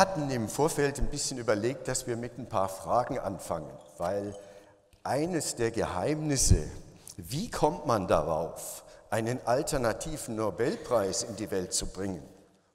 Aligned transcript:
hatten 0.00 0.30
im 0.30 0.48
Vorfeld 0.48 0.98
ein 0.98 1.10
bisschen 1.10 1.36
überlegt, 1.36 1.86
dass 1.86 2.06
wir 2.06 2.16
mit 2.16 2.38
ein 2.38 2.48
paar 2.48 2.70
Fragen 2.70 3.18
anfangen, 3.18 3.70
weil 3.98 4.34
eines 5.02 5.56
der 5.56 5.72
Geheimnisse, 5.72 6.66
wie 7.18 7.50
kommt 7.50 7.84
man 7.84 8.08
darauf, 8.08 8.82
einen 9.10 9.38
alternativen 9.44 10.36
Nobelpreis 10.36 11.22
in 11.24 11.36
die 11.36 11.50
Welt 11.50 11.74
zu 11.74 11.84
bringen, 11.84 12.22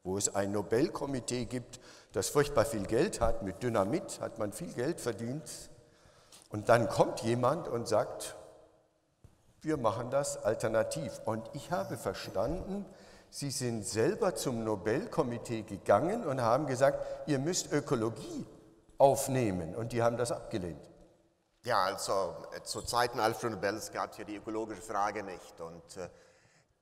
wo 0.03 0.19
es 0.19 0.35
ein 0.35 0.51
Nobelkomitee 0.51 1.45
gibt, 1.45 1.79
das 2.13 2.29
furchtbar 2.29 2.63
viel 2.63 2.85
Geld 2.85 3.21
hat, 3.21 3.41
mit 3.41 3.63
Dynamit 3.63 4.21
hat 4.21 4.37
man 4.37 4.53
viel 4.53 4.71
Geld 4.73 5.01
verdient, 5.01 5.49
und 6.51 6.69
dann 6.69 6.87
kommt 6.87 7.21
jemand 7.21 7.67
und 7.67 7.87
sagt, 7.87 8.35
wir 9.61 9.77
machen 9.77 10.11
das 10.11 10.45
alternativ. 10.45 11.21
Und 11.25 11.49
ich 11.53 11.71
habe 11.71 11.97
verstanden, 11.97 12.85
Sie 13.37 13.51
sind 13.51 13.85
selber 13.85 14.33
zum 14.33 14.63
Nobelkomitee 14.63 15.63
gegangen 15.63 16.25
und 16.25 16.39
haben 16.39 16.67
gesagt, 16.67 17.27
ihr 17.27 17.37
müsst 17.37 17.69
Ökologie 17.69 18.45
aufnehmen. 18.97 19.75
Und 19.75 19.91
die 19.91 20.01
haben 20.01 20.15
das 20.15 20.31
abgelehnt. 20.31 20.89
Ja, 21.65 21.83
also 21.83 22.33
äh, 22.55 22.63
zu 22.63 22.81
Zeiten 22.81 23.19
Alfred 23.19 23.51
Nobels 23.51 23.91
gab 23.91 24.13
es 24.13 24.19
ja 24.19 24.23
die 24.23 24.37
ökologische 24.37 24.81
Frage 24.81 25.21
nicht. 25.21 25.59
Und 25.59 25.97
äh, 25.97 26.07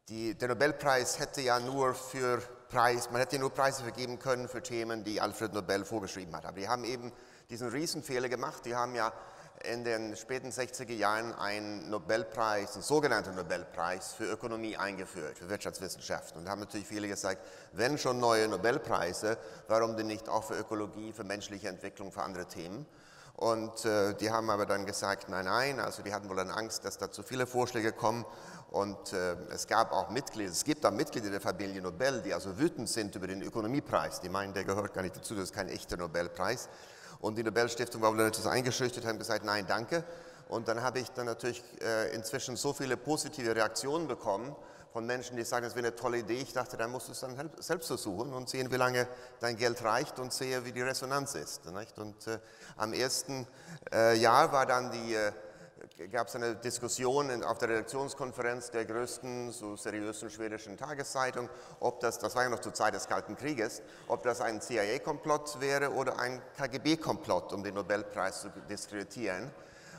die, 0.09 0.35
der 0.35 0.49
Nobelpreis 0.49 1.17
hätte 1.17 1.41
ja 1.41 1.59
nur 1.59 1.95
für 1.95 2.39
Preis, 2.69 3.09
man 3.09 3.21
hätte 3.21 3.39
nur 3.39 3.49
Preise 3.49 3.81
vergeben 3.81 4.19
können 4.19 4.47
für 4.47 4.61
Themen, 4.61 5.03
die 5.03 5.19
Alfred 5.19 5.55
Nobel 5.55 5.83
vorgeschrieben 5.85 6.35
hat. 6.35 6.45
Aber 6.45 6.59
die 6.59 6.69
haben 6.69 6.83
eben 6.83 7.11
diesen 7.49 7.69
Riesenfehler 7.69 8.29
gemacht. 8.29 8.63
Die 8.65 8.75
haben 8.75 8.93
ja 8.93 9.11
in 9.63 9.83
den 9.83 10.15
späten 10.15 10.49
60er 10.49 10.93
Jahren 10.93 11.33
einen 11.33 11.89
Nobelpreis, 11.89 12.73
einen 12.73 12.83
sogenannten 12.83 13.35
Nobelpreis 13.35 14.13
für 14.13 14.25
Ökonomie 14.25 14.75
eingeführt, 14.75 15.37
für 15.37 15.49
Wirtschaftswissenschaften. 15.49 16.39
Und 16.39 16.45
da 16.45 16.51
haben 16.51 16.59
natürlich 16.59 16.87
viele 16.87 17.07
gesagt, 17.07 17.41
wenn 17.71 17.97
schon 17.97 18.19
neue 18.19 18.47
Nobelpreise, 18.47 19.37
warum 19.67 19.95
denn 19.95 20.07
nicht 20.07 20.27
auch 20.27 20.43
für 20.43 20.55
Ökologie, 20.55 21.13
für 21.13 21.23
menschliche 21.23 21.69
Entwicklung, 21.69 22.11
für 22.11 22.23
andere 22.23 22.45
Themen? 22.45 22.85
Und 23.35 23.83
äh, 23.85 24.13
die 24.13 24.29
haben 24.29 24.49
aber 24.49 24.65
dann 24.65 24.85
gesagt, 24.85 25.27
nein, 25.27 25.45
nein, 25.45 25.79
also 25.79 26.03
die 26.03 26.13
hatten 26.13 26.29
wohl 26.29 26.35
dann 26.35 26.51
Angst, 26.51 26.85
dass 26.85 26.97
da 26.97 27.11
zu 27.11 27.23
viele 27.23 27.47
Vorschläge 27.47 27.91
kommen. 27.91 28.25
Und 28.69 29.13
äh, 29.13 29.33
es 29.49 29.67
gab 29.67 29.91
auch 29.91 30.09
Mitglieder, 30.09 30.51
es 30.51 30.63
gibt 30.63 30.85
auch 30.85 30.91
Mitglieder 30.91 31.29
der 31.29 31.41
Familie 31.41 31.81
Nobel, 31.81 32.21
die 32.21 32.33
also 32.33 32.57
wütend 32.57 32.89
sind 32.89 33.15
über 33.15 33.27
den 33.27 33.41
Ökonomiepreis. 33.41 34.21
Die 34.21 34.29
meinen, 34.29 34.53
der 34.53 34.65
gehört 34.65 34.93
gar 34.93 35.01
nicht 35.01 35.15
dazu, 35.15 35.35
das 35.35 35.45
ist 35.45 35.53
kein 35.53 35.69
echter 35.69 35.97
Nobelpreis. 35.97 36.69
Und 37.23 37.37
die 37.37 37.43
Nobelstiftung 37.43 38.01
war 38.01 38.19
etwas 38.19 38.45
eingeschüchtert, 38.47 39.05
haben 39.05 39.17
gesagt, 39.17 39.45
nein, 39.45 39.65
danke. 39.65 40.03
Und 40.49 40.67
dann 40.67 40.81
habe 40.81 40.99
ich 40.99 41.09
dann 41.11 41.25
natürlich 41.25 41.63
äh, 41.81 42.13
inzwischen 42.13 42.57
so 42.57 42.73
viele 42.73 42.97
positive 42.97 43.55
Reaktionen 43.55 44.09
bekommen 44.09 44.53
von 44.91 45.05
Menschen, 45.05 45.37
die 45.37 45.45
sagen, 45.45 45.63
das 45.63 45.73
wäre 45.73 45.87
eine 45.87 45.95
tolle 45.95 46.17
Idee. 46.17 46.41
Ich 46.41 46.51
dachte, 46.51 46.75
dann 46.75 46.91
musst 46.91 47.07
du 47.07 47.13
es 47.13 47.21
dann 47.21 47.49
selbst 47.59 47.87
versuchen 47.87 48.33
und 48.33 48.49
sehen, 48.49 48.69
wie 48.73 48.75
lange 48.75 49.07
dein 49.39 49.55
Geld 49.55 49.81
reicht 49.85 50.19
und 50.19 50.33
sehe, 50.33 50.65
wie 50.65 50.73
die 50.73 50.81
Resonanz 50.81 51.35
ist. 51.35 51.61
Und 51.95 52.27
äh, 52.27 52.39
am 52.75 52.91
ersten 52.91 53.47
äh, 53.93 54.17
Jahr 54.17 54.51
war 54.51 54.65
dann 54.65 54.91
die 54.91 55.15
gab 56.11 56.27
es 56.27 56.35
eine 56.35 56.55
Diskussion 56.55 57.43
auf 57.43 57.57
der 57.57 57.69
Redaktionskonferenz 57.69 58.71
der 58.71 58.85
größten, 58.85 59.51
so 59.51 59.75
seriösen 59.75 60.29
schwedischen 60.29 60.77
Tageszeitung, 60.77 61.49
ob 61.79 61.99
das, 61.99 62.19
das 62.19 62.35
war 62.35 62.43
ja 62.43 62.49
noch 62.49 62.59
zur 62.59 62.73
Zeit 62.73 62.93
des 62.93 63.07
Kalten 63.07 63.35
Krieges, 63.35 63.81
ob 64.07 64.23
das 64.23 64.39
ein 64.39 64.61
CIA-Komplott 64.61 65.59
wäre 65.59 65.91
oder 65.91 66.19
ein 66.19 66.41
KGB-Komplott, 66.57 67.51
um 67.53 67.63
den 67.63 67.75
Nobelpreis 67.75 68.41
zu 68.41 68.49
diskreditieren. 68.69 69.51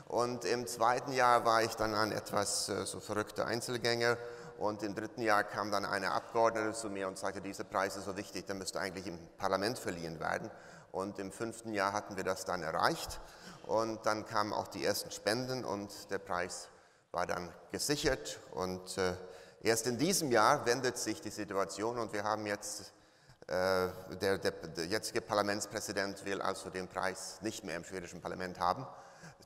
Und 0.07 0.45
im 0.45 0.65
zweiten 0.67 1.13
Jahr 1.13 1.45
war 1.45 1.63
ich 1.63 1.75
dann 1.75 1.93
ein 1.93 2.11
etwas 2.11 2.69
äh, 2.69 2.85
so 2.85 2.99
verrückter 2.99 3.45
Einzelgänger 3.45 4.17
und 4.57 4.83
im 4.83 4.95
dritten 4.95 5.21
Jahr 5.21 5.43
kam 5.43 5.71
dann 5.71 5.85
eine 5.85 6.11
Abgeordnete 6.11 6.73
zu 6.73 6.89
mir 6.89 7.07
und 7.07 7.17
sagte, 7.17 7.41
dieser 7.41 7.63
Preis 7.63 7.95
ist 7.95 8.05
so 8.05 8.15
wichtig, 8.15 8.45
der 8.45 8.55
müsste 8.55 8.79
eigentlich 8.79 9.07
im 9.07 9.19
Parlament 9.37 9.77
verliehen 9.77 10.19
werden. 10.19 10.49
Und 10.91 11.19
im 11.19 11.31
fünften 11.31 11.73
Jahr 11.73 11.91
hatten 11.91 12.15
wir 12.15 12.23
das 12.23 12.45
dann 12.45 12.63
erreicht. 12.63 13.19
Und 13.65 14.05
dann 14.05 14.25
kamen 14.25 14.53
auch 14.53 14.67
die 14.67 14.85
ersten 14.85 15.09
Spenden 15.11 15.65
und 15.65 16.11
der 16.11 16.19
Preis 16.19 16.69
war 17.11 17.25
dann 17.25 17.51
gesichert. 17.71 18.39
Und 18.51 18.97
äh, 18.97 19.15
erst 19.61 19.87
in 19.87 19.97
diesem 19.97 20.31
Jahr 20.31 20.65
wendet 20.65 20.97
sich 20.97 21.21
die 21.21 21.31
Situation 21.31 21.97
und 21.97 22.13
wir 22.13 22.23
haben 22.23 22.45
jetzt, 22.45 22.93
äh, 23.47 23.87
der, 24.21 24.37
der, 24.37 24.51
der, 24.51 24.85
jetzige 24.85 25.21
Parlamentspräsident 25.21 26.25
will 26.25 26.41
also 26.41 26.69
den 26.69 26.87
Preis 26.87 27.39
nicht 27.41 27.63
mehr 27.63 27.75
im 27.75 27.83
schwedischen 27.83 28.21
Parlament 28.21 28.59
haben. 28.59 28.85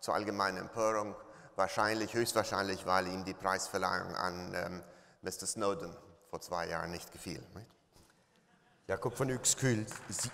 Zur 0.01 0.15
allgemeinen 0.15 0.57
Empörung, 0.57 1.15
wahrscheinlich, 1.55 2.13
höchstwahrscheinlich, 2.13 2.85
weil 2.85 3.07
ihm 3.07 3.23
die 3.23 3.33
Preisverleihung 3.33 4.15
an 4.15 4.53
ähm, 4.53 4.83
Mr. 5.21 5.45
Snowden 5.45 5.95
vor 6.29 6.41
zwei 6.41 6.67
Jahren 6.67 6.91
nicht 6.91 7.11
gefiel. 7.11 7.43
Jakob 8.87 9.15
von 9.15 9.29
Uexküll, 9.29 9.85
Sie 10.09 10.31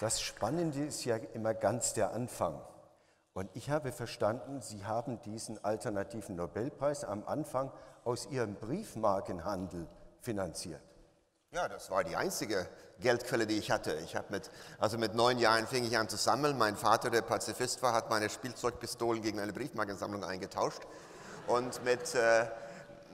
Das 0.00 0.20
Spannende 0.20 0.84
ist 0.84 1.04
ja 1.04 1.16
immer 1.34 1.54
ganz 1.54 1.92
der 1.92 2.12
Anfang. 2.12 2.60
Und 3.32 3.50
ich 3.54 3.70
habe 3.70 3.92
verstanden, 3.92 4.60
Sie 4.62 4.84
haben 4.84 5.20
diesen 5.22 5.62
alternativen 5.64 6.36
Nobelpreis 6.36 7.04
am 7.04 7.24
Anfang 7.26 7.72
aus 8.04 8.26
Ihrem 8.26 8.54
Briefmarkenhandel 8.54 9.88
finanziert. 10.20 10.80
Ja, 11.50 11.66
das 11.66 11.90
war 11.90 12.04
die 12.04 12.14
einzige 12.14 12.68
Geldquelle, 13.00 13.46
die 13.46 13.56
ich 13.56 13.70
hatte. 13.70 13.94
Ich 14.04 14.14
mit, 14.28 14.50
also 14.78 14.98
mit 14.98 15.14
neun 15.14 15.38
Jahren 15.38 15.66
fing 15.66 15.84
ich 15.84 15.96
an 15.96 16.08
zu 16.08 16.16
sammeln. 16.16 16.58
Mein 16.58 16.76
Vater, 16.76 17.10
der 17.10 17.22
Pazifist 17.22 17.82
war, 17.82 17.92
hat 17.92 18.10
meine 18.10 18.28
Spielzeugpistolen 18.28 19.22
gegen 19.22 19.40
eine 19.40 19.52
Briefmarkensammlung 19.52 20.24
eingetauscht. 20.24 20.82
Und 21.46 21.82
mit 21.84 22.14
äh, 22.14 22.46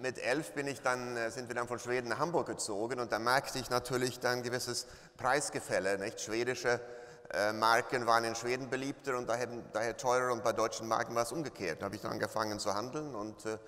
mit 0.01 0.19
elf 0.19 0.53
bin 0.53 0.67
ich 0.67 0.83
dann, 0.83 1.17
äh, 1.17 1.31
sind 1.31 1.49
wir 1.49 1.55
dann 1.55 1.69
von 1.69 1.79
Schweden 1.79 2.09
nach 2.09 2.19
Hamburg 2.19 2.47
gezogen 2.47 3.01
und 3.01 3.13
da 3.13 3.19
merkte 3.19 3.59
ich 3.59 3.71
natürlich 3.71 4.21
dann 4.21 4.39
ein 4.39 4.43
gewisses 4.43 4.87
Preisgefälle. 5.17 5.99
Nicht? 5.99 6.21
Schwedische 6.21 6.81
äh, 7.33 7.53
Marken 7.53 8.07
waren 8.07 8.25
in 8.25 8.35
Schweden 8.35 8.71
beliebter 8.71 9.17
und 9.17 9.29
daher, 9.29 9.49
daher 9.73 9.97
teurer 9.97 10.33
und 10.33 10.45
bei 10.45 10.53
deutschen 10.53 10.89
Marken 10.89 11.15
war 11.15 11.23
es 11.23 11.33
umgekehrt. 11.33 11.81
Da 11.81 11.87
habe 11.87 11.97
ich 11.97 12.03
dann 12.03 12.13
angefangen 12.13 12.59
zu 12.59 12.75
handeln 12.75 13.15
und 13.15 13.47
äh, 13.47 13.59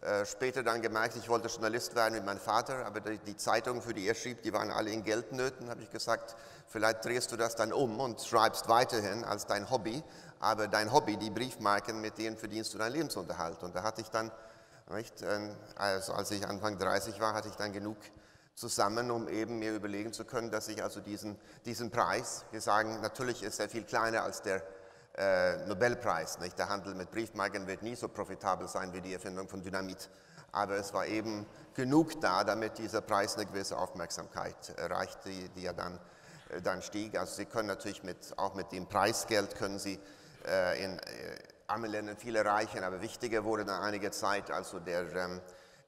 äh, 0.00 0.24
später 0.26 0.62
dann 0.62 0.80
gemerkt, 0.80 1.16
ich 1.16 1.28
wollte 1.28 1.48
Journalist 1.48 1.96
werden 1.96 2.14
wie 2.14 2.24
mein 2.24 2.38
Vater, 2.38 2.86
aber 2.86 3.00
die, 3.00 3.18
die 3.18 3.36
Zeitungen, 3.36 3.82
für 3.82 3.94
die 3.94 4.06
er 4.06 4.14
schrieb, 4.14 4.42
die 4.42 4.52
waren 4.52 4.70
alle 4.70 4.90
in 4.90 5.02
Geldnöten. 5.02 5.70
habe 5.70 5.82
ich 5.82 5.90
gesagt, 5.90 6.36
vielleicht 6.68 7.04
drehst 7.04 7.32
du 7.32 7.36
das 7.36 7.56
dann 7.56 7.72
um 7.72 7.98
und 7.98 8.20
schreibst 8.20 8.68
weiterhin 8.68 9.24
als 9.24 9.46
dein 9.46 9.70
Hobby, 9.70 10.04
aber 10.38 10.68
dein 10.68 10.92
Hobby, 10.92 11.16
die 11.16 11.30
Briefmarken, 11.30 12.00
mit 12.00 12.16
denen 12.16 12.36
verdienst 12.36 12.74
du 12.74 12.78
deinen 12.78 12.92
Lebensunterhalt. 12.92 13.64
Und 13.64 13.74
da 13.74 13.82
hatte 13.82 14.00
ich 14.00 14.08
dann 14.08 14.30
nicht? 14.90 15.22
Ähm, 15.22 15.54
also 15.76 16.12
als 16.12 16.30
ich 16.30 16.46
Anfang 16.46 16.78
30 16.78 17.20
war, 17.20 17.34
hatte 17.34 17.48
ich 17.48 17.56
dann 17.56 17.72
genug 17.72 17.96
zusammen, 18.54 19.10
um 19.10 19.28
eben 19.28 19.58
mir 19.58 19.72
überlegen 19.72 20.12
zu 20.12 20.24
können, 20.24 20.50
dass 20.50 20.68
ich 20.68 20.82
also 20.82 21.00
diesen, 21.00 21.38
diesen 21.64 21.90
Preis, 21.90 22.44
wir 22.50 22.60
sagen, 22.60 23.00
natürlich 23.00 23.42
ist 23.42 23.60
er 23.60 23.68
viel 23.68 23.84
kleiner 23.84 24.22
als 24.22 24.42
der 24.42 24.62
äh, 25.16 25.66
Nobelpreis. 25.66 26.38
Nicht? 26.40 26.58
Der 26.58 26.68
Handel 26.68 26.94
mit 26.94 27.10
Briefmarken 27.10 27.66
wird 27.66 27.82
nie 27.82 27.94
so 27.94 28.08
profitabel 28.08 28.68
sein 28.68 28.92
wie 28.92 29.00
die 29.00 29.14
Erfindung 29.14 29.48
von 29.48 29.62
Dynamit. 29.62 30.10
Aber 30.50 30.76
es 30.76 30.92
war 30.94 31.06
eben 31.06 31.46
genug 31.74 32.20
da, 32.20 32.42
damit 32.42 32.78
dieser 32.78 33.00
Preis 33.00 33.36
eine 33.36 33.46
gewisse 33.46 33.76
Aufmerksamkeit 33.76 34.76
erreichte, 34.76 35.28
die, 35.28 35.48
die 35.50 35.62
ja 35.62 35.72
dann, 35.72 36.00
äh, 36.50 36.60
dann 36.60 36.82
stieg. 36.82 37.18
Also 37.18 37.36
Sie 37.36 37.46
können 37.46 37.68
natürlich 37.68 38.02
mit, 38.02 38.36
auch 38.38 38.54
mit 38.54 38.72
dem 38.72 38.86
Preisgeld 38.86 39.56
können 39.56 39.78
Sie 39.78 40.00
äh, 40.46 40.84
in, 40.84 41.00
äh, 41.68 41.72
arme 41.72 41.86
Länder 41.86 42.16
viel 42.16 42.36
erreichen, 42.36 42.82
aber 42.84 43.00
wichtiger 43.00 43.44
wurde 43.44 43.64
dann 43.64 43.82
einige 43.82 44.10
Zeit 44.10 44.50
also 44.50 44.78
der, 44.78 45.14
ähm, 45.14 45.40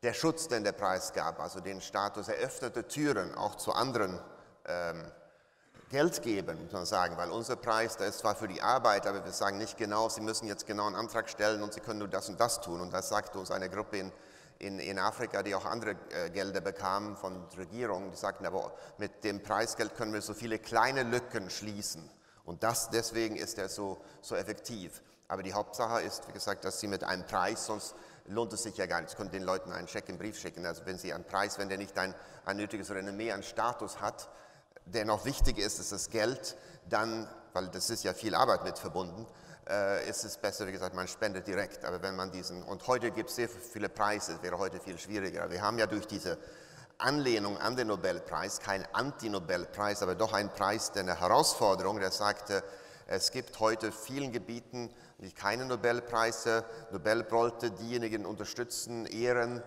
der 0.02 0.14
Schutz, 0.14 0.48
den 0.48 0.64
der 0.64 0.72
Preis 0.72 1.12
gab, 1.12 1.40
also 1.40 1.60
den 1.60 1.80
Status 1.80 2.28
eröffnete 2.28 2.86
Türen 2.86 3.34
auch 3.34 3.56
zu 3.56 3.72
anderen 3.72 4.18
ähm, 4.66 5.10
Geldgebern, 5.90 6.62
muss 6.62 6.72
man 6.72 6.86
sagen, 6.86 7.16
weil 7.16 7.30
unser 7.30 7.56
Preis, 7.56 7.96
der 7.96 8.06
ist 8.06 8.20
zwar 8.20 8.36
für 8.36 8.46
die 8.46 8.62
Arbeit, 8.62 9.08
aber 9.08 9.24
wir 9.24 9.32
sagen 9.32 9.58
nicht 9.58 9.76
genau, 9.76 10.08
Sie 10.08 10.20
müssen 10.20 10.46
jetzt 10.46 10.64
genau 10.66 10.86
einen 10.86 10.94
Antrag 10.94 11.28
stellen 11.28 11.62
und 11.62 11.74
Sie 11.74 11.80
können 11.80 11.98
nur 11.98 12.08
das 12.08 12.28
und 12.28 12.38
das 12.38 12.60
tun. 12.60 12.80
Und 12.80 12.92
das 12.92 13.08
sagte 13.08 13.38
uns 13.40 13.50
eine 13.50 13.68
Gruppe 13.68 13.98
in, 13.98 14.12
in, 14.60 14.78
in 14.78 15.00
Afrika, 15.00 15.42
die 15.42 15.52
auch 15.52 15.64
andere 15.64 15.96
äh, 16.10 16.30
Gelder 16.30 16.60
bekamen 16.60 17.16
von 17.16 17.44
Regierungen, 17.58 18.12
die 18.12 18.16
sagten, 18.16 18.46
aber 18.46 18.72
mit 18.98 19.24
dem 19.24 19.42
Preisgeld 19.42 19.96
können 19.96 20.12
wir 20.12 20.22
so 20.22 20.32
viele 20.32 20.60
kleine 20.60 21.02
Lücken 21.02 21.50
schließen. 21.50 22.08
Und 22.44 22.62
das, 22.62 22.90
deswegen 22.90 23.34
ist 23.34 23.58
er 23.58 23.68
so, 23.68 24.00
so 24.20 24.36
effektiv. 24.36 25.02
Aber 25.30 25.44
die 25.44 25.54
Hauptsache 25.54 26.02
ist, 26.02 26.26
wie 26.26 26.32
gesagt, 26.32 26.64
dass 26.64 26.80
Sie 26.80 26.88
mit 26.88 27.04
einem 27.04 27.24
Preis, 27.24 27.66
sonst 27.66 27.94
lohnt 28.26 28.52
es 28.52 28.64
sich 28.64 28.76
ja 28.76 28.86
gar 28.86 29.00
nicht. 29.00 29.10
Sie 29.10 29.16
können 29.16 29.30
den 29.30 29.44
Leuten 29.44 29.70
einen 29.70 29.86
Scheck 29.86 30.08
im 30.08 30.18
Brief 30.18 30.36
schicken. 30.36 30.66
Also 30.66 30.84
wenn 30.86 30.98
Sie 30.98 31.12
einen 31.12 31.22
Preis, 31.22 31.56
wenn 31.56 31.68
der 31.68 31.78
nicht 31.78 31.96
ein, 31.96 32.16
ein 32.44 32.56
nötiges 32.56 32.90
Renommee, 32.90 33.30
einen 33.30 33.44
Status 33.44 34.00
hat, 34.00 34.28
der 34.86 35.04
noch 35.04 35.24
wichtig 35.24 35.58
ist, 35.58 35.78
ist 35.78 35.92
das 35.92 36.10
Geld, 36.10 36.56
dann, 36.88 37.28
weil 37.52 37.68
das 37.68 37.90
ist 37.90 38.02
ja 38.02 38.12
viel 38.12 38.34
Arbeit 38.34 38.64
mit 38.64 38.76
verbunden, 38.76 39.24
äh, 39.68 40.08
ist 40.10 40.24
es 40.24 40.36
besser, 40.36 40.66
wie 40.66 40.72
gesagt, 40.72 40.96
man 40.96 41.06
spendet 41.06 41.46
direkt. 41.46 41.84
Aber 41.84 42.02
wenn 42.02 42.16
man 42.16 42.32
diesen, 42.32 42.64
und 42.64 42.84
heute 42.88 43.12
gibt 43.12 43.30
es 43.30 43.36
sehr 43.36 43.48
viele 43.48 43.88
Preise, 43.88 44.42
wäre 44.42 44.58
heute 44.58 44.80
viel 44.80 44.98
schwieriger. 44.98 45.48
Wir 45.48 45.62
haben 45.62 45.78
ja 45.78 45.86
durch 45.86 46.08
diese 46.08 46.38
Anlehnung 46.98 47.56
an 47.56 47.76
den 47.76 47.86
Nobelpreis 47.86 48.58
kein 48.58 48.84
Anti-Nobelpreis, 48.92 50.02
aber 50.02 50.16
doch 50.16 50.32
einen 50.32 50.50
Preis 50.50 50.90
der 50.90 51.04
eine 51.04 51.20
Herausforderung, 51.20 52.00
der 52.00 52.10
sagte, 52.10 52.64
Es 53.12 53.32
gibt 53.32 53.58
heute 53.58 53.90
vielen 53.90 54.30
Gebieten 54.30 54.88
keine 55.34 55.64
Nobelpreise. 55.64 56.64
Nobel 56.92 57.28
wollte 57.32 57.72
diejenigen 57.72 58.24
unterstützen, 58.24 59.04
ehren, 59.04 59.64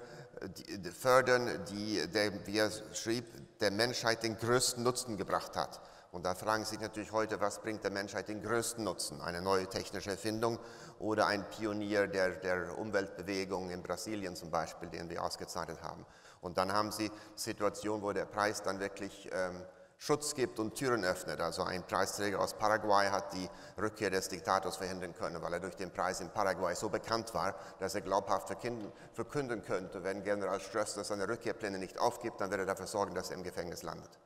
die, 0.55 0.89
fördern, 0.91 1.65
die, 1.69 2.09
der, 2.09 2.47
wie 2.47 2.59
er 2.59 2.71
schrieb, 2.93 3.25
der 3.59 3.71
Menschheit 3.71 4.23
den 4.23 4.37
größten 4.37 4.81
Nutzen 4.81 5.17
gebracht 5.17 5.57
hat. 5.57 5.81
Und 6.13 6.25
da 6.25 6.35
fragen 6.35 6.63
sich 6.63 6.79
natürlich 6.79 7.11
heute, 7.11 7.41
was 7.41 7.59
bringt 7.61 7.83
der 7.83 7.91
Menschheit 7.91 8.29
den 8.29 8.41
größten 8.41 8.81
Nutzen? 8.81 9.19
Eine 9.19 9.41
neue 9.41 9.67
technische 9.67 10.11
Erfindung 10.11 10.57
oder 10.99 11.27
ein 11.27 11.43
Pionier 11.49 12.07
der, 12.07 12.37
der 12.37 12.77
Umweltbewegung 12.77 13.71
in 13.71 13.83
Brasilien 13.83 14.37
zum 14.37 14.51
Beispiel, 14.51 14.87
den 14.87 15.09
wir 15.09 15.21
ausgezeichnet 15.21 15.81
haben. 15.81 16.05
Und 16.39 16.57
dann 16.57 16.71
haben 16.71 16.93
sie 16.93 17.11
Situationen, 17.35 18.03
wo 18.03 18.13
der 18.13 18.25
Preis 18.25 18.63
dann 18.63 18.79
wirklich 18.79 19.29
ähm, 19.33 19.65
Schutz 20.05 20.35
gibt 20.35 20.59
und 20.59 20.75
Türen 20.75 21.05
öffnet. 21.05 21.39
Also 21.39 21.63
ein 21.63 21.87
Preisträger 21.87 22.41
aus 22.41 22.55
Paraguay 22.55 23.09
hat 23.09 23.31
die 23.31 23.49
Rückkehr 23.81 24.09
des 24.09 24.27
Diktators 24.27 24.75
verhindern 24.75 25.13
können, 25.13 25.41
weil 25.41 25.53
er 25.53 25.61
durch 25.61 25.77
den 25.77 25.93
Preis 25.93 26.19
in 26.19 26.29
Paraguay 26.29 26.75
so 26.75 26.89
bekannt 26.89 27.33
war, 27.33 27.55
dass 27.79 27.95
er 27.95 28.01
glaubhaft 28.01 28.49
verkünden 28.49 29.63
könnte, 29.63 30.03
wenn 30.03 30.21
General 30.25 30.59
Strössler 30.59 31.05
seine 31.05 31.29
Rückkehrpläne 31.29 31.77
nicht 31.77 32.01
aufgibt, 32.01 32.41
dann 32.41 32.51
wird 32.51 32.59
er 32.59 32.65
dafür 32.65 32.87
sorgen, 32.87 33.15
dass 33.15 33.29
er 33.29 33.37
im 33.37 33.43
Gefängnis 33.43 33.81
landet. 33.83 34.19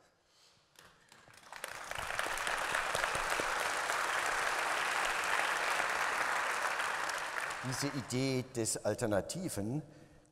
Diese 7.70 7.88
Idee 7.96 8.46
des 8.56 8.84
Alternativen 8.84 9.84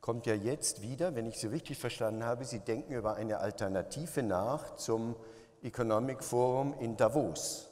kommt 0.01 0.25
ja 0.25 0.33
jetzt 0.33 0.81
wieder, 0.81 1.13
wenn 1.13 1.27
ich 1.27 1.38
Sie 1.38 1.47
richtig 1.47 1.77
verstanden 1.77 2.24
habe. 2.24 2.45
Sie 2.45 2.62
denken 2.62 2.94
über 2.94 3.13
eine 3.13 3.39
Alternative 3.42 4.24
nach 4.24 4.75
zum 4.77 5.15
Economic 5.66 6.24
Forum 6.24 6.76
in 6.80 6.96
Davos. 6.96 7.66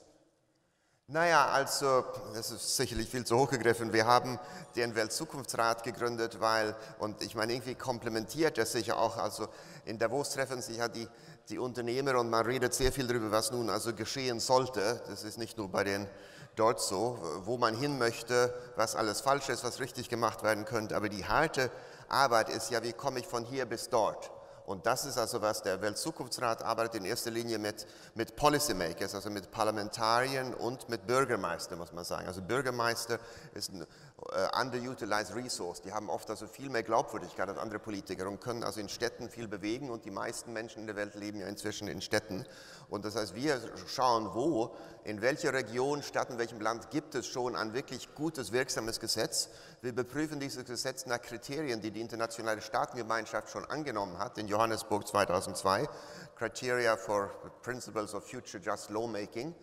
Naja, 1.07 1.45
also, 1.49 2.03
das 2.33 2.49
ist 2.49 2.75
sicherlich 2.75 3.07
viel 3.07 3.23
zu 3.23 3.37
hoch 3.37 3.51
gegriffen. 3.51 3.93
Wir 3.93 4.07
haben 4.07 4.39
den 4.75 4.95
Weltzukunftsrat 4.95 5.83
gegründet, 5.83 6.39
weil, 6.39 6.75
und 6.97 7.21
ich 7.21 7.35
meine, 7.35 7.53
irgendwie 7.53 7.75
komplementiert 7.75 8.57
das 8.57 8.71
sich 8.71 8.91
auch, 8.93 9.17
also 9.17 9.47
in 9.85 9.99
Davos 9.99 10.31
treffen 10.31 10.61
sich 10.61 10.77
ja 10.77 10.87
die, 10.87 11.07
die 11.49 11.59
Unternehmer 11.59 12.19
und 12.19 12.31
man 12.31 12.43
redet 12.45 12.73
sehr 12.73 12.91
viel 12.91 13.05
darüber, 13.05 13.29
was 13.29 13.51
nun 13.51 13.69
also 13.69 13.93
geschehen 13.93 14.39
sollte. 14.39 15.03
Das 15.07 15.23
ist 15.23 15.37
nicht 15.37 15.57
nur 15.59 15.69
bei 15.69 15.83
den 15.83 16.07
dort 16.55 16.81
so, 16.81 17.19
wo 17.45 17.57
man 17.57 17.75
hin 17.75 17.99
möchte, 17.99 18.51
was 18.75 18.95
alles 18.95 19.21
falsch 19.21 19.49
ist, 19.49 19.63
was 19.63 19.79
richtig 19.79 20.09
gemacht 20.09 20.41
werden 20.41 20.65
könnte. 20.65 20.95
Aber 20.95 21.09
die 21.09 21.25
harte 21.25 21.69
Arbeit 22.07 22.49
ist 22.49 22.71
ja, 22.71 22.81
wie 22.81 22.93
komme 22.93 23.19
ich 23.19 23.27
von 23.27 23.45
hier 23.45 23.65
bis 23.67 23.89
dort? 23.89 24.31
Und 24.65 24.85
das 24.85 25.05
ist 25.05 25.17
also 25.17 25.41
was 25.41 25.61
der 25.61 25.81
Weltzukunftsrat 25.81 26.63
arbeitet 26.63 26.95
in 26.95 27.05
erster 27.05 27.31
Linie 27.31 27.59
mit, 27.59 27.85
mit 28.15 28.35
Policymakers, 28.35 29.13
also 29.13 29.29
mit 29.29 29.51
Parlamentariern 29.51 30.53
und 30.53 30.87
mit 30.87 31.05
Bürgermeister, 31.05 31.75
muss 31.75 31.91
man 31.91 32.05
sagen. 32.05 32.27
Also 32.27 32.41
Bürgermeister 32.41 33.19
ist 33.53 33.71
ein 33.73 33.85
äh, 34.31 34.61
underutilized 34.61 35.35
resource. 35.35 35.81
Die 35.81 35.91
haben 35.91 36.09
oft 36.09 36.29
also 36.29 36.47
viel 36.47 36.69
mehr 36.69 36.83
Glaubwürdigkeit 36.83 37.49
als 37.49 37.57
andere 37.57 37.79
Politiker 37.79 38.27
und 38.27 38.39
können 38.39 38.63
also 38.63 38.79
in 38.79 38.87
Städten 38.87 39.29
viel 39.29 39.47
bewegen 39.47 39.89
und 39.89 40.05
die 40.05 40.11
meisten 40.11 40.53
Menschen 40.53 40.79
in 40.79 40.87
der 40.87 40.95
Welt 40.95 41.15
leben 41.15 41.39
ja 41.39 41.47
inzwischen 41.47 41.87
in 41.89 42.01
Städten. 42.01 42.45
Und 42.89 43.03
das 43.03 43.15
heißt, 43.15 43.35
wir 43.35 43.59
schauen, 43.87 44.33
wo, 44.33 44.75
in 45.03 45.21
welcher 45.21 45.53
Region, 45.53 46.03
Stadt, 46.03 46.29
in 46.29 46.37
welchem 46.37 46.61
Land 46.61 46.89
gibt 46.89 47.15
es 47.15 47.27
schon 47.27 47.55
ein 47.55 47.73
wirklich 47.73 48.13
gutes, 48.15 48.51
wirksames 48.51 48.99
Gesetz. 48.99 49.49
Wir 49.81 49.91
überprüfen 49.91 50.39
dieses 50.39 50.63
Gesetz 50.63 51.05
nach 51.05 51.21
Kriterien, 51.21 51.81
die 51.81 51.91
die 51.91 52.01
internationale 52.01 52.61
Staatengemeinschaft 52.61 53.49
schon 53.49 53.65
angenommen 53.65 54.19
hat, 54.19 54.37
in 54.37 54.47
Johannesburg 54.53 55.07
2002, 55.07 55.89
Criteria 56.35 56.95
for 56.95 57.31
Principles 57.63 58.13
of 58.13 58.23
Future 58.23 58.61
Just 58.63 58.91
Lawmaking. 58.91 59.55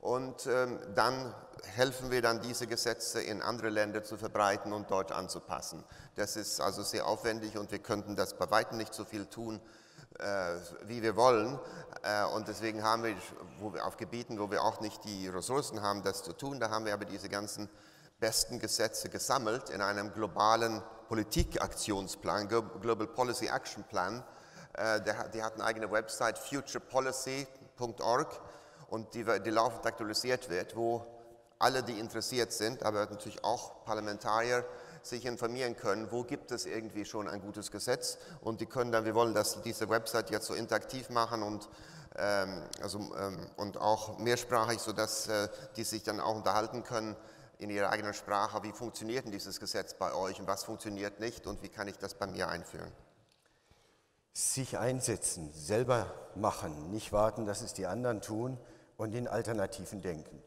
Und 0.00 0.46
ähm, 0.46 0.80
dann 0.96 1.32
helfen 1.76 2.10
wir 2.10 2.22
dann, 2.22 2.40
diese 2.40 2.66
Gesetze 2.66 3.22
in 3.22 3.40
andere 3.40 3.68
Länder 3.68 4.02
zu 4.02 4.16
verbreiten 4.16 4.72
und 4.72 4.90
dort 4.90 5.12
anzupassen. 5.12 5.84
Das 6.16 6.34
ist 6.34 6.60
also 6.60 6.82
sehr 6.82 7.06
aufwendig 7.06 7.56
und 7.56 7.70
wir 7.70 7.78
könnten 7.78 8.16
das 8.16 8.34
bei 8.36 8.50
weitem 8.50 8.78
nicht 8.78 8.94
so 8.94 9.04
viel 9.04 9.26
tun, 9.26 9.60
äh, 10.18 10.56
wie 10.86 11.02
wir 11.02 11.14
wollen. 11.14 11.56
Äh, 12.02 12.24
und 12.34 12.48
deswegen 12.48 12.82
haben 12.82 13.04
wir, 13.04 13.14
wo 13.60 13.72
wir 13.72 13.86
auf 13.86 13.96
Gebieten, 13.96 14.40
wo 14.40 14.50
wir 14.50 14.64
auch 14.64 14.80
nicht 14.80 15.04
die 15.04 15.28
Ressourcen 15.28 15.82
haben, 15.82 16.02
das 16.02 16.24
zu 16.24 16.32
tun, 16.32 16.58
da 16.58 16.70
haben 16.70 16.84
wir 16.84 16.94
aber 16.94 17.04
diese 17.04 17.28
ganzen 17.28 17.68
besten 18.22 18.60
Gesetze 18.60 19.08
gesammelt 19.08 19.68
in 19.68 19.82
einem 19.82 20.14
globalen 20.14 20.80
Politikaktionsplan, 21.08 22.48
Global 22.48 23.08
Policy 23.08 23.48
Action 23.48 23.82
Plan. 23.82 24.22
Äh, 24.74 25.00
die 25.34 25.42
hat 25.42 25.54
eine 25.54 25.64
eigene 25.64 25.90
Website, 25.90 26.38
futurepolicy.org, 26.38 28.40
und 28.88 29.12
die, 29.14 29.24
die 29.24 29.50
laufend 29.50 29.84
aktualisiert 29.86 30.48
wird, 30.50 30.76
wo 30.76 31.04
alle, 31.58 31.82
die 31.82 31.98
interessiert 31.98 32.52
sind, 32.52 32.84
aber 32.84 33.06
natürlich 33.06 33.42
auch 33.42 33.84
Parlamentarier, 33.84 34.64
sich 35.02 35.26
informieren 35.26 35.76
können, 35.76 36.12
wo 36.12 36.22
gibt 36.22 36.52
es 36.52 36.64
irgendwie 36.64 37.04
schon 37.04 37.26
ein 37.26 37.40
gutes 37.40 37.72
Gesetz 37.72 38.18
und 38.40 38.60
die 38.60 38.66
können 38.66 38.92
dann, 38.92 39.04
wir 39.04 39.16
wollen 39.16 39.34
das, 39.34 39.60
diese 39.62 39.88
Website 39.88 40.30
jetzt 40.30 40.46
so 40.46 40.54
interaktiv 40.54 41.10
machen 41.10 41.42
und, 41.42 41.68
ähm, 42.16 42.62
also, 42.80 43.00
ähm, 43.18 43.50
und 43.56 43.78
auch 43.78 44.18
mehrsprachig, 44.18 44.78
sodass 44.78 45.26
äh, 45.26 45.48
die 45.74 45.82
sich 45.82 46.04
dann 46.04 46.20
auch 46.20 46.36
unterhalten 46.36 46.84
können 46.84 47.16
in 47.62 47.70
ihrer 47.70 47.90
eigenen 47.90 48.12
Sprache, 48.12 48.62
wie 48.64 48.72
funktioniert 48.72 49.24
denn 49.24 49.32
dieses 49.32 49.60
Gesetz 49.60 49.94
bei 49.94 50.12
euch 50.12 50.40
und 50.40 50.48
was 50.48 50.64
funktioniert 50.64 51.20
nicht 51.20 51.46
und 51.46 51.62
wie 51.62 51.68
kann 51.68 51.86
ich 51.86 51.96
das 51.96 52.14
bei 52.14 52.26
mir 52.26 52.48
einführen. 52.48 52.90
Sich 54.32 54.78
einsetzen, 54.78 55.52
selber 55.52 56.12
machen, 56.34 56.90
nicht 56.90 57.12
warten, 57.12 57.46
dass 57.46 57.60
es 57.60 57.72
die 57.72 57.86
anderen 57.86 58.20
tun 58.20 58.58
und 58.96 59.14
in 59.14 59.28
Alternativen 59.28 60.02
denken. 60.02 60.42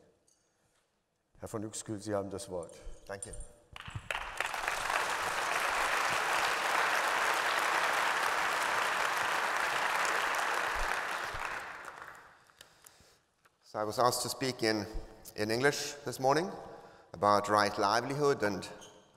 Herr 1.39 1.47
von 1.47 1.63
Uexküll, 1.63 2.01
Sie 2.01 2.13
haben 2.13 2.29
das 2.29 2.49
Wort. 2.49 2.73
Danke. 3.07 3.33
So 13.63 13.79
I 13.79 13.83
was 13.83 13.99
asked 13.99 14.23
to 14.23 14.29
speak 14.29 14.63
in, 14.63 14.85
in 15.35 15.49
English 15.49 15.95
this 16.05 16.19
morning 16.19 16.49
about 17.15 17.47
right 17.47 17.79
livelihood 17.79 18.43
and 18.43 18.67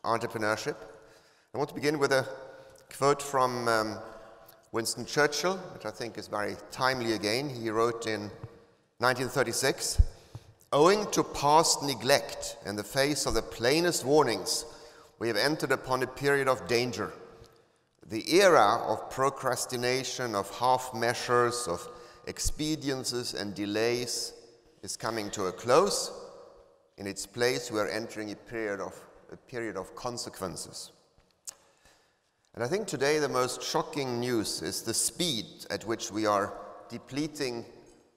entrepreneurship. 0.05 0.77
I 1.53 1.59
want 1.59 1.69
to 1.71 1.75
begin 1.75 1.99
with 1.99 2.13
a 2.13 2.25
quote 2.97 3.21
from 3.21 3.67
um, 3.67 3.99
Winston 4.71 5.05
Churchill, 5.05 5.57
which 5.75 5.85
I 5.85 5.91
think 5.91 6.17
is 6.17 6.29
very 6.29 6.55
timely 6.71 7.15
again. 7.15 7.51
He 7.51 7.71
wrote 7.71 8.07
in 8.07 8.31
1936 8.99 10.01
Owing 10.73 11.11
to 11.11 11.25
past 11.25 11.83
neglect 11.83 12.59
in 12.65 12.77
the 12.77 12.85
face 12.85 13.27
of 13.27 13.35
the 13.35 13.43
plainest 13.43 14.05
warnings, 14.05 14.65
we 15.19 15.27
have 15.27 15.37
entered 15.37 15.73
upon 15.73 16.03
a 16.03 16.07
period 16.07 16.47
of 16.47 16.69
danger. 16.69 17.13
The 18.07 18.33
era 18.33 18.81
of 18.87 19.11
procrastination, 19.11 20.37
of 20.37 20.57
half 20.59 20.95
measures, 20.95 21.67
of 21.67 21.89
expediencies 22.27 23.35
and 23.35 23.55
delays 23.55 24.35
is 24.83 24.97
coming 24.97 25.31
to 25.31 25.47
a 25.47 25.53
close. 25.53 26.13
In 26.99 27.07
its 27.07 27.27
place, 27.27 27.71
we 27.71 27.79
are 27.79 27.89
entering 27.89 28.33
a 28.33 28.37
period 28.37 28.81
of, 28.81 28.93
a 29.33 29.37
period 29.37 29.77
of 29.77 29.95
consequences. 29.95 30.91
And 32.55 32.65
I 32.65 32.67
think 32.67 32.89
today 32.89 33.21
the 33.21 33.29
most 33.29 33.63
shocking 33.63 34.19
news 34.19 34.63
is 34.63 34.83
the 34.83 34.93
speed 34.93 35.47
at 35.71 35.87
which 35.87 36.11
we 36.11 36.27
are 36.27 36.53
depleting 36.89 37.65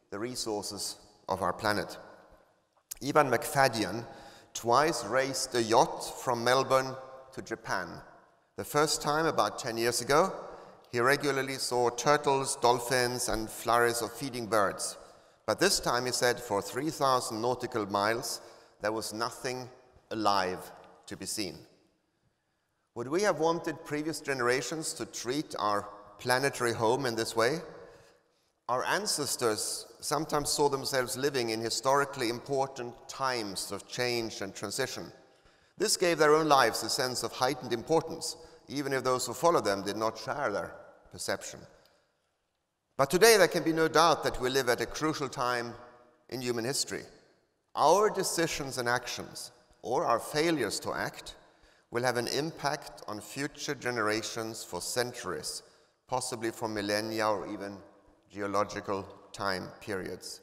the 0.09 0.17
resources 0.17 0.95
of 1.29 1.43
our 1.43 1.53
planet. 1.53 1.95
Ivan 3.07 3.29
Macfadyen 3.29 4.03
twice 4.55 5.05
raced 5.05 5.53
a 5.53 5.61
yacht 5.61 6.19
from 6.19 6.43
Melbourne 6.43 6.95
to 7.33 7.41
Japan. 7.43 7.88
The 8.57 8.63
first 8.63 9.03
time, 9.03 9.27
about 9.27 9.59
10 9.59 9.77
years 9.77 10.01
ago, 10.01 10.33
he 10.91 11.00
regularly 11.00 11.55
saw 11.55 11.91
turtles, 11.91 12.55
dolphins, 12.55 13.29
and 13.29 13.47
flurries 13.47 14.01
of 14.01 14.11
feeding 14.11 14.47
birds. 14.47 14.97
But 15.45 15.59
this 15.59 15.79
time, 15.79 16.07
he 16.07 16.11
said, 16.11 16.39
for 16.39 16.63
3,000 16.63 17.39
nautical 17.39 17.85
miles, 17.85 18.41
there 18.81 18.91
was 18.91 19.13
nothing 19.13 19.69
alive 20.09 20.71
to 21.07 21.15
be 21.15 21.25
seen. 21.25 21.57
Would 22.95 23.07
we 23.07 23.21
have 23.21 23.39
wanted 23.39 23.85
previous 23.85 24.19
generations 24.19 24.93
to 24.93 25.05
treat 25.05 25.55
our 25.57 25.88
planetary 26.19 26.73
home 26.73 27.05
in 27.05 27.15
this 27.15 27.35
way? 27.35 27.59
Our 28.67 28.83
ancestors 28.85 29.88
sometimes 30.00 30.50
saw 30.50 30.69
themselves 30.69 31.17
living 31.17 31.50
in 31.50 31.61
historically 31.61 32.29
important 32.29 32.93
times 33.07 33.71
of 33.71 33.88
change 33.88 34.41
and 34.41 34.53
transition. 34.53 35.11
This 35.77 35.97
gave 35.97 36.17
their 36.17 36.35
own 36.35 36.47
lives 36.47 36.83
a 36.83 36.89
sense 36.89 37.23
of 37.23 37.31
heightened 37.31 37.73
importance, 37.73 38.38
even 38.67 38.93
if 38.93 39.03
those 39.03 39.25
who 39.25 39.33
followed 39.33 39.65
them 39.65 39.83
did 39.83 39.97
not 39.97 40.17
share 40.17 40.51
their 40.51 40.75
perception. 41.11 41.59
But 42.97 43.09
today, 43.09 43.38
there 43.38 43.47
can 43.47 43.63
be 43.63 43.73
no 43.73 43.88
doubt 43.88 44.23
that 44.23 44.39
we 44.39 44.50
live 44.50 44.69
at 44.69 44.81
a 44.81 44.85
crucial 44.85 45.27
time 45.27 45.73
in 46.29 46.41
human 46.41 46.65
history. 46.65 47.03
Our 47.75 48.09
decisions 48.09 48.77
and 48.77 48.89
actions, 48.89 49.51
or 49.81 50.05
our 50.05 50.19
failures 50.19 50.79
to 50.81 50.93
act, 50.93 51.35
will 51.89 52.03
have 52.03 52.17
an 52.17 52.27
impact 52.27 53.01
on 53.07 53.21
future 53.21 53.75
generations 53.75 54.63
for 54.63 54.81
centuries, 54.81 55.63
possibly 56.07 56.51
for 56.51 56.67
millennia 56.67 57.27
or 57.27 57.47
even 57.47 57.77
geological 58.29 59.05
time 59.31 59.69
periods. 59.79 60.41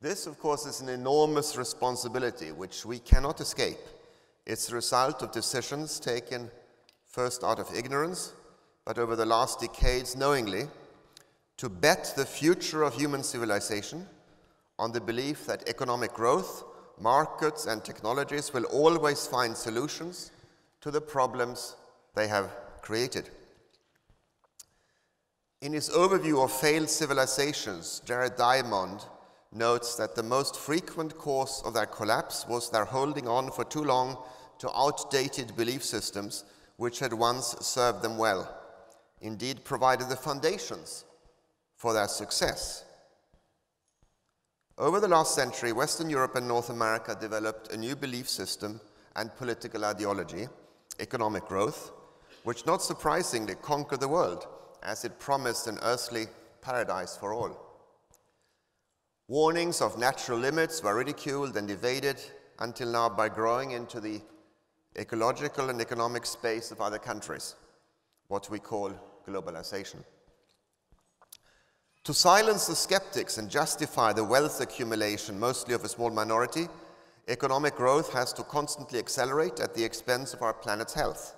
This, 0.00 0.26
of 0.26 0.38
course, 0.38 0.66
is 0.66 0.80
an 0.80 0.88
enormous 0.88 1.56
responsibility 1.56 2.52
which 2.52 2.86
we 2.86 3.00
cannot 3.00 3.40
escape. 3.40 3.78
It's 4.46 4.68
the 4.68 4.76
result 4.76 5.22
of 5.22 5.32
decisions 5.32 6.00
taken 6.00 6.50
first 7.04 7.44
out 7.44 7.58
of 7.58 7.74
ignorance, 7.74 8.32
but 8.84 8.98
over 8.98 9.14
the 9.14 9.26
last 9.26 9.60
decades 9.60 10.16
knowingly, 10.16 10.68
to 11.58 11.68
bet 11.68 12.14
the 12.16 12.24
future 12.24 12.82
of 12.82 12.94
human 12.94 13.22
civilization 13.22 14.06
on 14.80 14.92
the 14.92 15.00
belief 15.00 15.44
that 15.44 15.68
economic 15.68 16.14
growth, 16.14 16.64
markets, 16.98 17.66
and 17.66 17.84
technologies 17.84 18.54
will 18.54 18.64
always 18.64 19.26
find 19.26 19.54
solutions 19.54 20.32
to 20.80 20.90
the 20.90 21.00
problems 21.00 21.76
they 22.14 22.26
have 22.26 22.50
created. 22.80 23.28
In 25.60 25.74
his 25.74 25.90
overview 25.90 26.42
of 26.42 26.50
failed 26.50 26.88
civilizations, 26.88 28.00
Jared 28.06 28.36
Diamond 28.36 29.04
notes 29.52 29.96
that 29.96 30.14
the 30.14 30.22
most 30.22 30.56
frequent 30.56 31.18
cause 31.18 31.62
of 31.66 31.74
their 31.74 31.84
collapse 31.84 32.46
was 32.48 32.70
their 32.70 32.86
holding 32.86 33.28
on 33.28 33.50
for 33.50 33.64
too 33.64 33.84
long 33.84 34.16
to 34.60 34.70
outdated 34.74 35.54
belief 35.56 35.84
systems 35.84 36.44
which 36.78 37.00
had 37.00 37.12
once 37.12 37.54
served 37.60 38.00
them 38.00 38.16
well, 38.16 38.48
indeed 39.20 39.62
provided 39.62 40.08
the 40.08 40.16
foundations 40.16 41.04
for 41.76 41.92
their 41.92 42.08
success. 42.08 42.86
Over 44.80 44.98
the 44.98 45.08
last 45.08 45.34
century, 45.34 45.72
Western 45.72 46.08
Europe 46.08 46.36
and 46.36 46.48
North 46.48 46.70
America 46.70 47.14
developed 47.14 47.70
a 47.70 47.76
new 47.76 47.94
belief 47.94 48.26
system 48.26 48.80
and 49.14 49.36
political 49.36 49.84
ideology, 49.84 50.48
economic 50.98 51.44
growth, 51.44 51.92
which 52.44 52.64
not 52.64 52.80
surprisingly 52.80 53.56
conquered 53.56 54.00
the 54.00 54.08
world 54.08 54.46
as 54.82 55.04
it 55.04 55.18
promised 55.18 55.66
an 55.66 55.78
earthly 55.82 56.28
paradise 56.62 57.14
for 57.14 57.34
all. 57.34 57.60
Warnings 59.28 59.82
of 59.82 59.98
natural 59.98 60.38
limits 60.38 60.82
were 60.82 60.96
ridiculed 60.96 61.58
and 61.58 61.70
evaded 61.70 62.18
until 62.60 62.90
now 62.90 63.10
by 63.10 63.28
growing 63.28 63.72
into 63.72 64.00
the 64.00 64.22
ecological 64.98 65.68
and 65.68 65.82
economic 65.82 66.24
space 66.24 66.70
of 66.70 66.80
other 66.80 66.98
countries, 66.98 67.54
what 68.28 68.48
we 68.48 68.58
call 68.58 68.94
globalization. 69.28 70.02
To 72.04 72.14
silence 72.14 72.66
the 72.66 72.74
skeptics 72.74 73.36
and 73.36 73.50
justify 73.50 74.12
the 74.12 74.24
wealth 74.24 74.60
accumulation, 74.60 75.38
mostly 75.38 75.74
of 75.74 75.84
a 75.84 75.88
small 75.88 76.10
minority, 76.10 76.66
economic 77.28 77.76
growth 77.76 78.12
has 78.14 78.32
to 78.34 78.42
constantly 78.42 78.98
accelerate 78.98 79.60
at 79.60 79.74
the 79.74 79.84
expense 79.84 80.32
of 80.32 80.40
our 80.40 80.54
planet's 80.54 80.94
health. 80.94 81.36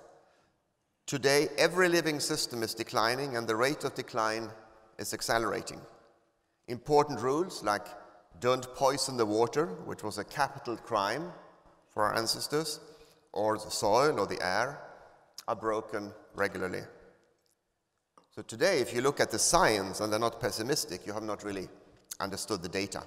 Today, 1.05 1.49
every 1.57 1.89
living 1.89 2.21
system 2.21 2.63
is 2.63 2.73
declining 2.73 3.35
and 3.35 3.45
the 3.45 3.57
rate 3.57 3.83
of 3.83 3.93
decline 3.93 4.49
is 4.97 5.13
accelerating. 5.13 5.81
Important 6.69 7.19
rules 7.19 7.61
like 7.61 7.85
don't 8.39 8.73
poison 8.73 9.17
the 9.17 9.25
water, 9.25 9.65
which 9.85 10.01
was 10.01 10.17
a 10.17 10.23
capital 10.23 10.77
crime 10.77 11.31
for 11.89 12.03
our 12.03 12.15
ancestors, 12.15 12.79
or 13.33 13.57
the 13.57 13.69
soil 13.69 14.17
or 14.17 14.25
the 14.25 14.41
air, 14.41 14.79
are 15.47 15.55
broken 15.57 16.13
regularly. 16.35 16.83
So 18.35 18.41
today, 18.41 18.79
if 18.79 18.95
you 18.95 19.01
look 19.01 19.19
at 19.19 19.29
the 19.29 19.37
science 19.37 19.99
and 19.99 20.11
they're 20.11 20.19
not 20.19 20.41
pessimistic, 20.41 21.05
you 21.05 21.13
have 21.13 21.21
not 21.21 21.43
really 21.43 21.67
understood 22.19 22.63
the 22.63 22.69
data. 22.69 23.03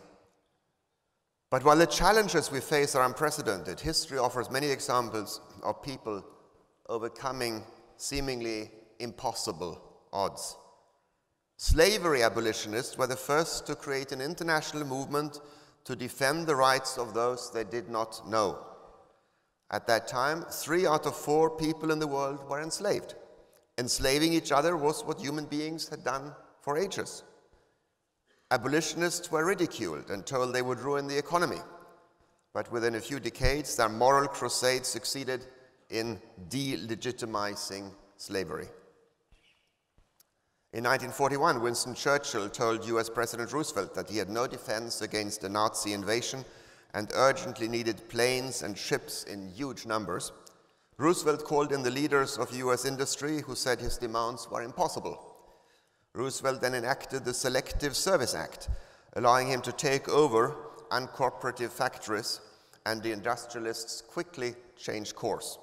But 1.51 1.65
while 1.65 1.77
the 1.77 1.87
challenges 1.87 2.53
we 2.53 2.61
face 2.61 2.95
are 2.95 3.05
unprecedented, 3.05 3.81
history 3.81 4.19
offers 4.19 4.53
many 4.53 4.69
examples 4.69 5.41
of 5.65 5.83
people 5.83 6.25
overcoming 6.89 7.65
seemingly 7.97 8.71
impossible 9.01 9.83
odds. 10.13 10.57
Slavery 11.57 12.23
abolitionists 12.23 12.97
were 12.97 13.09
the 13.09 13.17
first 13.17 13.67
to 13.67 13.75
create 13.75 14.13
an 14.13 14.21
international 14.21 14.85
movement 14.85 15.41
to 15.87 15.97
defend 15.97 16.47
the 16.47 16.55
rights 16.55 16.99
of 16.99 17.15
those 17.15 17.51
they 17.51 17.65
did 17.65 17.89
not 17.89 18.29
know. 18.29 18.59
At 19.73 19.89
that 19.89 20.07
time, 20.07 20.43
three 20.53 20.87
out 20.87 21.05
of 21.05 21.17
four 21.17 21.51
people 21.51 21.91
in 21.91 21.99
the 21.99 22.07
world 22.07 22.49
were 22.49 22.63
enslaved. 22.63 23.17
Enslaving 23.79 24.33
each 24.33 24.53
other 24.53 24.77
was 24.77 25.05
what 25.05 25.21
human 25.21 25.45
beings 25.45 25.89
had 25.89 26.03
done 26.03 26.33
for 26.61 26.79
ages. 26.79 27.23
Abolitionists 28.51 29.31
were 29.31 29.45
ridiculed 29.45 30.11
and 30.11 30.25
told 30.25 30.55
they 30.55 30.63
would 30.63 30.81
ruin 30.81 31.07
the 31.07 31.19
economy. 31.19 31.61
But 32.55 32.71
within 32.73 32.95
a 32.95 33.01
few 33.01 33.21
decades, 33.21 33.77
their 33.77 33.89
moral 33.89 34.29
crusade 34.29 34.87
succeeded 34.87 35.47
in 35.91 36.21
delegitimizing 36.49 37.91
slavery. 38.17 38.69
In 40.73 40.85
1941, 40.85 41.61
Winston 41.61 41.95
Churchill 41.95 42.49
told 42.49 42.85
US 42.87 43.11
President 43.11 43.53
Roosevelt 43.53 43.95
that 43.95 44.11
he 44.11 44.19
had 44.19 44.31
no 44.31 44.47
defense 44.47 45.01
against 45.01 45.45
a 45.45 45.49
Nazi 45.49 45.93
invasion 45.93 46.45
and 46.95 47.11
urgently 47.15 47.69
needed 47.69 48.09
planes 48.09 48.63
and 48.63 48.77
ships 48.77 49.25
in 49.25 49.49
huge 49.49 49.87
numbers. 49.87 50.33
Roosevelt 50.99 51.45
called 51.45 51.73
in 51.73 51.83
the 51.83 51.91
leaders 51.91 52.39
of 52.39 52.55
US 52.57 52.87
industry 52.87 53.43
who 53.43 53.55
said 53.55 53.81
his 53.81 53.99
demands 53.99 54.51
were 54.51 54.63
impossible. 54.63 55.37
Roosevelt 56.15 56.63
then 56.63 56.75
enacted 56.75 57.25
the 57.25 57.35
Selective 57.35 57.95
Service 57.95 58.35
Act, 58.35 58.71
allowing 59.15 59.49
him 59.49 59.61
to 59.61 59.73
take 59.73 60.09
over 60.09 60.57
uncooperative 60.91 61.71
factories, 61.71 62.41
and 62.87 63.03
the 63.03 63.13
industrialists 63.13 64.01
quickly 64.01 64.55
changed 64.77 65.15
course. 65.15 65.59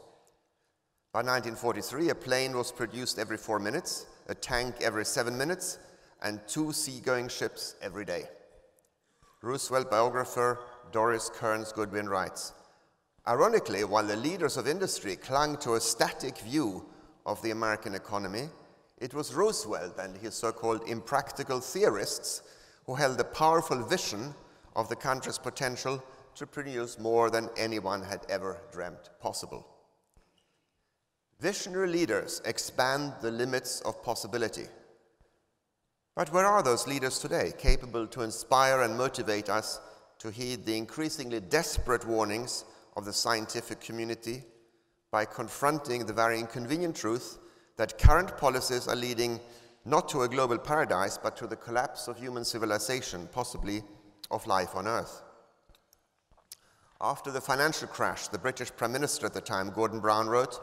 By 1.11 1.19
1943, 1.19 2.09
a 2.09 2.15
plane 2.15 2.55
was 2.55 2.71
produced 2.71 3.17
every 3.17 3.37
four 3.37 3.57
minutes, 3.57 4.05
a 4.27 4.35
tank 4.35 4.75
every 4.81 5.05
seven 5.05 5.35
minutes, 5.35 5.79
and 6.21 6.39
two 6.47 6.71
seagoing 6.71 7.27
ships 7.27 7.75
every 7.81 8.05
day. 8.05 8.25
Roosevelt 9.41 9.89
biographer 9.89 10.59
Doris 10.91 11.29
Kearns 11.33 11.71
Goodwin 11.71 12.07
writes 12.07 12.53
Ironically, 13.25 13.85
while 13.85 14.05
the 14.05 14.17
leaders 14.17 14.57
of 14.57 14.67
industry 14.67 15.15
clung 15.15 15.57
to 15.57 15.75
a 15.75 15.79
static 15.79 16.39
view 16.39 16.85
of 17.25 17.41
the 17.41 17.51
American 17.51 17.95
economy, 17.95 18.49
it 18.97 19.13
was 19.13 19.33
Roosevelt 19.33 19.97
and 19.97 20.17
his 20.17 20.35
so 20.35 20.51
called 20.51 20.87
impractical 20.87 21.61
theorists 21.61 22.41
who 22.85 22.95
held 22.95 23.19
a 23.19 23.23
powerful 23.23 23.81
vision 23.81 24.33
of 24.75 24.89
the 24.89 24.95
country's 24.95 25.37
potential 25.37 26.03
to 26.35 26.45
produce 26.45 26.99
more 26.99 27.29
than 27.29 27.49
anyone 27.55 28.01
had 28.01 28.25
ever 28.27 28.59
dreamt 28.73 29.09
possible. 29.21 29.65
Visionary 31.39 31.87
leaders 31.87 32.41
expand 32.43 33.13
the 33.21 33.31
limits 33.31 33.79
of 33.81 34.03
possibility. 34.03 34.65
But 36.15 36.31
where 36.31 36.45
are 36.45 36.61
those 36.61 36.87
leaders 36.87 37.19
today, 37.19 37.53
capable 37.57 38.05
to 38.07 38.21
inspire 38.21 38.81
and 38.81 38.97
motivate 38.97 39.49
us 39.49 39.79
to 40.19 40.29
heed 40.29 40.65
the 40.65 40.77
increasingly 40.77 41.39
desperate 41.39 42.05
warnings 42.05 42.65
of 42.95 43.05
the 43.05 43.13
scientific 43.13 43.81
community 43.81 44.43
by 45.11 45.25
confronting 45.25 46.05
the 46.05 46.13
very 46.13 46.39
inconvenient 46.39 46.95
truth 46.95 47.37
that 47.77 47.97
current 47.97 48.37
policies 48.37 48.87
are 48.87 48.95
leading 48.95 49.39
not 49.85 50.07
to 50.09 50.21
a 50.21 50.29
global 50.29 50.57
paradise, 50.57 51.17
but 51.17 51.35
to 51.37 51.47
the 51.47 51.55
collapse 51.55 52.07
of 52.07 52.17
human 52.17 52.45
civilization, 52.45 53.27
possibly 53.31 53.83
of 54.31 54.47
life 54.47 54.75
on 54.75 54.87
Earth? 54.87 55.21
After 57.01 57.31
the 57.31 57.41
financial 57.41 57.87
crash, 57.87 58.29
the 58.29 58.37
British 58.37 58.73
Prime 58.75 58.93
Minister 58.93 59.25
at 59.25 59.33
the 59.33 59.41
time, 59.41 59.71
Gordon 59.71 59.99
Brown, 59.99 60.27
wrote, 60.27 60.59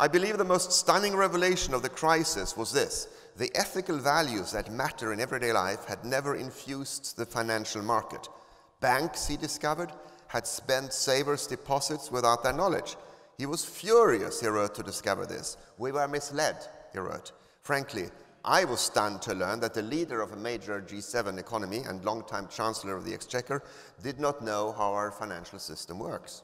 I 0.00 0.08
believe 0.08 0.38
the 0.38 0.44
most 0.44 0.72
stunning 0.72 1.14
revelation 1.14 1.74
of 1.74 1.82
the 1.82 1.88
crisis 1.88 2.56
was 2.56 2.72
this 2.72 3.08
the 3.36 3.50
ethical 3.54 3.96
values 3.96 4.52
that 4.52 4.72
matter 4.72 5.12
in 5.12 5.20
everyday 5.20 5.52
life 5.52 5.84
had 5.84 6.04
never 6.04 6.34
infused 6.34 7.16
the 7.16 7.24
financial 7.24 7.80
market. 7.82 8.28
Banks, 8.80 9.26
he 9.26 9.36
discovered, 9.36 9.92
had 10.30 10.46
spent 10.46 10.92
savers' 10.92 11.46
deposits 11.46 12.10
without 12.10 12.42
their 12.42 12.52
knowledge. 12.52 12.96
He 13.38 13.46
was 13.46 13.64
furious, 13.64 14.40
he 14.40 14.48
wrote, 14.48 14.74
to 14.74 14.82
discover 14.82 15.26
this. 15.26 15.56
We 15.78 15.92
were 15.92 16.08
misled, 16.08 16.56
he 16.92 16.98
wrote. 16.98 17.32
Frankly, 17.62 18.08
I 18.44 18.64
was 18.64 18.80
stunned 18.80 19.22
to 19.22 19.34
learn 19.34 19.60
that 19.60 19.74
the 19.74 19.82
leader 19.82 20.20
of 20.20 20.32
a 20.32 20.36
major 20.36 20.80
G7 20.80 21.38
economy 21.38 21.82
and 21.86 22.04
longtime 22.04 22.48
Chancellor 22.48 22.96
of 22.96 23.04
the 23.04 23.14
Exchequer 23.14 23.62
did 24.02 24.18
not 24.18 24.42
know 24.42 24.72
how 24.72 24.92
our 24.92 25.10
financial 25.12 25.58
system 25.58 25.98
works 25.98 26.42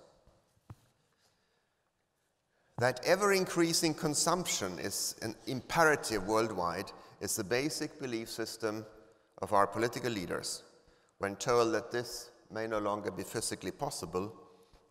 that 2.78 3.00
ever 3.06 3.32
increasing 3.32 3.94
consumption 3.94 4.78
is 4.78 5.16
an 5.22 5.34
imperative 5.46 6.26
worldwide 6.26 6.92
is 7.20 7.36
the 7.36 7.44
basic 7.44 7.98
belief 7.98 8.28
system 8.28 8.84
of 9.40 9.52
our 9.54 9.66
political 9.66 10.10
leaders. 10.10 10.62
When 11.18 11.36
told 11.36 11.72
that 11.72 11.90
this 11.90 12.30
may 12.50 12.66
no 12.66 12.78
longer 12.78 13.10
be 13.10 13.22
physically 13.22 13.70
possible, 13.70 14.34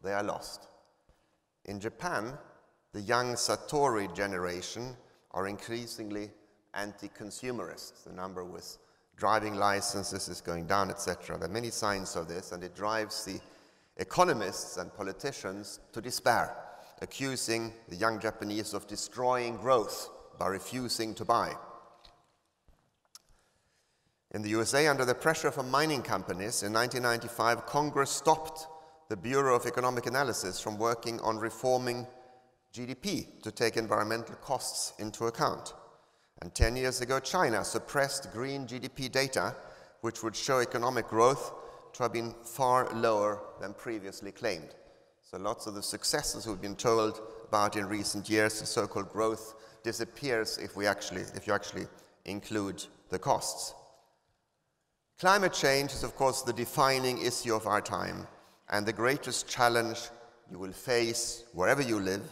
they 0.04 0.14
are 0.14 0.24
lost. 0.24 0.68
In 1.66 1.80
Japan, 1.80 2.38
the 2.94 3.02
young 3.02 3.34
Satori 3.34 4.14
generation 4.16 4.96
are 5.32 5.48
increasingly 5.48 6.32
anti 6.74 7.10
consumerist. 7.10 8.04
The 8.04 8.14
number 8.14 8.44
with 8.46 8.78
driving 9.18 9.56
licenses 9.56 10.28
is 10.28 10.42
going 10.42 10.68
down, 10.68 10.90
etc. 10.90 11.38
There 11.38 11.50
are 11.50 11.52
many 11.52 11.70
signs 11.70 12.16
of 12.16 12.28
this, 12.28 12.52
and 12.52 12.64
it 12.64 12.76
drives 12.76 13.26
the 13.26 13.40
economists 13.98 14.78
and 14.78 14.94
politicians 14.94 15.80
to 15.94 16.02
despair 16.02 16.56
accusing 17.02 17.74
the 17.90 17.96
young 17.96 18.20
Japanese 18.20 18.74
of 18.74 18.88
destroying 18.88 19.58
growth 19.58 20.10
by 20.40 20.48
refusing 20.48 21.14
to 21.16 21.26
buy. 21.26 21.54
In 24.36 24.42
the 24.42 24.50
USA, 24.50 24.88
under 24.88 25.06
the 25.06 25.16
pressure 25.16 25.50
from 25.50 25.72
mining 25.72 26.02
companies, 26.02 26.62
in 26.62 26.74
1995, 26.74 27.66
Congress 27.66 28.12
stopped 28.12 28.68
the 29.08 29.16
Bureau 29.16 29.56
of 29.56 29.66
Economic 29.66 30.08
Analysis 30.08 30.60
from 30.60 30.78
working 30.78 31.22
on 31.22 31.38
reforming 31.38 32.06
GDP 32.74 33.42
to 33.44 33.50
take 33.50 33.78
environmental 33.78 34.36
costs 34.36 34.92
into 35.00 35.28
account. 35.28 35.74
And 36.42 36.54
10 36.54 36.76
years 36.76 37.00
ago, 37.00 37.22
China 37.22 37.64
suppressed 37.64 38.34
green 38.34 38.68
GDP 38.68 39.10
data, 39.10 39.56
which 40.02 40.22
would 40.22 40.36
show 40.36 40.60
economic 40.60 41.08
growth 41.08 41.54
to 41.94 42.04
have 42.04 42.12
been 42.12 42.36
far 42.44 42.94
lower 42.94 43.40
than 43.62 43.74
previously 43.74 44.34
claimed. 44.34 44.76
So 45.24 45.38
lots 45.38 45.66
of 45.66 45.76
the 45.76 45.82
successes 45.82 46.46
we've 46.46 46.60
been 46.60 46.76
told 46.76 47.22
about 47.48 47.78
in 47.78 47.88
recent 47.88 48.30
years, 48.30 48.60
the 48.60 48.66
so-called 48.66 49.08
growth, 49.14 49.56
disappears 49.82 50.58
if, 50.58 50.76
we 50.76 50.88
actually, 50.88 51.22
if 51.36 51.48
you 51.48 51.54
actually 51.54 51.88
include 52.26 52.84
the 53.10 53.18
costs. 53.18 53.74
Climate 55.18 55.54
change 55.54 55.94
is, 55.94 56.04
of 56.04 56.14
course, 56.18 56.42
the 56.42 56.52
defining 56.52 57.22
issue 57.22 57.56
of 57.56 57.68
our 57.68 57.80
time 57.80 58.28
and 58.70 58.86
the 58.86 58.92
greatest 58.92 59.48
challenge 59.48 60.10
you 60.52 60.60
will 60.60 60.74
face 60.74 61.46
wherever 61.54 61.82
you 61.82 62.02
live 62.02 62.24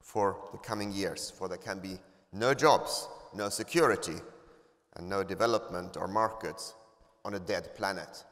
for 0.00 0.36
the 0.52 0.58
coming 0.58 0.92
years, 0.92 1.32
for 1.36 1.48
there 1.48 1.58
can 1.58 1.80
be 1.80 1.98
no 2.32 2.54
jobs, 2.54 3.08
no 3.34 3.48
security, 3.48 4.14
and 4.94 5.08
no 5.08 5.24
development 5.24 5.96
or 5.96 6.06
markets 6.06 6.74
on 7.24 7.34
a 7.34 7.40
dead 7.40 7.74
planet. 7.74 8.24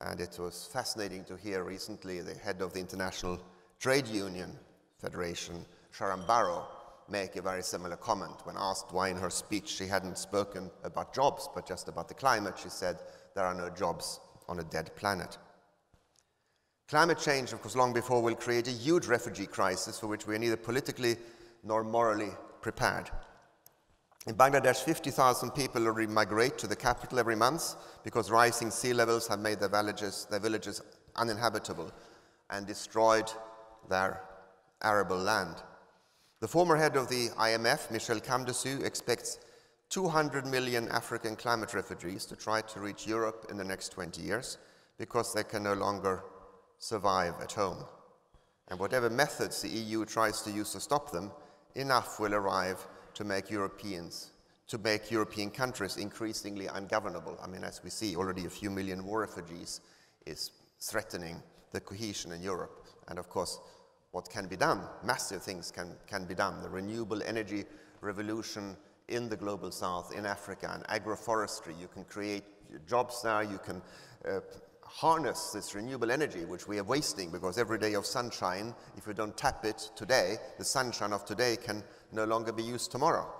And 0.00 0.20
it 0.20 0.36
was 0.36 0.68
fascinating 0.72 1.22
to 1.26 1.36
hear 1.36 1.62
recently 1.62 2.20
the 2.20 2.34
head 2.34 2.60
of 2.62 2.72
the 2.72 2.80
International 2.80 3.40
Trade 3.78 4.08
Union 4.08 4.50
Federation, 4.98 5.64
Sharan 5.96 6.26
Burrow, 6.26 6.66
make 7.08 7.36
a 7.36 7.42
very 7.42 7.62
similar 7.62 7.96
comment. 7.96 8.44
When 8.44 8.56
asked 8.58 8.92
why 8.92 9.08
in 9.08 9.16
her 9.16 9.30
speech 9.30 9.68
she 9.68 9.86
hadn't 9.86 10.18
spoken 10.18 10.70
about 10.84 11.14
jobs, 11.14 11.48
but 11.54 11.66
just 11.66 11.88
about 11.88 12.08
the 12.08 12.14
climate, 12.14 12.58
she 12.58 12.68
said, 12.68 13.00
There 13.34 13.44
are 13.44 13.54
no 13.54 13.70
jobs 13.70 14.20
on 14.48 14.60
a 14.60 14.64
dead 14.64 14.94
planet. 14.96 15.38
Climate 16.88 17.18
change, 17.18 17.52
of 17.52 17.60
course, 17.60 17.74
long 17.74 17.92
before 17.92 18.22
will 18.22 18.36
create 18.36 18.68
a 18.68 18.72
huge 18.72 19.06
refugee 19.06 19.46
crisis 19.46 19.98
for 19.98 20.06
which 20.06 20.26
we 20.26 20.36
are 20.36 20.38
neither 20.38 20.56
politically 20.56 21.16
nor 21.64 21.82
morally 21.82 22.30
prepared. 22.60 23.10
In 24.26 24.34
Bangladesh, 24.34 24.82
50,000 24.82 25.50
people 25.50 25.86
already 25.86 26.10
migrate 26.10 26.58
to 26.58 26.66
the 26.66 26.74
capital 26.76 27.18
every 27.18 27.36
month 27.36 27.74
because 28.02 28.30
rising 28.30 28.70
sea 28.70 28.92
levels 28.92 29.28
have 29.28 29.38
made 29.38 29.60
their 29.60 29.68
villages, 29.68 30.26
their 30.30 30.40
villages 30.40 30.80
uninhabitable 31.14 31.92
and 32.50 32.66
destroyed 32.66 33.30
their 33.88 34.20
arable 34.82 35.18
land. 35.18 35.56
The 36.40 36.48
former 36.48 36.76
head 36.76 36.96
of 36.96 37.08
the 37.08 37.30
IMF, 37.38 37.90
Michel 37.90 38.20
Camdessus, 38.20 38.84
expects 38.84 39.38
200 39.88 40.46
million 40.46 40.86
African 40.88 41.34
climate 41.34 41.72
refugees 41.72 42.26
to 42.26 42.36
try 42.36 42.60
to 42.60 42.80
reach 42.80 43.06
Europe 43.06 43.46
in 43.50 43.56
the 43.56 43.64
next 43.64 43.88
20 43.92 44.20
years 44.20 44.58
because 44.98 45.32
they 45.32 45.44
can 45.44 45.62
no 45.62 45.72
longer 45.72 46.24
survive 46.78 47.34
at 47.40 47.52
home. 47.52 47.82
And 48.68 48.78
whatever 48.78 49.08
methods 49.08 49.62
the 49.62 49.68
EU 49.68 50.04
tries 50.04 50.42
to 50.42 50.50
use 50.50 50.72
to 50.72 50.80
stop 50.80 51.10
them, 51.10 51.30
enough 51.74 52.20
will 52.20 52.34
arrive 52.34 52.86
to 53.14 53.24
make 53.24 53.50
Europeans, 53.50 54.32
to 54.68 54.76
make 54.76 55.10
European 55.10 55.50
countries 55.50 55.96
increasingly 55.96 56.66
ungovernable. 56.66 57.38
I 57.42 57.46
mean, 57.46 57.64
as 57.64 57.82
we 57.82 57.88
see, 57.88 58.14
already 58.14 58.44
a 58.44 58.50
few 58.50 58.68
million 58.68 59.06
war 59.06 59.20
refugees 59.20 59.80
is 60.26 60.50
threatening 60.80 61.42
the 61.72 61.80
cohesion 61.80 62.32
in 62.32 62.42
Europe. 62.42 62.86
And 63.08 63.18
of 63.18 63.30
course, 63.30 63.58
what 64.16 64.30
can 64.30 64.46
be 64.46 64.56
done? 64.56 64.80
Massive 65.04 65.42
things 65.42 65.70
can, 65.70 65.94
can 66.06 66.24
be 66.24 66.34
done. 66.34 66.62
The 66.62 66.70
renewable 66.70 67.22
energy 67.22 67.64
revolution 68.00 68.74
in 69.08 69.28
the 69.28 69.36
global 69.36 69.70
south, 69.70 70.16
in 70.16 70.24
Africa, 70.24 70.70
and 70.72 70.84
agroforestry. 70.84 71.78
You 71.78 71.86
can 71.86 72.02
create 72.04 72.42
jobs 72.88 73.20
there, 73.20 73.42
you 73.42 73.58
can 73.58 73.82
uh, 74.26 74.40
harness 74.80 75.50
this 75.52 75.74
renewable 75.74 76.10
energy 76.10 76.46
which 76.46 76.66
we 76.66 76.78
are 76.78 76.84
wasting 76.84 77.30
because 77.30 77.58
every 77.58 77.78
day 77.78 77.92
of 77.92 78.06
sunshine, 78.06 78.74
if 78.96 79.06
we 79.06 79.12
don't 79.12 79.36
tap 79.36 79.66
it 79.66 79.90
today, 79.94 80.36
the 80.56 80.64
sunshine 80.64 81.12
of 81.12 81.26
today 81.26 81.54
can 81.62 81.84
no 82.10 82.24
longer 82.24 82.52
be 82.52 82.62
used 82.62 82.90
tomorrow. 82.90 83.30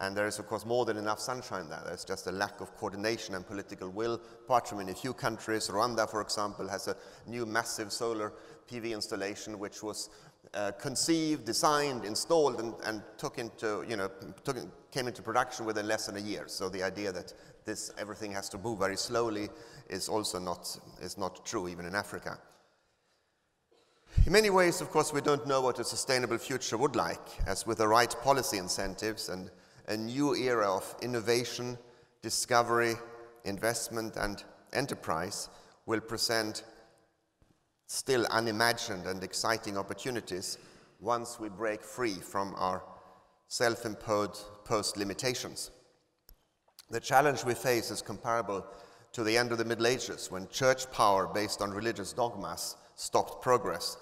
And 0.00 0.14
there 0.14 0.26
is, 0.26 0.38
of 0.38 0.46
course, 0.46 0.66
more 0.66 0.84
than 0.84 0.98
enough 0.98 1.18
sunshine 1.18 1.70
there. 1.70 1.82
There's 1.86 2.04
just 2.04 2.26
a 2.26 2.32
lack 2.32 2.60
of 2.60 2.76
coordination 2.76 3.34
and 3.34 3.46
political 3.46 3.88
will, 3.88 4.20
apart 4.44 4.68
from 4.68 4.80
in 4.80 4.90
a 4.90 4.94
few 4.94 5.14
countries. 5.14 5.68
Rwanda, 5.68 6.10
for 6.10 6.20
example, 6.20 6.68
has 6.68 6.88
a 6.88 6.96
new 7.26 7.46
massive 7.46 7.90
solar 7.90 8.34
PV 8.68 8.92
installation 8.92 9.58
which 9.58 9.82
was 9.82 10.10
uh, 10.54 10.72
conceived, 10.72 11.44
designed, 11.44 12.04
installed, 12.04 12.60
and, 12.60 12.74
and, 12.84 13.02
took 13.18 13.38
into, 13.38 13.84
you 13.88 13.96
know, 13.96 14.08
took, 14.44 14.56
came 14.92 15.08
into 15.08 15.20
production 15.20 15.66
within 15.66 15.88
less 15.88 16.06
than 16.06 16.16
a 16.16 16.20
year. 16.20 16.44
So 16.46 16.68
the 16.68 16.82
idea 16.82 17.12
that 17.12 17.32
this 17.64 17.90
everything 17.98 18.32
has 18.32 18.48
to 18.50 18.58
move 18.58 18.78
very 18.78 18.96
slowly 18.96 19.48
is 19.90 20.08
also 20.08 20.38
not, 20.38 20.78
is 21.02 21.18
not 21.18 21.44
true, 21.44 21.68
even 21.68 21.84
in 21.84 21.94
Africa. 21.94 22.38
In 24.24 24.32
many 24.32 24.50
ways, 24.50 24.80
of 24.80 24.90
course, 24.90 25.12
we 25.12 25.20
don't 25.20 25.46
know 25.46 25.60
what 25.60 25.78
a 25.78 25.84
sustainable 25.84 26.38
future 26.38 26.76
would 26.76 26.96
like, 26.96 27.28
as 27.46 27.66
with 27.66 27.78
the 27.78 27.88
right 27.88 28.14
policy 28.22 28.58
incentives 28.58 29.28
and 29.28 29.50
a 29.88 29.96
new 29.96 30.34
era 30.34 30.68
of 30.68 30.94
innovation, 31.02 31.76
discovery, 32.22 32.94
investment, 33.44 34.16
and 34.16 34.42
enterprise 34.72 35.48
will 35.86 36.00
present 36.00 36.64
still 37.86 38.26
unimagined 38.30 39.06
and 39.06 39.22
exciting 39.22 39.78
opportunities 39.78 40.58
once 41.00 41.38
we 41.38 41.48
break 41.48 41.82
free 41.82 42.14
from 42.14 42.54
our 42.56 42.82
self-imposed 43.48 44.44
post 44.64 44.96
limitations. 44.96 45.70
The 46.90 47.00
challenge 47.00 47.44
we 47.44 47.54
face 47.54 47.90
is 47.90 48.02
comparable 48.02 48.66
to 49.12 49.24
the 49.24 49.36
end 49.36 49.52
of 49.52 49.58
the 49.58 49.64
Middle 49.64 49.86
Ages 49.86 50.30
when 50.30 50.48
church 50.48 50.90
power 50.90 51.26
based 51.26 51.62
on 51.62 51.70
religious 51.70 52.12
dogmas 52.12 52.76
stopped 52.96 53.42
progress. 53.42 53.96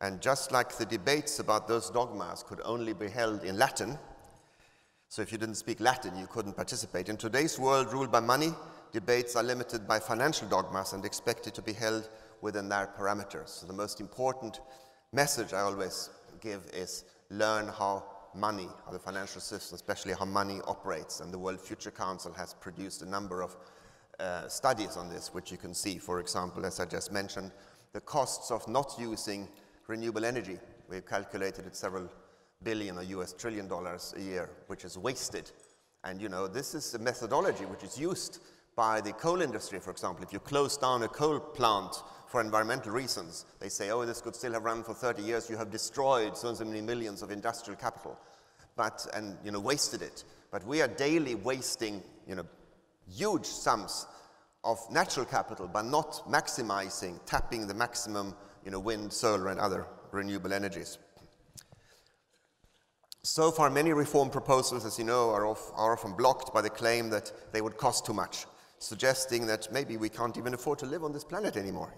And 0.00 0.20
just 0.20 0.52
like 0.52 0.76
the 0.76 0.84
debates 0.84 1.38
about 1.38 1.68
those 1.68 1.90
dogmas 1.90 2.44
could 2.46 2.60
only 2.64 2.92
be 2.92 3.08
held 3.08 3.44
in 3.44 3.58
Latin, 3.58 3.98
so 5.08 5.22
if 5.22 5.32
you 5.32 5.38
didn't 5.38 5.54
speak 5.54 5.80
Latin, 5.80 6.16
you 6.18 6.26
couldn't 6.26 6.56
participate. 6.56 7.08
In 7.08 7.16
today's 7.16 7.58
world 7.58 7.92
ruled 7.92 8.10
by 8.10 8.20
money, 8.20 8.52
debates 8.92 9.36
are 9.36 9.42
limited 9.42 9.86
by 9.86 9.98
financial 9.98 10.48
dogmas 10.48 10.92
and 10.92 11.04
expected 11.04 11.54
to 11.54 11.62
be 11.62 11.72
held 11.72 12.08
within 12.42 12.68
their 12.68 12.88
parameters. 12.98 13.48
So 13.48 13.66
the 13.66 13.72
most 13.72 14.00
important 14.00 14.60
message 15.12 15.52
I 15.52 15.60
always 15.60 16.10
give 16.40 16.66
is 16.72 17.04
learn 17.30 17.68
how 17.68 18.04
money, 18.34 18.68
how 18.84 18.92
the 18.92 18.98
financial 18.98 19.40
system, 19.40 19.74
especially 19.74 20.12
how 20.12 20.24
money 20.24 20.60
operates. 20.66 21.20
And 21.20 21.32
the 21.32 21.38
World 21.38 21.60
Future 21.60 21.90
Council 21.90 22.32
has 22.34 22.54
produced 22.54 23.02
a 23.02 23.08
number 23.08 23.42
of 23.42 23.56
uh, 24.20 24.48
studies 24.48 24.96
on 24.96 25.08
this, 25.08 25.32
which 25.32 25.50
you 25.50 25.58
can 25.58 25.74
see, 25.74 25.98
for 25.98 26.20
example, 26.20 26.64
as 26.64 26.80
I 26.80 26.84
just 26.84 27.12
mentioned, 27.12 27.52
the 27.92 28.00
costs 28.00 28.50
of 28.50 28.66
not 28.68 28.94
using 28.98 29.48
renewable 29.86 30.24
energy. 30.24 30.58
We've 30.88 31.06
calculated 31.06 31.66
it 31.66 31.76
several 31.76 32.10
billion 32.62 32.98
or 32.98 33.02
US 33.02 33.32
trillion 33.32 33.68
dollars 33.68 34.14
a 34.16 34.20
year, 34.20 34.50
which 34.66 34.84
is 34.84 34.98
wasted. 34.98 35.50
And 36.04 36.20
you 36.20 36.28
know, 36.28 36.46
this 36.46 36.74
is 36.74 36.94
a 36.94 36.98
methodology 36.98 37.64
which 37.64 37.82
is 37.82 37.98
used 37.98 38.40
by 38.76 39.00
the 39.00 39.12
coal 39.12 39.40
industry, 39.40 39.80
for 39.80 39.90
example. 39.90 40.22
If 40.22 40.32
you 40.32 40.38
close 40.38 40.76
down 40.76 41.02
a 41.02 41.08
coal 41.08 41.40
plant 41.40 41.94
for 42.26 42.40
environmental 42.40 42.92
reasons, 42.92 43.46
they 43.60 43.68
say, 43.68 43.90
oh, 43.90 44.04
this 44.04 44.20
could 44.20 44.34
still 44.34 44.52
have 44.52 44.64
run 44.64 44.82
for 44.82 44.94
30 44.94 45.22
years, 45.22 45.48
you 45.48 45.56
have 45.56 45.70
destroyed 45.70 46.36
so 46.36 46.48
and 46.48 46.56
so 46.56 46.64
many 46.64 46.80
millions 46.80 47.22
of 47.22 47.30
industrial 47.30 47.78
capital, 47.78 48.18
but, 48.76 49.06
and, 49.14 49.36
you 49.44 49.50
know, 49.50 49.60
wasted 49.60 50.02
it. 50.02 50.24
But 50.50 50.66
we 50.66 50.82
are 50.82 50.88
daily 50.88 51.34
wasting, 51.34 52.02
you 52.26 52.34
know, 52.34 52.46
huge 53.08 53.46
sums 53.46 54.06
of 54.64 54.78
natural 54.90 55.24
capital 55.24 55.68
by 55.68 55.82
not 55.82 56.22
maximizing, 56.28 57.20
tapping 57.26 57.66
the 57.66 57.74
maximum 57.74 58.34
you 58.66 58.72
know, 58.72 58.80
wind, 58.80 59.12
solar, 59.12 59.48
and 59.48 59.60
other 59.60 59.86
renewable 60.10 60.52
energies. 60.52 60.98
So 63.22 63.50
far, 63.52 63.70
many 63.70 63.92
reform 63.92 64.28
proposals, 64.28 64.84
as 64.84 64.98
you 64.98 65.04
know, 65.04 65.30
are, 65.30 65.46
off, 65.46 65.70
are 65.74 65.92
often 65.92 66.12
blocked 66.12 66.52
by 66.52 66.62
the 66.62 66.70
claim 66.70 67.08
that 67.10 67.32
they 67.52 67.60
would 67.60 67.76
cost 67.76 68.04
too 68.04 68.12
much, 68.12 68.44
suggesting 68.78 69.46
that 69.46 69.72
maybe 69.72 69.96
we 69.96 70.08
can't 70.08 70.36
even 70.36 70.54
afford 70.54 70.78
to 70.80 70.86
live 70.86 71.04
on 71.04 71.12
this 71.12 71.24
planet 71.24 71.56
anymore. 71.56 71.92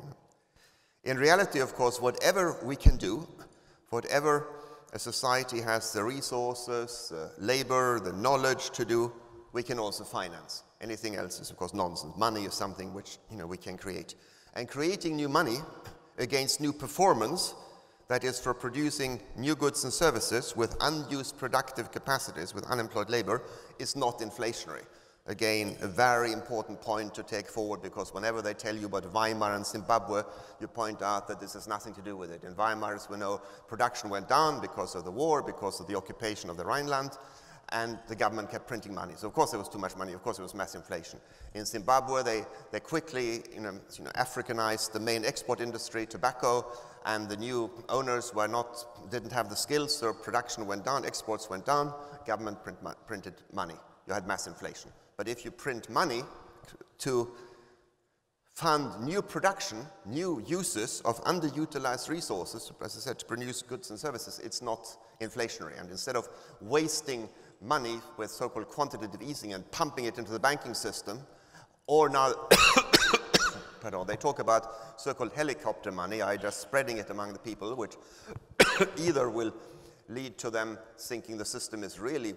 In 1.05 1.17
reality, 1.17 1.61
of 1.61 1.75
course, 1.75 2.01
whatever 2.01 2.57
we 2.63 2.77
can 2.77 2.97
do, 2.97 3.27
whatever 3.91 4.49
a 4.93 4.99
society 4.99 5.61
has 5.61 5.93
the 5.93 6.03
resources, 6.03 7.09
the 7.11 7.31
labor, 7.39 8.01
the 8.01 8.13
knowledge 8.13 8.71
to 8.71 8.85
do, 8.85 9.13
we 9.53 9.63
can 9.63 9.79
also 9.79 10.05
finance. 10.05 10.63
Anything 10.81 11.17
else 11.17 11.41
is, 11.41 11.51
of 11.51 11.57
course, 11.57 11.75
nonsense. 11.75 12.17
Money 12.17 12.45
is 12.45 12.55
something 12.55 12.95
which 12.95 13.19
you 13.31 13.37
know, 13.37 13.47
we 13.47 13.57
can 13.57 13.77
create. 13.77 14.15
And 14.55 14.69
creating 14.69 15.17
new 15.17 15.29
money 15.29 15.59
against 16.19 16.61
new 16.61 16.73
performance, 16.73 17.55
that 18.09 18.25
is, 18.25 18.41
for 18.41 18.55
producing 18.55 19.21
new 19.37 19.55
goods 19.55 19.85
and 19.85 19.93
services 19.93 20.57
with 20.57 20.77
unused 20.81 21.37
productive 21.39 21.91
capacities, 21.91 22.55
with 22.55 22.65
unemployed 22.71 23.11
labor, 23.11 23.43
is 23.79 23.97
not 23.97 24.21
inflationary. 24.21 24.85
Again, 25.29 25.77
a 25.83 25.87
very 25.87 26.33
important 26.33 26.81
point 26.81 27.15
to 27.15 27.23
take 27.23 27.49
forward 27.49 27.83
because 27.83 28.15
whenever 28.15 28.41
they 28.41 28.55
tell 28.55 28.75
you 28.75 28.87
about 28.87 29.13
Weimar 29.13 29.55
and 29.55 29.67
Zimbabwe, 29.67 30.23
you 30.59 30.67
point 30.67 31.03
out 31.03 31.29
that 31.29 31.39
this 31.39 31.53
has 31.53 31.69
nothing 31.69 31.93
to 31.95 32.01
do 32.01 32.17
with 32.17 32.31
it. 32.31 32.45
In 32.45 32.57
Weimar, 32.57 32.95
as 32.95 33.11
we 33.11 33.19
know, 33.19 33.43
production 33.69 34.09
went 34.09 34.27
down 34.27 34.59
because 34.63 34.95
of 34.95 35.05
the 35.05 35.11
war, 35.11 35.43
because 35.43 35.81
of 35.81 35.87
the 35.87 35.95
occupation 35.95 36.49
of 36.49 36.57
the 36.57 36.65
Rhineland, 36.65 37.19
and 37.73 37.99
the 38.09 38.17
government 38.17 38.51
kept 38.51 38.67
printing 38.67 38.95
money. 38.95 39.13
So 39.19 39.27
of 39.29 39.35
course 39.35 39.51
there 39.51 39.61
was 39.61 39.69
too 39.69 39.79
much 39.79 39.95
money, 39.97 40.15
of 40.15 40.23
course 40.23 40.39
there 40.39 40.45
was 40.45 40.55
mass 40.55 40.75
inflation. 40.75 41.21
In 41.53 41.67
Zimbabwe, 41.67 42.23
they, 42.23 42.45
they 42.73 42.81
quickly 42.81 43.43
you 43.55 43.61
know, 43.61 43.79
you 43.99 44.05
know, 44.05 44.11
Africanized 44.13 44.93
the 44.93 45.01
main 45.01 45.27
export 45.27 45.61
industry, 45.61 46.07
tobacco, 46.07 46.65
and 47.05 47.29
the 47.29 47.37
new 47.37 47.71
owners 47.91 48.33
were 48.35 48.49
not, 48.49 49.11
didn't 49.11 49.33
have 49.33 49.51
the 49.51 49.57
skills, 49.57 49.95
so 49.95 50.15
production 50.15 50.67
went 50.67 50.87
down, 50.87 51.05
exports 51.05 51.51
went 51.51 51.67
down, 51.67 51.93
government 52.27 52.63
print, 52.63 52.79
printed 53.07 53.35
money. 53.53 53.75
You 54.07 54.15
had 54.15 54.27
mass 54.27 54.47
inflation. 54.47 54.91
But 55.19 55.29
if 55.29 55.45
you 55.45 55.51
print 55.51 55.91
money 55.91 56.23
to 57.01 57.29
fund 58.55 59.05
new 59.05 59.21
production, 59.21 59.85
new 60.07 60.43
uses 60.47 61.03
of 61.05 61.23
underutilized 61.25 62.09
resources, 62.09 62.73
as 62.81 62.97
I 62.97 63.01
said, 63.01 63.19
to 63.19 63.27
produce 63.27 63.61
goods 63.61 63.91
and 63.91 63.99
services, 63.99 64.41
it's 64.43 64.63
not 64.63 64.97
inflationary. 65.21 65.79
And 65.79 65.91
instead 65.91 66.15
of 66.15 66.29
wasting 66.61 67.29
money 67.61 68.01
with 68.17 68.31
so-called 68.31 68.69
quantitative 68.69 69.21
easing 69.21 69.55
and 69.55 69.69
pumping 69.73 70.05
it 70.05 70.19
into 70.19 70.31
the 70.31 70.39
banking 70.39 70.73
system, 70.73 71.21
or 71.89 72.09
now, 72.09 72.33
pardon, 73.81 74.07
they 74.07 74.17
talk 74.17 74.39
about 74.39 75.01
so-called 75.01 75.33
helicopter 75.33 75.91
money, 75.91 76.23
i.e. 76.23 76.39
just 76.39 76.61
spreading 76.61 76.99
it 76.99 77.11
among 77.11 77.33
the 77.33 77.41
people, 77.41 77.75
which 77.75 77.97
either 78.99 79.29
will 79.29 79.53
lead 80.09 80.39
to 80.39 80.49
them 80.49 80.79
thinking 80.97 81.37
the 81.37 81.45
system 81.45 81.83
is 81.83 81.99
really 81.99 82.35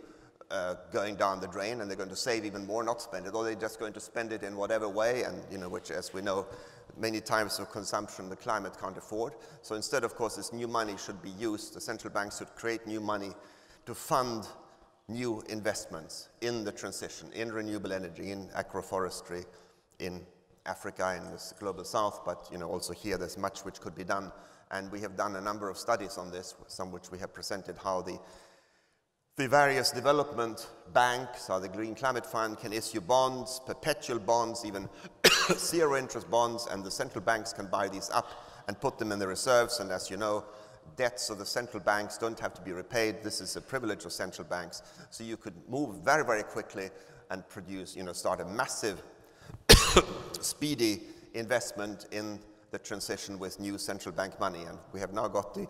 uh, 0.52 0.76
going 0.92 1.16
down 1.16 1.40
the 1.40 1.48
drain 1.48 1.82
and 1.82 1.90
they're 1.90 1.98
going 1.98 2.10
to 2.10 2.16
save 2.16 2.46
even 2.46 2.66
more, 2.66 2.84
not 2.84 3.02
spend 3.02 3.26
it, 3.26 3.34
or 3.34 3.44
they're 3.44 3.56
just 3.56 3.80
going 3.80 3.94
to 3.94 4.00
spend 4.00 4.32
it 4.34 4.44
in 4.44 4.56
whatever 4.56 4.90
way, 4.90 5.24
and 5.24 5.42
you 5.52 5.58
know, 5.58 5.70
which, 5.70 5.92
as 5.92 6.14
we 6.14 6.22
know, 6.22 6.46
many 6.98 7.22
types 7.22 7.60
of 7.60 7.72
consumption 7.72 8.30
the 8.30 8.36
climate 8.36 8.74
can't 8.80 8.98
afford. 8.98 9.34
So 9.62 9.76
instead, 9.76 10.04
of 10.04 10.16
course, 10.16 10.36
this 10.36 10.54
new 10.54 10.68
money 10.68 10.96
should 10.98 11.22
be 11.22 11.32
used. 11.32 11.74
The 11.74 11.82
central 11.82 12.14
banks 12.14 12.38
should 12.38 12.54
create 12.56 12.86
new 12.86 13.00
money 13.00 13.32
to 13.86 13.96
fund 13.96 14.48
new 15.08 15.44
investments 15.50 16.30
in 16.42 16.64
the 16.64 16.72
transition, 16.72 17.32
in 17.34 17.52
renewable 17.52 17.94
energy, 17.94 18.32
in 18.32 18.48
agroforestry, 18.50 19.46
in 20.00 20.22
Africa, 20.66 21.16
in 21.18 21.32
the 21.32 21.42
global 21.60 21.84
south, 21.84 22.22
but 22.26 22.48
you 22.52 22.58
know, 22.58 22.70
also 22.70 22.94
here 22.94 23.18
there's 23.18 23.38
much 23.38 23.62
which 23.62 23.80
could 23.80 23.96
be 23.96 24.04
done. 24.04 24.32
And 24.70 24.92
we 24.92 25.02
have 25.02 25.18
done 25.18 25.36
a 25.36 25.42
number 25.42 25.70
of 25.70 25.78
studies 25.78 26.18
on 26.18 26.32
this, 26.32 26.56
some 26.68 26.92
which 26.92 27.12
we 27.12 27.20
have 27.20 27.34
presented 27.34 27.78
how 27.78 28.02
the 28.02 28.18
the 29.42 29.48
various 29.48 29.90
development 29.90 30.68
banks 30.94 31.50
or 31.50 31.60
the 31.60 31.68
Green 31.68 31.96
Climate 31.96 32.28
Fund 32.28 32.60
can 32.60 32.72
issue 32.72 33.02
bonds, 33.02 33.60
perpetual 33.66 34.20
bonds, 34.20 34.64
even 34.64 34.88
zero 35.58 35.96
interest 35.96 36.30
bonds, 36.30 36.68
and 36.70 36.84
the 36.84 36.92
central 36.92 37.24
banks 37.24 37.52
can 37.52 37.66
buy 37.66 37.88
these 37.88 38.12
up 38.12 38.30
and 38.68 38.80
put 38.80 39.00
them 39.00 39.12
in 39.12 39.18
the 39.18 39.28
reserves. 39.28 39.80
And 39.80 39.92
as 39.92 40.12
you 40.12 40.18
know, 40.18 40.46
debts 40.96 41.32
of 41.32 41.40
the 41.40 41.46
central 41.46 41.82
banks 41.82 42.20
don't 42.20 42.40
have 42.40 42.54
to 42.54 42.62
be 42.62 42.72
repaid. 42.72 43.24
This 43.24 43.42
is 43.42 43.56
a 43.56 43.62
privilege 43.62 44.06
of 44.06 44.12
central 44.12 44.48
banks. 44.48 44.84
So 45.10 45.24
you 45.24 45.38
could 45.38 45.56
move 45.68 46.04
very, 46.04 46.24
very 46.24 46.44
quickly 46.44 46.92
and 47.32 47.48
produce, 47.50 47.96
you 47.96 48.04
know, 48.04 48.14
start 48.14 48.42
a 48.42 48.46
massive, 48.46 49.02
speedy 50.40 51.02
investment 51.34 52.06
in 52.12 52.40
the 52.70 52.78
transition 52.78 53.40
with 53.40 53.60
new 53.60 53.80
central 53.80 54.14
bank 54.14 54.40
money. 54.40 54.62
And 54.66 54.78
we 54.94 55.00
have 55.00 55.14
now 55.14 55.28
got 55.28 55.56
the 55.56 55.68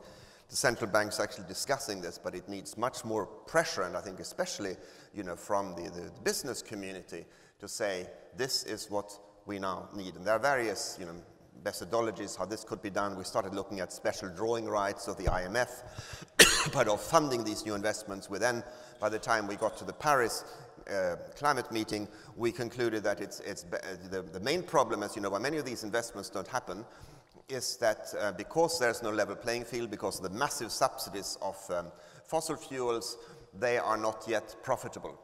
the 0.52 0.58
central 0.58 0.92
bank's 0.92 1.20
actually 1.20 1.48
discussing 1.48 2.02
this, 2.02 2.18
but 2.18 2.36
it 2.36 2.48
needs 2.50 2.78
much 2.78 3.06
more 3.06 3.26
pressure, 3.26 3.84
and 3.84 3.96
I 3.96 4.02
think 4.02 4.20
especially 4.20 4.76
you 5.16 5.24
know, 5.24 5.38
from 5.38 5.74
the, 5.76 5.90
the, 5.90 6.02
the 6.02 6.22
business 6.24 6.62
community 6.62 7.26
to 7.60 7.68
say 7.70 8.06
this 8.36 8.66
is 8.66 8.92
what 8.92 9.18
we 9.46 9.60
now 9.60 9.88
need. 9.96 10.16
And 10.16 10.26
there 10.26 10.36
are 10.36 10.40
various 10.40 10.98
you 11.00 11.06
know, 11.06 11.14
methodologies 11.64 12.38
how 12.38 12.46
this 12.46 12.66
could 12.66 12.82
be 12.82 12.90
done. 12.90 13.18
We 13.18 13.24
started 13.24 13.54
looking 13.54 13.80
at 13.80 13.94
special 13.94 14.30
drawing 14.30 14.66
rights 14.66 15.08
of 15.08 15.16
the 15.16 15.24
IMF, 15.24 15.70
but 16.74 16.90
of 16.90 17.02
funding 17.02 17.46
these 17.46 17.66
new 17.66 17.74
investments. 17.74 18.30
We 18.30 18.38
then, 18.38 18.62
by 19.00 19.08
the 19.08 19.20
time 19.20 19.48
we 19.48 19.56
got 19.56 19.78
to 19.78 19.86
the 19.86 19.94
Paris 19.94 20.44
uh, 20.92 21.16
climate 21.38 21.72
meeting, 21.72 22.10
we 22.36 22.52
concluded 22.52 23.04
that 23.04 23.22
it's, 23.22 23.40
it's 23.40 23.64
the, 24.10 24.22
the 24.22 24.40
main 24.42 24.64
problem, 24.64 25.02
as 25.02 25.16
you 25.16 25.22
know, 25.22 25.30
why 25.30 25.40
many 25.40 25.58
of 25.58 25.66
these 25.66 25.84
investments 25.86 26.30
don't 26.30 26.48
happen, 26.48 26.84
is 27.50 27.78
that 27.78 28.14
uh, 28.20 28.32
because 28.34 28.80
there's 28.80 29.04
no 29.04 29.12
level 29.12 29.36
playing 29.36 29.66
field, 29.66 29.92
because 29.92 30.18
of 30.18 30.24
the 30.24 30.38
massive 30.38 30.72
subsidies 30.72 31.38
of 31.42 31.58
um, 31.70 31.92
fossil 32.26 32.56
fuels, 32.56 33.18
they 33.60 33.78
are 33.78 33.98
not 33.98 34.26
yet 34.28 34.56
profitable. 34.64 35.20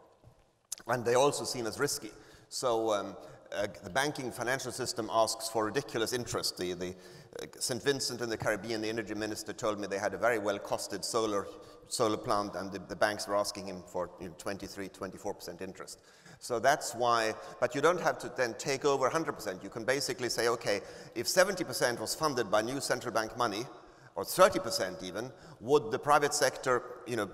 And 0.87 1.03
they're 1.05 1.17
also 1.17 1.43
seen 1.43 1.65
as 1.65 1.79
risky. 1.79 2.11
So 2.49 2.93
um, 2.93 3.15
uh, 3.55 3.67
the 3.83 3.89
banking 3.89 4.31
financial 4.31 4.71
system 4.71 5.09
asks 5.11 5.49
for 5.49 5.65
ridiculous 5.65 6.13
interest. 6.13 6.57
The, 6.57 6.73
the 6.73 6.95
uh, 7.41 7.45
St. 7.59 7.81
Vincent 7.81 8.21
in 8.21 8.29
the 8.29 8.37
Caribbean, 8.37 8.81
the 8.81 8.89
energy 8.89 9.13
minister 9.13 9.53
told 9.53 9.79
me 9.79 9.87
they 9.87 9.99
had 9.99 10.13
a 10.13 10.17
very 10.17 10.39
well 10.39 10.59
costed 10.59 11.03
solar, 11.03 11.47
solar 11.87 12.17
plant, 12.17 12.55
and 12.55 12.71
the, 12.71 12.79
the 12.79 12.95
banks 12.95 13.27
were 13.27 13.35
asking 13.35 13.67
him 13.67 13.83
for 13.85 14.09
you 14.19 14.27
know, 14.27 14.35
23, 14.37 14.89
24% 14.89 15.61
interest. 15.61 16.01
So 16.39 16.59
that's 16.59 16.93
why, 16.93 17.33
but 17.59 17.73
you 17.73 17.81
don't 17.81 18.01
have 18.01 18.19
to 18.19 18.31
then 18.35 18.53
take 18.57 18.85
over 18.85 19.09
100%. 19.09 19.63
You 19.63 19.69
can 19.69 19.83
basically 19.83 20.29
say, 20.29 20.47
okay, 20.49 20.81
if 21.15 21.25
70% 21.25 21.99
was 21.99 22.13
funded 22.13 22.51
by 22.51 22.61
new 22.61 22.79
central 22.79 23.13
bank 23.13 23.35
money, 23.37 23.65
or 24.15 24.23
30% 24.23 25.03
even, 25.03 25.31
would 25.61 25.91
the 25.91 25.99
private 25.99 26.33
sector, 26.33 26.81
you 27.05 27.15
know, 27.15 27.29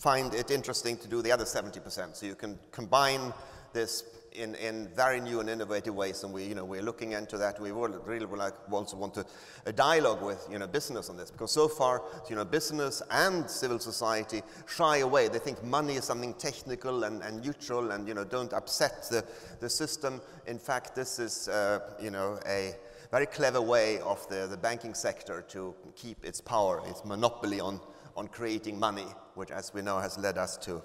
find 0.00 0.34
it 0.34 0.50
interesting 0.50 0.96
to 0.98 1.08
do 1.08 1.22
the 1.22 1.30
other 1.32 1.44
70%? 1.44 2.16
So 2.16 2.26
you 2.26 2.34
can 2.34 2.58
combine 2.72 3.32
this 3.72 4.04
in, 4.36 4.54
in 4.56 4.88
very 4.94 5.20
new 5.20 5.40
and 5.40 5.48
innovative 5.48 5.94
ways, 5.94 6.22
and 6.22 6.32
we, 6.32 6.44
you 6.44 6.54
know, 6.54 6.64
we're 6.64 6.82
looking 6.82 7.12
into 7.12 7.38
that. 7.38 7.60
We 7.60 7.72
really 7.72 8.26
would 8.26 8.38
like, 8.38 8.54
also 8.70 8.96
want 8.96 9.14
to, 9.14 9.24
a 9.64 9.72
dialogue 9.72 10.22
with 10.22 10.46
you 10.50 10.58
know, 10.58 10.66
business 10.66 11.08
on 11.08 11.16
this, 11.16 11.30
because 11.30 11.52
so 11.52 11.68
far, 11.68 12.02
you 12.28 12.36
know, 12.36 12.44
business 12.44 13.02
and 13.10 13.48
civil 13.50 13.78
society 13.78 14.42
shy 14.66 14.98
away. 14.98 15.28
They 15.28 15.38
think 15.38 15.62
money 15.64 15.94
is 15.94 16.04
something 16.04 16.34
technical 16.34 17.04
and, 17.04 17.22
and 17.22 17.44
neutral 17.44 17.90
and 17.90 18.06
you 18.06 18.14
know, 18.14 18.24
don't 18.24 18.52
upset 18.52 19.08
the, 19.10 19.24
the 19.60 19.68
system. 19.68 20.20
In 20.46 20.58
fact, 20.58 20.94
this 20.94 21.18
is 21.18 21.48
uh, 21.48 21.80
you 22.00 22.10
know, 22.10 22.38
a 22.46 22.74
very 23.10 23.26
clever 23.26 23.60
way 23.60 24.00
of 24.00 24.28
the, 24.28 24.46
the 24.46 24.56
banking 24.56 24.94
sector 24.94 25.42
to 25.48 25.74
keep 25.94 26.24
its 26.24 26.40
power, 26.40 26.82
its 26.86 27.04
monopoly 27.04 27.60
on, 27.60 27.80
on 28.16 28.28
creating 28.28 28.78
money, 28.78 29.06
which, 29.34 29.50
as 29.50 29.72
we 29.72 29.82
know, 29.82 29.98
has 29.98 30.18
led 30.18 30.38
us 30.38 30.56
to 30.58 30.82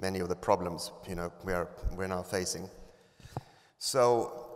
many 0.00 0.20
of 0.20 0.28
the 0.28 0.36
problems 0.36 0.92
you 1.08 1.14
know, 1.14 1.32
we're, 1.44 1.68
we're 1.96 2.06
now 2.06 2.22
facing. 2.22 2.68
So 3.84 4.46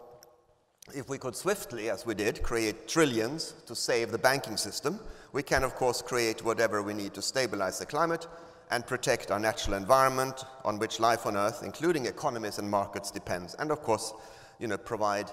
if 0.95 1.11
we 1.11 1.19
could 1.19 1.37
swiftly, 1.37 1.91
as 1.91 2.07
we 2.07 2.15
did, 2.15 2.43
create 2.43 2.89
trillions 2.89 3.53
to 3.67 3.75
save 3.75 4.11
the 4.11 4.17
banking 4.17 4.57
system, 4.57 4.99
we 5.35 5.43
can, 5.43 5.65
of 5.65 5.75
course, 5.75 6.01
create 6.01 6.43
whatever 6.43 6.83
we 6.83 6.95
need 6.95 7.13
to 7.13 7.21
stabilize 7.21 7.79
the 7.79 7.85
climate 7.85 8.27
and 8.71 8.87
protect 8.87 9.31
our 9.31 9.39
natural 9.39 9.77
environment 9.77 10.47
on 10.65 10.79
which 10.79 10.99
life 10.99 11.27
on 11.27 11.37
Earth, 11.37 11.63
including 11.63 12.07
economies 12.07 12.59
and 12.59 12.71
markets, 12.71 13.11
depends, 13.11 13.55
and, 13.57 13.71
of 13.71 13.83
course, 13.83 14.15
you 14.59 14.67
know, 14.67 14.79
provide, 14.79 15.31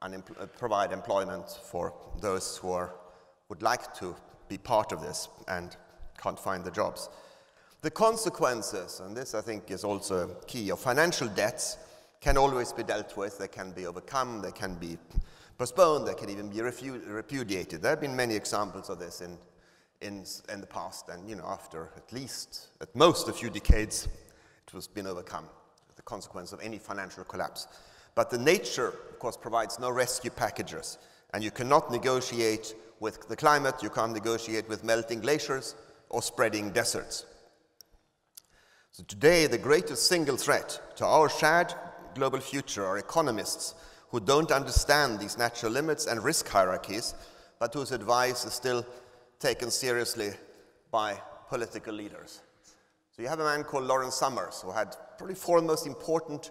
uh, 0.00 0.16
provide 0.56 0.92
employment 0.92 1.50
for 1.50 1.92
those 2.20 2.56
who 2.58 2.70
are, 2.70 2.94
would 3.48 3.62
like 3.62 3.92
to 3.94 4.14
be 4.48 4.58
part 4.58 4.92
of 4.92 5.02
this 5.02 5.26
and 5.48 5.76
can't 6.22 6.38
find 6.38 6.64
the 6.64 6.70
jobs. 6.70 7.08
The 7.82 7.90
consequences, 7.90 9.00
and 9.00 9.16
this 9.16 9.34
I 9.34 9.40
think 9.40 9.72
is 9.72 9.82
also 9.82 10.36
key, 10.46 10.70
of 10.70 10.78
financial 10.78 11.26
debts 11.26 11.78
can 12.24 12.38
always 12.38 12.72
be 12.72 12.82
dealt 12.82 13.18
with, 13.18 13.36
they 13.36 13.48
can 13.48 13.70
be 13.72 13.84
overcome, 13.84 14.40
they 14.40 14.50
can 14.50 14.74
be 14.76 14.96
postponed, 15.58 16.08
they 16.08 16.14
can 16.14 16.30
even 16.30 16.48
be 16.48 16.62
repudiated. 16.62 17.82
There 17.82 17.90
have 17.90 18.00
been 18.00 18.16
many 18.16 18.34
examples 18.34 18.88
of 18.88 18.98
this 18.98 19.20
in, 19.20 19.36
in, 20.00 20.24
in 20.50 20.62
the 20.62 20.66
past, 20.66 21.10
and 21.10 21.28
you 21.28 21.36
know, 21.36 21.44
after 21.46 21.90
at 21.98 22.10
least, 22.14 22.68
at 22.80 22.96
most 22.96 23.28
a 23.28 23.32
few 23.34 23.50
decades, 23.50 24.08
it 24.66 24.72
has 24.72 24.86
been 24.86 25.06
overcome, 25.06 25.44
the 25.96 26.02
consequence 26.02 26.54
of 26.54 26.62
any 26.62 26.78
financial 26.78 27.24
collapse. 27.24 27.68
But 28.14 28.30
the 28.30 28.38
nature, 28.38 28.88
of 28.88 29.18
course, 29.18 29.36
provides 29.36 29.78
no 29.78 29.90
rescue 29.90 30.30
packages, 30.30 30.96
and 31.34 31.44
you 31.44 31.50
cannot 31.50 31.90
negotiate 31.90 32.74
with 33.00 33.28
the 33.28 33.36
climate, 33.36 33.82
you 33.82 33.90
can't 33.90 34.14
negotiate 34.14 34.66
with 34.66 34.82
melting 34.82 35.20
glaciers 35.20 35.74
or 36.08 36.22
spreading 36.22 36.70
deserts. 36.70 37.26
So 38.92 39.02
today, 39.02 39.46
the 39.46 39.58
greatest 39.58 40.06
single 40.06 40.38
threat 40.38 40.80
to 40.96 41.04
our 41.04 41.28
shared 41.28 41.74
global 42.14 42.40
future 42.40 42.84
are 42.84 42.98
economists 42.98 43.74
who 44.10 44.20
don't 44.20 44.52
understand 44.52 45.18
these 45.18 45.36
natural 45.36 45.72
limits 45.72 46.06
and 46.06 46.22
risk 46.22 46.48
hierarchies, 46.48 47.14
but 47.58 47.74
whose 47.74 47.92
advice 47.92 48.44
is 48.44 48.52
still 48.52 48.84
taken 49.40 49.70
seriously 49.70 50.32
by 50.90 51.20
political 51.48 51.92
leaders. 51.92 52.40
So 53.10 53.22
you 53.22 53.28
have 53.28 53.40
a 53.40 53.44
man 53.44 53.64
called 53.64 53.84
Lawrence 53.84 54.14
Summers, 54.16 54.60
who 54.62 54.70
had 54.70 54.96
probably 55.18 55.34
four 55.34 55.60
most 55.60 55.86
important, 55.86 56.50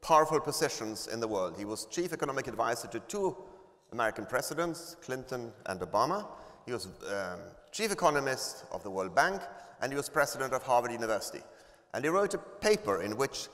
powerful 0.00 0.40
positions 0.40 1.06
in 1.06 1.20
the 1.20 1.28
world. 1.28 1.56
He 1.56 1.64
was 1.64 1.86
chief 1.86 2.12
economic 2.12 2.46
advisor 2.46 2.88
to 2.88 3.00
two 3.00 3.36
American 3.92 4.26
presidents, 4.26 4.96
Clinton 5.00 5.52
and 5.66 5.80
Obama. 5.80 6.26
He 6.66 6.72
was 6.72 6.86
um, 6.86 7.40
chief 7.72 7.90
economist 7.90 8.64
of 8.72 8.82
the 8.82 8.90
World 8.90 9.14
Bank, 9.14 9.40
and 9.80 9.92
he 9.92 9.96
was 9.96 10.08
president 10.08 10.52
of 10.52 10.62
Harvard 10.62 10.92
University. 10.92 11.42
And 11.92 12.04
he 12.04 12.10
wrote 12.10 12.34
a 12.34 12.38
paper 12.38 13.02
in 13.02 13.16
which 13.16 13.48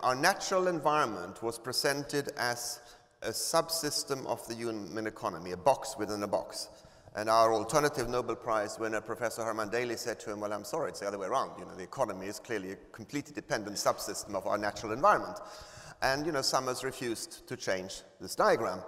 our 0.00 0.14
natural 0.14 0.68
environment 0.68 1.42
was 1.42 1.58
presented 1.58 2.30
as 2.36 2.80
a 3.22 3.30
subsystem 3.30 4.26
of 4.26 4.46
the 4.46 4.54
human 4.54 5.06
economy, 5.06 5.52
a 5.52 5.56
box 5.56 5.96
within 5.98 6.22
a 6.22 6.28
box. 6.28 6.68
And 7.16 7.28
our 7.28 7.52
alternative 7.52 8.08
Nobel 8.08 8.36
Prize 8.36 8.78
winner, 8.78 9.00
Professor 9.00 9.42
Herman 9.42 9.70
Daly, 9.70 9.96
said 9.96 10.20
to 10.20 10.32
him, 10.32 10.40
Well, 10.40 10.52
I'm 10.52 10.64
sorry, 10.64 10.90
it's 10.90 11.00
the 11.00 11.08
other 11.08 11.18
way 11.18 11.26
around. 11.26 11.58
You 11.58 11.64
know, 11.64 11.74
the 11.74 11.82
economy 11.82 12.26
is 12.26 12.38
clearly 12.38 12.72
a 12.72 12.76
completely 12.92 13.34
dependent 13.34 13.76
subsystem 13.76 14.34
of 14.34 14.46
our 14.46 14.58
natural 14.58 14.92
environment. 14.92 15.38
And, 16.00 16.24
you 16.26 16.32
know, 16.32 16.42
Summers 16.42 16.84
refused 16.84 17.48
to 17.48 17.56
change 17.56 18.02
this 18.20 18.36
diagram. 18.36 18.80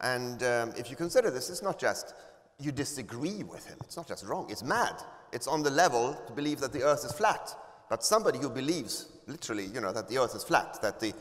And 0.00 0.42
um, 0.42 0.72
if 0.76 0.90
you 0.90 0.96
consider 0.96 1.30
this, 1.30 1.50
it's 1.50 1.62
not 1.62 1.78
just 1.78 2.14
you 2.60 2.70
disagree 2.70 3.42
with 3.42 3.66
him, 3.66 3.78
it's 3.82 3.96
not 3.96 4.06
just 4.06 4.24
wrong, 4.24 4.46
it's 4.48 4.62
mad. 4.62 5.02
It's 5.32 5.46
on 5.46 5.62
the 5.62 5.70
level 5.70 6.14
to 6.26 6.32
believe 6.32 6.60
that 6.60 6.72
the 6.72 6.82
earth 6.82 7.04
is 7.04 7.12
flat. 7.12 7.56
But 7.92 8.02
somebody 8.02 8.38
who 8.38 8.48
believes, 8.48 9.06
literally, 9.26 9.66
you 9.66 9.78
know, 9.78 9.92
that 9.92 10.08
the 10.08 10.16
earth 10.16 10.34
is 10.34 10.42
flat, 10.42 10.80
that 10.80 10.98
the 10.98 11.12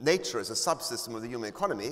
nature 0.00 0.38
is 0.38 0.48
a 0.48 0.52
subsystem 0.52 1.16
of 1.16 1.22
the 1.22 1.26
human 1.26 1.48
economy, 1.48 1.90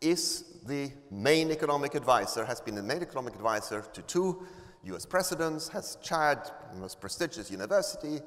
is 0.00 0.44
the 0.66 0.90
main 1.10 1.50
economic 1.50 1.94
advisor, 1.94 2.46
has 2.46 2.62
been 2.62 2.74
the 2.74 2.82
main 2.82 3.02
economic 3.02 3.34
advisor 3.34 3.84
to 3.92 4.00
two 4.00 4.46
US 4.84 5.04
presidents, 5.04 5.68
has 5.68 5.98
chaired 6.02 6.38
the 6.72 6.80
most 6.80 6.98
prestigious 6.98 7.50
university, 7.50 8.20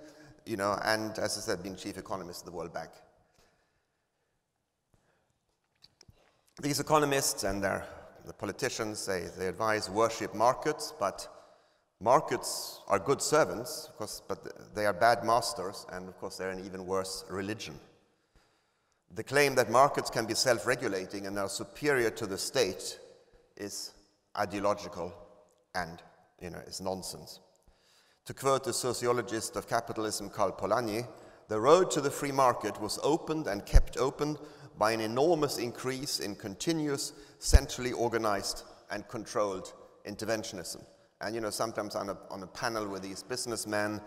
you 0.46 0.58
know, 0.58 0.78
and 0.84 1.18
as 1.18 1.40
I 1.40 1.42
said, 1.42 1.64
been 1.64 1.76
chief 1.76 1.98
economist 1.98 2.42
of 2.42 2.52
the 2.52 2.56
World 2.56 2.72
Bank. 2.72 2.92
These 6.62 6.80
economists 6.80 7.44
and 7.44 7.64
their, 7.64 7.88
the 8.28 8.34
politicians, 8.34 9.08
they, 9.08 9.24
they 9.40 9.48
advise 9.48 9.90
worship 9.90 10.36
markets, 10.36 10.94
but 11.00 11.28
markets 12.06 12.82
are 12.88 13.00
good 13.00 13.20
servants, 13.20 13.88
of 13.89 13.98
course, 13.98 14.22
but 14.28 14.76
they 14.76 14.86
are 14.86 14.94
bad 14.94 15.24
masters, 15.24 15.88
and 15.91 16.08
of 16.08 16.15
course, 16.20 16.38
they're 16.38 16.52
an 16.52 16.63
even 16.63 16.86
worse 16.86 17.26
religion. 17.32 17.80
The 19.15 19.24
claim 19.24 19.56
that 19.56 19.72
markets 19.72 20.12
can 20.12 20.28
be 20.28 20.36
self 20.36 20.68
regulating 20.68 21.26
and 21.26 21.39
are 21.39 21.50
superior 21.50 22.12
to 22.12 22.28
the 22.28 22.38
state 22.38 23.00
is 23.58 23.94
ideological 24.38 25.12
and 25.74 26.04
you 26.39 26.52
know, 26.52 26.60
is 26.68 26.80
nonsense. 26.80 27.39
To 28.26 28.34
quote 28.36 28.63
the 28.65 28.74
sociologist 28.74 29.56
of 29.56 29.68
capitalism, 29.68 30.30
Karl 30.30 30.52
Polanyi, 30.52 31.08
the 31.48 31.60
road 31.60 31.89
to 31.91 32.02
the 32.02 32.12
free 32.12 32.32
market 32.32 32.80
was 32.80 33.00
opened 33.02 33.48
and 33.48 33.65
kept 33.65 33.98
open 33.98 34.38
by 34.78 34.91
an 34.91 35.02
enormous 35.02 35.58
increase 35.58 36.20
in 36.20 36.36
continuous, 36.36 37.13
centrally 37.39 37.94
organized 37.94 38.62
and 38.91 39.08
controlled 39.08 39.74
interventionism. 40.08 40.84
And 41.21 41.34
you 41.34 41.41
know, 41.41 41.49
sometimes 41.49 41.95
on 41.95 42.10
a, 42.10 42.17
on 42.30 42.43
a 42.43 42.47
panel 42.47 42.88
with 42.88 43.01
these 43.01 43.23
businessmen, 43.23 44.01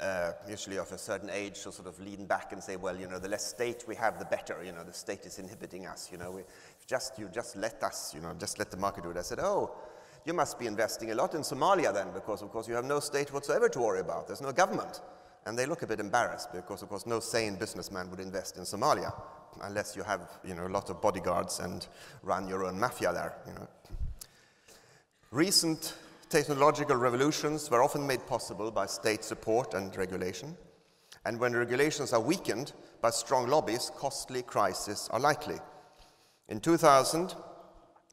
uh, 0.00 0.32
usually 0.48 0.76
of 0.76 0.92
a 0.92 0.98
certain 0.98 1.30
age, 1.30 1.64
will 1.64 1.72
sort 1.72 1.88
of 1.88 1.98
lean 2.00 2.26
back 2.26 2.52
and 2.52 2.62
say, 2.62 2.76
well, 2.76 2.96
you 2.96 3.08
know, 3.08 3.18
the 3.18 3.28
less 3.28 3.46
state 3.46 3.84
we 3.88 3.96
have, 3.96 4.18
the 4.18 4.24
better. 4.26 4.62
You 4.62 4.72
know, 4.72 4.84
the 4.84 4.92
state 4.92 5.24
is 5.24 5.38
inhibiting 5.38 5.86
us. 5.86 6.10
You 6.12 6.18
know, 6.18 6.30
we, 6.30 6.42
just 6.86 7.18
you 7.18 7.28
just 7.32 7.56
let 7.56 7.82
us, 7.82 8.14
you 8.14 8.20
know, 8.20 8.34
just 8.38 8.58
let 8.58 8.70
the 8.70 8.76
market 8.76 9.04
do 9.04 9.10
it. 9.10 9.16
I 9.16 9.22
said, 9.22 9.40
oh, 9.40 9.74
you 10.24 10.34
must 10.34 10.58
be 10.58 10.66
investing 10.66 11.10
a 11.12 11.14
lot 11.14 11.34
in 11.34 11.40
Somalia 11.40 11.94
then, 11.94 12.08
because 12.12 12.42
of 12.42 12.50
course 12.50 12.68
you 12.68 12.74
have 12.74 12.84
no 12.84 13.00
state 13.00 13.32
whatsoever 13.32 13.68
to 13.68 13.80
worry 13.80 14.00
about. 14.00 14.26
There's 14.26 14.42
no 14.42 14.52
government. 14.52 15.00
And 15.46 15.56
they 15.56 15.66
look 15.66 15.82
a 15.82 15.86
bit 15.86 16.00
embarrassed 16.00 16.52
because, 16.52 16.82
of 16.82 16.88
course, 16.88 17.06
no 17.06 17.20
sane 17.20 17.54
businessman 17.54 18.10
would 18.10 18.18
invest 18.18 18.56
in 18.56 18.64
Somalia 18.64 19.12
unless 19.62 19.94
you 19.94 20.02
have, 20.02 20.28
you 20.44 20.54
know, 20.54 20.66
a 20.66 20.68
lot 20.68 20.90
of 20.90 21.00
bodyguards 21.00 21.60
and 21.60 21.86
run 22.22 22.48
your 22.48 22.64
own 22.64 22.78
mafia 22.78 23.12
there. 23.12 23.36
You 23.46 23.54
know. 23.54 23.68
Recent 25.30 25.94
technological 26.28 26.96
revolutions 26.96 27.70
were 27.70 27.82
often 27.82 28.06
made 28.06 28.26
possible 28.26 28.70
by 28.70 28.86
state 28.86 29.24
support 29.24 29.74
and 29.74 29.96
regulation. 29.96 30.56
And 31.24 31.38
when 31.40 31.54
regulations 31.54 32.12
are 32.12 32.20
weakened 32.20 32.72
by 33.00 33.10
strong 33.10 33.48
lobbies, 33.48 33.90
costly 33.96 34.42
crises 34.42 35.08
are 35.12 35.20
likely. 35.20 35.58
In 36.48 36.60
2000 36.60 37.34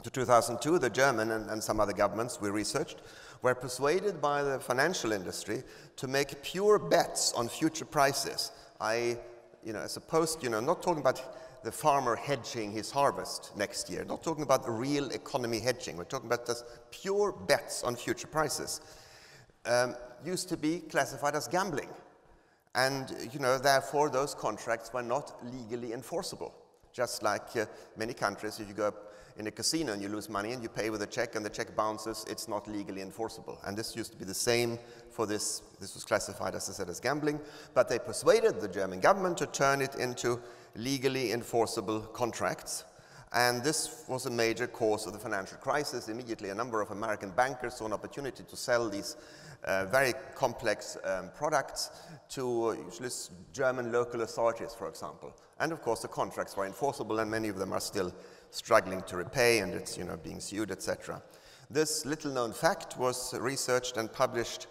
to 0.04 0.10
2002, 0.10 0.80
the 0.80 0.89
German 0.89 1.32
and, 1.32 1.49
and 1.49 1.63
some 1.63 1.80
other 1.80 1.93
governments 1.93 2.41
we 2.41 2.49
researched 2.49 3.02
were 3.41 3.56
persuaded 3.56 4.21
by 4.21 4.41
the 4.41 4.60
financial 4.60 5.12
industry 5.12 5.63
to 5.97 6.08
make 6.08 6.41
pure 6.43 6.80
bets 6.80 7.34
on 7.34 7.47
future 7.47 7.86
prices. 7.86 8.52
I, 8.82 9.17
you 9.63 9.73
know, 9.73 9.80
as 9.80 9.97
opposed, 9.97 10.43
you 10.43 10.49
know, 10.49 10.60
not 10.60 10.82
talking 10.82 11.02
about 11.02 11.42
the 11.63 11.71
farmer 11.71 12.15
hedging 12.15 12.71
his 12.71 12.91
harvest 12.91 13.56
next 13.56 13.89
year. 13.89 14.04
Not 14.04 14.23
talking 14.23 14.43
about 14.43 14.63
the 14.63 14.71
real 14.71 15.10
economy 15.12 15.60
hedging. 15.60 15.97
We're 15.97 16.04
talking 16.04 16.28
about 16.28 16.45
just 16.45 16.65
pure 16.91 17.32
bets 17.32 17.84
on 17.84 17.95
future 17.95 18.28
prices. 18.28 18.82
Um, 19.65 19.95
used 20.26 20.49
to 20.49 20.58
be 20.58 20.80
classified 20.80 21.36
as 21.36 21.47
gambling. 21.47 21.89
And, 22.76 23.15
you 23.32 23.39
know, 23.39 23.58
therefore, 23.58 24.10
those 24.10 24.34
contracts 24.34 24.91
were 24.93 25.04
not 25.04 25.36
legally 25.45 25.93
enforceable. 25.93 26.54
Just 26.91 27.23
like 27.23 27.56
uh, 27.56 27.65
many 27.97 28.13
countries, 28.13 28.60
if 28.60 28.67
you 28.67 28.73
go 28.73 28.93
in 29.38 29.47
a 29.47 29.52
casino 29.52 29.93
and 29.93 30.02
you 30.02 30.10
lose 30.10 30.30
money 30.30 30.52
and 30.52 30.62
you 30.62 30.69
pay 30.69 30.89
with 30.89 31.02
a 31.02 31.08
check 31.08 31.36
and 31.36 31.45
the 31.45 31.49
check 31.49 31.76
bounces, 31.76 32.26
it's 32.30 32.47
not 32.47 32.67
legally 32.67 33.02
enforceable. 33.02 33.60
And 33.65 33.78
this 33.78 33.95
used 33.95 34.12
to 34.12 34.17
be 34.17 34.26
the 34.26 34.34
same 34.34 34.78
for 35.12 35.26
this. 35.26 35.62
This 35.80 35.93
was 35.93 36.04
classified, 36.04 36.56
as 36.56 36.69
I 36.69 36.73
said, 36.73 36.89
as 36.89 36.99
gambling. 36.99 37.39
But 37.73 37.89
they 37.89 37.99
persuaded 37.99 38.60
the 38.60 38.67
German 38.67 38.99
government 38.99 39.38
to 39.38 39.45
turn 39.47 39.82
it 39.82 39.95
into 39.95 40.39
legally 40.75 41.31
enforceable 41.31 41.99
contracts. 41.99 42.86
And 43.33 43.63
this 43.63 44.05
was 44.07 44.27
a 44.27 44.29
major 44.29 44.67
cause 44.67 45.07
of 45.07 45.13
the 45.13 45.19
financial 45.19 45.57
crisis. 45.57 46.07
Immediately, 46.07 46.49
a 46.49 46.55
number 46.55 46.81
of 46.81 46.91
American 46.91 47.31
bankers 47.31 47.75
saw 47.75 47.86
an 47.88 47.93
opportunity 47.93 48.43
to 48.43 48.55
sell 48.55 48.89
these 48.89 49.15
uh, 49.63 49.86
very 49.86 50.13
complex 50.36 50.97
um, 51.03 51.29
products 51.36 51.89
to 52.29 52.77
usually 52.86 53.09
German 53.51 53.91
local 53.91 54.21
authorities, 54.21 54.73
for 54.73 54.88
example. 54.88 55.33
And 55.59 55.71
of 55.71 55.81
course, 55.81 56.01
the 56.01 56.09
contracts 56.09 56.55
were 56.55 56.65
enforceable, 56.65 57.19
and 57.19 57.31
many 57.31 57.47
of 57.47 57.57
them 57.57 57.73
are 57.73 57.79
still 57.79 58.13
struggling 58.51 59.01
to 59.03 59.17
repay, 59.17 59.59
and 59.59 59.73
it's 59.73 59.97
you 59.97 60.03
know 60.03 60.17
being 60.17 60.39
sued, 60.39 60.69
etc. 60.69 61.21
This 61.69 62.05
little-known 62.05 62.53
fact 62.53 62.97
was 62.97 63.33
researched 63.39 63.97
and 63.97 64.12
published 64.12 64.67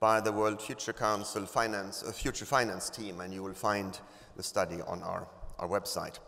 by 0.00 0.20
the 0.20 0.32
World 0.32 0.60
Future 0.60 0.94
Council 0.94 1.44
Finance, 1.44 2.02
uh, 2.02 2.10
Future 2.10 2.46
Finance 2.46 2.90
team, 2.90 3.20
and 3.20 3.32
you 3.32 3.42
will 3.42 3.54
find 3.54 4.00
the 4.36 4.42
study 4.42 4.80
on 4.82 5.02
our 5.02 5.28
our 5.60 5.68
website. 5.68 6.18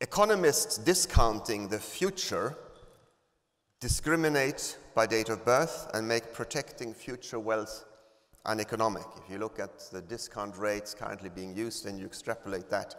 Economists 0.00 0.78
discounting 0.78 1.68
the 1.68 1.78
future 1.78 2.56
discriminate 3.80 4.76
by 4.94 5.06
date 5.06 5.28
of 5.28 5.44
birth 5.44 5.88
and 5.94 6.06
make 6.06 6.32
protecting 6.32 6.92
future 6.92 7.38
wealth 7.38 7.84
uneconomic. 8.46 9.04
If 9.22 9.30
you 9.30 9.38
look 9.38 9.58
at 9.60 9.78
the 9.92 10.02
discount 10.02 10.58
rates 10.58 10.94
currently 10.94 11.28
being 11.28 11.56
used 11.56 11.86
and 11.86 11.98
you 11.98 12.06
extrapolate 12.06 12.68
that, 12.70 12.94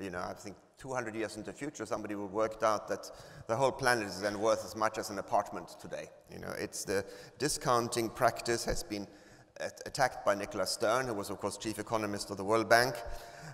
you 0.00 0.10
know, 0.10 0.20
I 0.20 0.32
think 0.32 0.56
200 0.78 1.14
years 1.14 1.36
into 1.36 1.50
the 1.50 1.56
future, 1.56 1.86
somebody 1.86 2.14
will 2.14 2.28
work 2.28 2.62
out 2.62 2.88
that 2.88 3.10
the 3.46 3.54
whole 3.54 3.70
planet 3.70 4.08
is 4.08 4.20
then 4.20 4.40
worth 4.40 4.64
as 4.64 4.74
much 4.74 4.98
as 4.98 5.10
an 5.10 5.18
apartment 5.18 5.76
today. 5.80 6.08
You 6.32 6.40
know, 6.40 6.52
it's 6.58 6.84
the 6.84 7.04
discounting 7.38 8.08
practice 8.08 8.64
has 8.64 8.82
been 8.82 9.06
attacked 9.86 10.24
by 10.24 10.34
Nicholas 10.34 10.72
Stern, 10.72 11.06
who 11.06 11.14
was, 11.14 11.30
of 11.30 11.38
course, 11.38 11.56
chief 11.58 11.78
economist 11.78 12.30
of 12.30 12.36
the 12.36 12.44
World 12.44 12.68
Bank, 12.68 12.96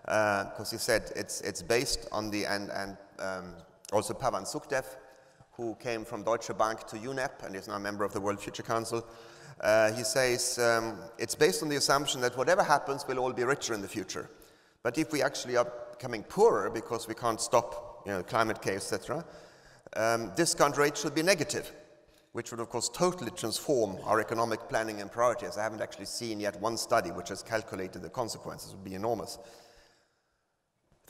because 0.03 0.69
uh, 0.69 0.71
he 0.71 0.79
said 0.79 1.13
it's, 1.17 1.41
it's 1.43 1.63
based 1.63 2.09
on 2.13 2.31
the, 2.31 2.45
and, 2.45 2.71
and 2.71 2.97
um, 3.19 3.55
also 3.93 4.15
Pavan 4.15 4.43
Sukhdev, 4.43 4.85
who 5.53 5.75
came 5.77 6.05
from 6.05 6.23
Deutsche 6.23 6.57
Bank 6.57 6.87
to 6.87 6.97
UNEP 6.97 7.45
and 7.45 7.55
is 7.55 7.69
now 7.69 7.75
a 7.75 7.81
member 7.81 8.05
of 8.05 8.13
the 8.13 8.21
World 8.21 8.41
Future 8.41 8.63
Council. 8.63 9.07
Uh, 9.61 9.93
he 9.93 10.05
says 10.05 10.59
um, 10.59 10.97
it's 11.19 11.35
based 11.35 11.63
on 11.63 11.69
the 11.69 11.77
assumption 11.77 12.21
that 12.23 12.37
whatever 12.37 12.63
happens, 12.63 13.05
we'll 13.07 13.19
all 13.19 13.33
be 13.33 13.45
richer 13.45 13.75
in 13.75 13.83
the 13.83 13.89
future. 13.89 14.31
But 14.83 14.97
if 14.97 15.13
we 15.13 15.23
actually 15.23 15.57
are 15.57 15.71
becoming 15.91 16.23
poorer 16.23 16.71
because 16.71 17.07
we 17.07 17.15
can't 17.15 17.41
stop 17.41 18.03
you 18.07 18.13
know, 18.13 18.23
climate 18.23 18.63
chaos, 18.63 18.93
etc., 18.93 19.25
um, 19.97 20.33
discount 20.35 20.79
rate 20.79 20.97
should 20.97 21.15
be 21.15 21.23
negative 21.23 21.71
which 22.33 22.51
would 22.51 22.61
of 22.61 22.69
course 22.69 22.89
totally 22.89 23.31
transform 23.33 23.97
our 24.05 24.21
economic 24.21 24.69
planning 24.69 25.01
and 25.01 25.11
priorities. 25.11 25.59
I 25.59 25.63
haven't 25.63 25.81
actually 25.81 26.07
seen 26.07 26.41
yet 26.41 26.61
one 26.61 26.77
study 26.77 27.11
which 27.11 27.29
has 27.29 27.43
calculated 27.43 28.03
the 28.03 28.09
consequences, 28.09 28.73
it 28.73 28.77
would 28.77 28.85
be 28.85 28.95
enormous. 28.95 29.39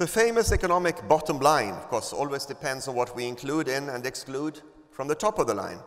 The 0.01 0.07
famous 0.07 0.51
economic 0.51 1.07
bottom 1.09 1.41
line, 1.41 1.75
of 1.75 1.89
course, 1.89 2.15
always 2.15 2.47
depends 2.47 2.89
on 2.89 2.95
what 2.95 3.15
we 3.15 3.27
include 3.29 3.69
in 3.69 3.91
and 3.91 4.07
exclude 4.07 4.63
from 4.91 5.09
the 5.09 5.15
top 5.15 5.39
of 5.39 5.47
the 5.47 5.53
line. 5.53 5.79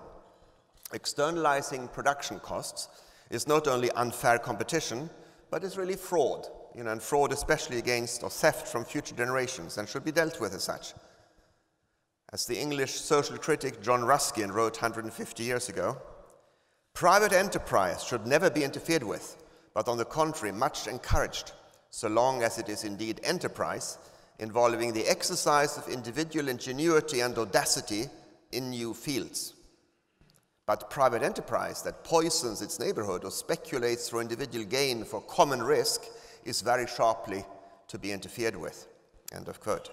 Externalizing 0.93 1.87
production 1.87 2.39
costs 2.39 2.89
is 3.31 3.47
not 3.47 3.67
only 3.67 3.89
unfair 3.93 4.37
competition, 4.37 5.09
but 5.49 5.63
is 5.63 5.79
really 5.79 5.95
fraud, 5.95 6.45
you 6.75 6.83
know, 6.83 6.91
and 6.91 7.01
fraud 7.01 7.33
especially 7.33 7.79
against 7.79 8.21
or 8.21 8.29
theft 8.29 8.67
from 8.67 8.85
future 8.85 9.15
generations 9.15 9.79
and 9.79 9.89
should 9.89 10.05
be 10.05 10.11
dealt 10.11 10.39
with 10.39 10.53
as 10.53 10.63
such. 10.63 10.93
As 12.31 12.45
the 12.45 12.59
English 12.59 12.91
social 12.91 13.39
critic 13.39 13.81
John 13.81 14.03
Ruskin 14.03 14.51
wrote 14.51 14.79
150 14.79 15.41
years 15.41 15.69
ago, 15.69 15.97
private 16.93 17.33
enterprise 17.33 18.03
should 18.03 18.27
never 18.27 18.51
be 18.51 18.63
interfered 18.63 19.01
with, 19.01 19.43
but 19.73 19.87
on 19.87 19.97
the 19.97 20.05
contrary, 20.05 20.51
much 20.51 20.85
encouraged, 20.85 21.53
so 21.95 22.07
long 22.07 22.41
as 22.41 22.57
it 22.57 22.69
is 22.69 22.85
indeed 22.85 23.21
enterprise 23.23 23.99
involving 24.39 24.91
the 24.91 25.07
exercise 25.07 25.77
of 25.77 25.87
individual 25.87 26.49
ingenuity 26.49 27.19
and 27.19 27.37
audacity 27.37 28.05
in 28.51 28.71
new 28.71 28.95
fields. 28.95 29.53
But 30.65 30.89
private 30.89 31.21
enterprise 31.21 31.83
that 31.83 32.03
poisons 32.03 32.63
its 32.63 32.79
neighborhood 32.79 33.23
or 33.23 33.29
speculates 33.29 34.09
for 34.09 34.21
individual 34.21 34.65
gain 34.65 35.03
for 35.03 35.21
common 35.21 35.61
risk 35.61 36.05
is 36.45 36.61
very 36.61 36.87
sharply 36.87 37.45
to 37.89 37.99
be 37.99 38.11
interfered 38.11 38.55
with. 38.55 38.87
End 39.31 39.47
of 39.47 39.59
quote. 39.59 39.91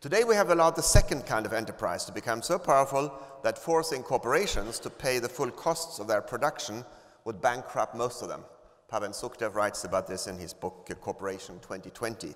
Today 0.00 0.22
we 0.22 0.36
have 0.36 0.50
allowed 0.50 0.76
the 0.76 0.82
second 0.82 1.26
kind 1.26 1.44
of 1.44 1.52
enterprise 1.52 2.04
to 2.04 2.12
become 2.12 2.40
so 2.40 2.56
powerful 2.56 3.12
that 3.42 3.58
forcing 3.58 4.04
corporations 4.04 4.78
to 4.78 4.90
pay 4.90 5.18
the 5.18 5.28
full 5.28 5.50
costs 5.50 5.98
of 5.98 6.06
their 6.06 6.22
production 6.22 6.84
would 7.24 7.42
bankrupt 7.42 7.96
most 7.96 8.22
of 8.22 8.28
them. 8.28 8.44
Pavan 8.90 9.10
Sukhdev 9.10 9.54
writes 9.54 9.84
about 9.84 10.06
this 10.06 10.26
in 10.26 10.38
his 10.38 10.52
book 10.52 10.88
Corporation 11.00 11.58
2020. 11.60 12.34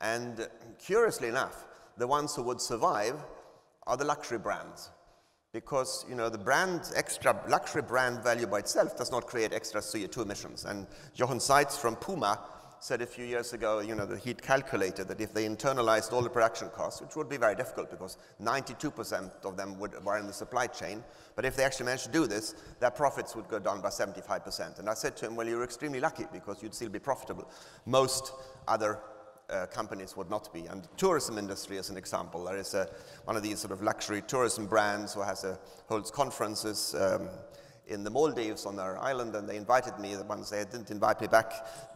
And 0.00 0.48
curiously 0.78 1.28
enough, 1.28 1.66
the 1.96 2.06
ones 2.06 2.34
who 2.34 2.42
would 2.42 2.60
survive 2.60 3.14
are 3.86 3.96
the 3.96 4.04
luxury 4.04 4.38
brands. 4.38 4.90
Because 5.52 6.04
you 6.08 6.16
know 6.16 6.28
the 6.28 6.38
brand 6.38 6.90
extra 6.96 7.40
luxury 7.48 7.82
brand 7.82 8.24
value 8.24 8.46
by 8.46 8.58
itself 8.58 8.96
does 8.96 9.12
not 9.12 9.26
create 9.26 9.52
extra 9.52 9.80
CO2 9.80 10.22
emissions. 10.22 10.64
And 10.64 10.86
Jochen 11.14 11.38
Zeitz 11.38 11.78
from 11.78 11.94
Puma 11.94 12.40
said 12.84 13.00
a 13.00 13.06
few 13.06 13.24
years 13.24 13.54
ago, 13.54 13.78
you 13.78 13.94
know, 13.94 14.04
that 14.04 14.18
he'd 14.18 14.42
calculated 14.42 15.08
that 15.08 15.18
if 15.18 15.32
they 15.32 15.48
internalized 15.48 16.12
all 16.12 16.20
the 16.20 16.28
production 16.28 16.68
costs, 16.68 17.00
which 17.00 17.16
would 17.16 17.30
be 17.30 17.38
very 17.38 17.54
difficult 17.54 17.90
because 17.90 18.18
92% 18.42 19.30
of 19.46 19.56
them 19.56 19.78
would, 19.78 20.04
were 20.04 20.18
in 20.18 20.26
the 20.26 20.32
supply 20.34 20.66
chain, 20.66 21.02
but 21.34 21.46
if 21.46 21.56
they 21.56 21.64
actually 21.64 21.86
managed 21.86 22.04
to 22.04 22.10
do 22.10 22.26
this, 22.26 22.54
their 22.80 22.90
profits 22.90 23.34
would 23.34 23.48
go 23.48 23.58
down 23.58 23.80
by 23.80 23.88
75%. 23.88 24.78
And 24.78 24.90
I 24.90 24.92
said 24.92 25.16
to 25.16 25.26
him, 25.26 25.34
well, 25.34 25.48
you're 25.48 25.64
extremely 25.64 25.98
lucky 25.98 26.26
because 26.30 26.62
you'd 26.62 26.74
still 26.74 26.90
be 26.90 26.98
profitable. 26.98 27.50
Most 27.86 28.32
other 28.68 28.98
uh, 29.48 29.64
companies 29.64 30.14
would 30.14 30.28
not 30.28 30.52
be. 30.52 30.66
And 30.66 30.82
the 30.82 30.88
tourism 30.98 31.38
industry 31.38 31.78
is 31.78 31.88
an 31.88 31.96
example. 31.96 32.44
There 32.44 32.58
is 32.58 32.74
a, 32.74 32.90
one 33.24 33.34
of 33.34 33.42
these 33.42 33.60
sort 33.60 33.72
of 33.72 33.80
luxury 33.80 34.20
tourism 34.26 34.66
brands 34.66 35.14
who 35.14 35.22
has 35.22 35.44
a, 35.44 35.58
holds 35.88 36.10
conferences 36.10 36.94
um, 36.98 37.30
in 37.86 38.02
the 38.02 38.10
Maldives 38.10 38.66
on 38.66 38.76
their 38.76 38.98
island, 38.98 39.34
and 39.34 39.48
they 39.48 39.56
invited 39.56 39.98
me. 39.98 40.14
The 40.14 40.24
ones 40.24 40.50
they 40.50 40.64
didn't 40.64 40.90
invite 40.90 41.20
me 41.20 41.26
back 41.26 41.52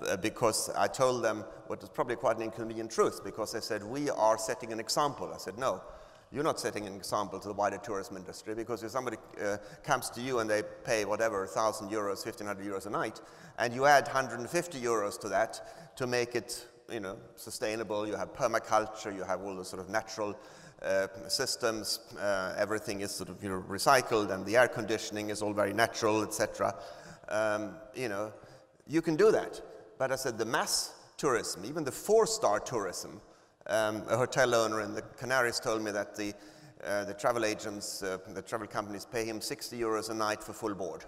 uh, 0.07 0.17
because 0.17 0.71
I 0.77 0.87
told 0.87 1.25
them 1.25 1.45
what 1.67 1.81
was 1.81 1.91
probably 1.91 2.17
quite 2.17 2.37
an 2.37 2.43
inconvenient 2.43 2.91
truth, 2.91 3.25
because 3.25 3.53
they 3.53 3.61
said, 3.61 3.83
we 3.83 4.11
are 4.11 4.39
setting 4.39 4.73
an 4.73 4.81
example. 4.81 5.33
I 5.35 5.39
said, 5.39 5.59
no, 5.59 5.83
you're 6.31 6.45
not 6.45 6.61
setting 6.61 6.87
an 6.87 6.95
example 6.95 7.41
to 7.41 7.49
the 7.49 7.55
wider 7.55 7.79
tourism 7.79 8.17
industry, 8.17 8.55
because 8.55 8.83
if 8.83 8.91
somebody 8.91 9.17
uh, 9.43 9.57
comes 9.83 10.11
to 10.11 10.21
you 10.21 10.41
and 10.41 10.51
they 10.51 10.63
pay 10.85 11.05
whatever, 11.05 11.41
1,000 11.41 11.89
euros, 11.89 12.25
1,500 12.25 12.65
euros 12.65 12.87
a 12.87 12.91
night, 12.91 13.21
and 13.59 13.73
you 13.73 13.87
add 13.87 14.05
150 14.05 14.81
euros 14.81 15.19
to 15.21 15.29
that 15.29 15.97
to 15.97 16.07
make 16.07 16.35
it 16.35 16.67
you 16.91 17.01
know, 17.01 17.17
sustainable, 17.37 18.07
you 18.07 18.17
have 18.17 18.33
permaculture, 18.35 19.15
you 19.15 19.23
have 19.23 19.43
all 19.43 19.55
the 19.57 19.65
sort 19.65 19.81
of 19.81 19.89
natural 19.89 20.35
uh, 20.83 21.09
systems, 21.29 22.01
uh, 22.21 22.55
everything 22.57 23.01
is 23.01 23.11
sort 23.11 23.29
of 23.29 23.43
you 23.43 23.49
know, 23.49 23.65
recycled 23.69 24.31
and 24.31 24.47
the 24.47 24.57
air 24.57 24.69
conditioning 24.69 25.31
is 25.31 25.43
all 25.43 25.53
very 25.53 25.73
natural, 25.73 26.23
etc. 26.23 26.75
Um, 27.29 27.75
you 27.95 28.09
know, 28.09 28.33
you 28.87 29.03
can 29.03 29.17
do 29.17 29.33
that. 29.33 29.61
But 29.99 30.13
I 30.13 30.17
said 30.17 30.39
the 30.39 30.45
mass 30.45 30.95
tourism, 31.17 31.65
even 31.65 31.85
the 31.85 31.93
four-star 31.93 32.61
tourism, 32.61 33.21
um, 33.67 34.05
a 34.09 34.17
hotel 34.17 34.55
owner 34.55 34.81
in 34.81 34.95
the 34.95 35.03
Canaries 35.03 35.61
told 35.61 35.83
me 35.83 35.91
that 35.91 36.17
the, 36.17 36.33
uh, 36.85 37.05
the 37.05 37.15
travel 37.15 37.45
agents, 37.45 38.03
uh, 38.03 38.19
the 38.29 38.43
travel 38.43 38.67
companies 38.67 39.05
pay 39.05 39.25
him 39.25 39.41
60 39.41 39.79
euros 39.79 40.11
a 40.11 40.15
night 40.15 40.43
for 40.43 40.53
full 40.53 40.75
board. 40.75 41.05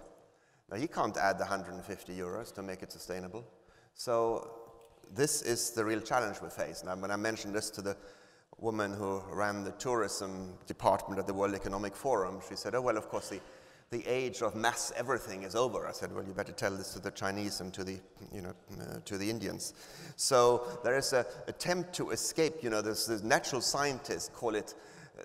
Now 0.69 0.77
he 0.77 0.87
can't 0.87 1.17
add 1.17 1.37
the 1.37 1.45
150 1.45 2.13
euros 2.13 2.53
to 2.55 2.61
make 2.61 2.83
it 2.83 2.91
sustainable. 2.91 3.45
So 3.93 4.51
this 5.13 5.41
is 5.41 5.71
the 5.71 5.83
real 5.83 6.01
challenge 6.01 6.41
we 6.41 6.49
face. 6.49 6.83
Now, 6.83 6.95
when 6.95 7.11
I 7.11 7.15
mentioned 7.15 7.53
this 7.53 7.69
to 7.71 7.81
the 7.81 7.97
woman 8.61 8.93
who 8.93 9.21
ran 9.31 9.63
the 9.63 9.71
tourism 9.73 10.53
department 10.67 11.19
at 11.19 11.27
the 11.27 11.33
World 11.33 11.55
Economic 11.55 11.95
Forum, 11.95 12.39
she 12.47 12.55
said, 12.55 12.75
oh, 12.75 12.81
well, 12.81 12.95
of 12.95 13.09
course, 13.09 13.29
the, 13.29 13.39
the 13.89 14.07
age 14.07 14.41
of 14.41 14.55
mass 14.55 14.93
everything 14.95 15.43
is 15.43 15.55
over. 15.55 15.87
I 15.87 15.91
said, 15.91 16.13
well, 16.13 16.23
you 16.23 16.31
better 16.31 16.51
tell 16.53 16.71
this 16.71 16.93
to 16.93 16.99
the 16.99 17.11
Chinese 17.11 17.59
and 17.59 17.73
to 17.73 17.83
the, 17.83 17.99
you 18.31 18.41
know, 18.41 18.53
uh, 18.79 18.99
to 19.03 19.17
the 19.17 19.29
Indians. 19.29 19.73
So 20.15 20.79
there 20.83 20.95
is 20.95 21.11
an 21.11 21.25
attempt 21.47 21.93
to 21.95 22.11
escape, 22.11 22.55
you 22.61 22.69
know, 22.69 22.81
there's 22.81 23.23
natural 23.23 23.61
scientists 23.61 24.29
call 24.33 24.55
it, 24.55 24.75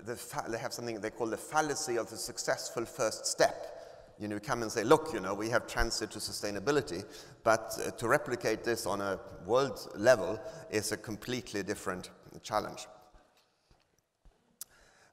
the 0.05 0.18
they 0.49 0.59
have 0.59 0.72
something 0.72 1.01
they 1.01 1.11
call 1.11 1.29
the 1.29 1.37
fallacy 1.37 1.96
of 1.96 2.11
the 2.11 2.16
successful 2.16 2.85
first 2.85 3.27
step 3.27 3.77
you 4.18 4.29
know, 4.29 4.38
come 4.38 4.62
and 4.62 4.72
say, 4.72 4.83
look, 4.83 5.11
you 5.12 5.20
know, 5.20 5.35
we 5.35 5.51
have 5.51 5.66
transit 5.66 6.11
to 6.11 6.18
sustainability, 6.18 7.05
but 7.44 7.79
uh, 7.87 7.90
to 7.92 8.09
replicate 8.09 8.64
this 8.64 8.87
on 8.87 9.01
a 9.01 9.18
world 9.44 9.90
level 9.94 10.40
is 10.70 10.92
a 10.92 10.96
completely 10.96 11.62
different 11.62 12.11
challenge. 12.42 12.87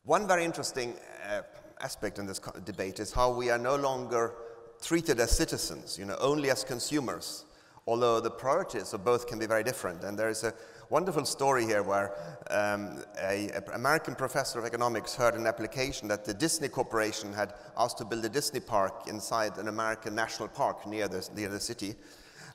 One 0.05 0.27
very 0.27 0.43
interesting 0.43 0.95
uh, 1.29 1.43
aspect 1.79 2.19
in 2.19 2.25
this 2.25 2.41
debate 2.65 2.99
is 2.99 3.13
how 3.13 3.31
we 3.31 3.49
are 3.49 3.57
no 3.57 3.77
longer 3.77 4.33
treated 4.81 5.17
as 5.21 5.31
citizens, 5.31 5.97
you 5.97 6.03
know, 6.03 6.17
only 6.19 6.49
as 6.49 6.65
consumers, 6.65 7.45
although 7.87 8.19
the 8.19 8.29
priorities 8.29 8.91
of 8.91 9.05
both 9.05 9.27
can 9.27 9.39
be 9.39 9.45
very 9.45 9.63
different. 9.63 10.03
And 10.03 10.19
there 10.19 10.27
is 10.27 10.43
a 10.43 10.53
wonderful 10.89 11.23
story 11.23 11.63
here 11.63 11.83
where 11.83 12.17
um, 12.51 13.01
an 13.17 13.51
American 13.73 14.13
professor 14.13 14.59
of 14.59 14.65
economics 14.65 15.15
heard 15.15 15.35
an 15.35 15.47
application 15.47 16.09
that 16.09 16.25
the 16.25 16.33
Disney 16.33 16.67
Corporation 16.67 17.31
had 17.31 17.53
asked 17.77 17.97
to 17.99 18.05
build 18.05 18.25
a 18.25 18.29
Disney 18.29 18.59
park 18.59 19.07
inside 19.07 19.57
an 19.57 19.69
American 19.69 20.13
national 20.13 20.49
park 20.49 20.85
near 20.85 21.07
the, 21.07 21.25
near 21.33 21.47
the 21.47 21.61
city. 21.61 21.95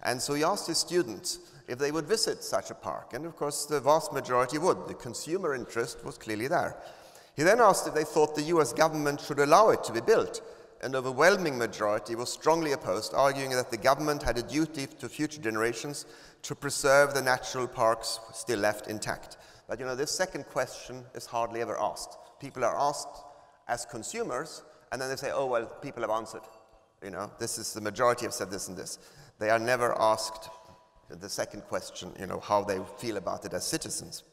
And 0.03 0.21
so 0.21 0.35
he 0.35 0.45
asked 0.45 0.67
his 0.67 0.79
students 0.79 1.39
if 1.67 1.79
they 1.79 1.93
would 1.93 2.07
visit 2.07 2.45
such 2.45 2.71
a 2.71 2.75
park. 2.75 3.15
And 3.15 3.25
of 3.25 3.37
course, 3.37 3.65
the 3.65 3.81
vast 3.81 4.13
majority 4.13 4.59
would. 4.59 4.87
The 4.87 4.95
consumer 4.95 5.55
interest 5.55 6.05
was 6.05 6.19
clearly 6.19 6.47
there. 6.47 6.77
He 7.38 7.44
then 7.44 7.61
asked 7.61 7.87
if 7.87 7.94
they 7.94 8.03
thought 8.03 8.35
the 8.35 8.51
US 8.55 8.72
government 8.72 9.20
should 9.20 9.38
allow 9.38 9.70
it 9.70 9.85
to 9.85 9.92
be 9.92 10.01
built. 10.01 10.42
An 10.83 10.96
overwhelming 10.96 11.57
majority 11.57 12.16
was 12.16 12.33
strongly 12.33 12.72
opposed, 12.72 13.14
arguing 13.14 13.51
that 13.53 13.70
the 13.70 13.77
government 13.77 14.24
had 14.24 14.38
a 14.38 14.42
duty 14.42 14.88
to 14.88 15.09
future 15.09 15.40
generations 15.40 16.05
to 16.42 16.57
preserve 16.57 17.14
the 17.14 17.22
natural 17.22 17.68
parks 17.68 18.18
still 18.35 18.59
left 18.59 18.88
intact. 18.88 19.37
But 19.68 19.79
you 19.79 19.87
know, 19.87 19.94
this 19.94 20.11
second 20.11 20.46
question 20.46 21.05
is 21.14 21.27
hardly 21.27 21.61
ever 21.61 21.81
asked. 21.81 22.18
People 22.40 22.64
are 22.64 22.77
asked 22.77 23.22
as 23.68 23.85
consumers, 23.85 24.64
and 24.90 25.01
then 25.01 25.09
they 25.09 25.14
say, 25.14 25.31
oh, 25.33 25.46
well, 25.46 25.66
people 25.81 26.03
have 26.03 26.11
answered. 26.11 26.42
You 27.05 27.11
know, 27.11 27.31
this 27.38 27.57
is 27.57 27.72
the 27.72 27.81
majority 27.81 28.27
have 28.27 28.35
said 28.35 28.51
this 28.51 28.66
and 28.66 28.77
this. 28.77 28.98
They 29.38 29.51
are 29.51 29.61
never 29.61 29.96
asked 30.01 30.48
the 31.09 31.29
second 31.29 31.61
question, 31.68 32.11
you 32.18 32.27
know, 32.27 32.40
how 32.40 32.64
they 32.64 32.81
feel 32.98 33.16
about 33.16 33.44
it 33.44 33.55
as 33.55 33.64
citizens. 33.64 34.24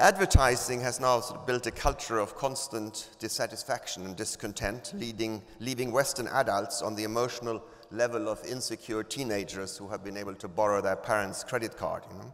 Advertising 0.00 0.80
has 0.80 1.00
now 1.00 1.18
sort 1.18 1.40
of 1.40 1.46
built 1.46 1.66
a 1.66 1.72
culture 1.72 2.20
of 2.20 2.36
constant 2.36 3.08
dissatisfaction 3.18 4.04
and 4.04 4.14
discontent, 4.14 4.92
leading, 4.94 5.42
leaving 5.58 5.90
Western 5.90 6.28
adults 6.28 6.82
on 6.82 6.94
the 6.94 7.02
emotional 7.02 7.60
level 7.90 8.28
of 8.28 8.44
insecure 8.44 9.02
teenagers 9.02 9.76
who 9.76 9.88
have 9.88 10.04
been 10.04 10.16
able 10.16 10.36
to 10.36 10.46
borrow 10.46 10.80
their 10.80 10.94
parents' 10.94 11.42
credit 11.42 11.76
card. 11.76 12.04
You 12.12 12.18
know? 12.18 12.32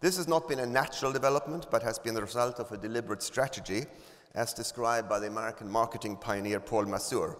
This 0.00 0.16
has 0.16 0.26
not 0.26 0.48
been 0.48 0.60
a 0.60 0.66
natural 0.66 1.12
development, 1.12 1.66
but 1.70 1.82
has 1.82 1.98
been 1.98 2.14
the 2.14 2.22
result 2.22 2.58
of 2.58 2.72
a 2.72 2.78
deliberate 2.78 3.22
strategy, 3.22 3.84
as 4.34 4.54
described 4.54 5.06
by 5.06 5.18
the 5.18 5.26
American 5.26 5.68
marketing 5.68 6.16
pioneer 6.16 6.58
Paul 6.58 6.86
Mazur, 6.86 7.36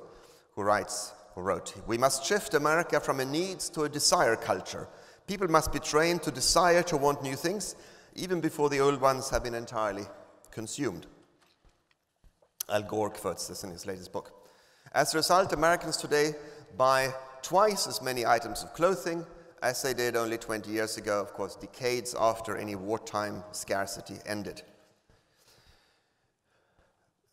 who 0.57 0.63
writes, 0.63 1.15
who 1.35 1.41
wrote, 1.41 1.75
We 1.87 1.97
must 1.97 2.27
shift 2.27 2.53
America 2.53 3.01
from 3.01 3.19
a 3.19 3.25
needs 3.25 3.71
to 3.71 3.85
a 3.85 3.89
desire 3.89 4.37
culture. 4.37 4.89
People 5.27 5.49
must 5.49 5.73
be 5.73 5.79
trained 5.79 6.23
to 6.25 6.31
desire 6.31 6.83
to 6.83 6.99
want 6.99 7.23
new 7.23 7.35
things, 7.35 7.77
even 8.15 8.41
before 8.41 8.71
the 8.71 8.81
old 8.81 9.01
ones 9.01 9.31
have 9.31 9.45
been 9.45 9.55
entirely 9.55 10.05
consumed. 10.51 11.07
Al 12.69 12.83
Gore 12.83 13.11
quotes 13.11 13.49
this 13.49 13.65
in 13.65 13.71
his 13.71 13.87
latest 13.87 14.13
book. 14.13 14.33
As 14.93 15.13
a 15.13 15.19
result, 15.19 15.53
Americans 15.53 15.97
today 15.97 16.35
buy 16.77 17.13
twice 17.43 17.87
as 17.87 18.01
many 18.01 18.25
items 18.25 18.63
of 18.63 18.73
clothing 18.73 19.27
as 19.63 19.83
they 19.83 19.95
did 19.95 20.15
only 20.15 20.39
20 20.39 20.71
years 20.71 20.97
ago, 20.97 21.21
of 21.21 21.33
course, 21.33 21.57
decades 21.57 22.15
after 22.19 22.57
any 22.57 22.75
wartime 22.75 23.43
scarcity 23.53 24.17
ended. 24.27 24.63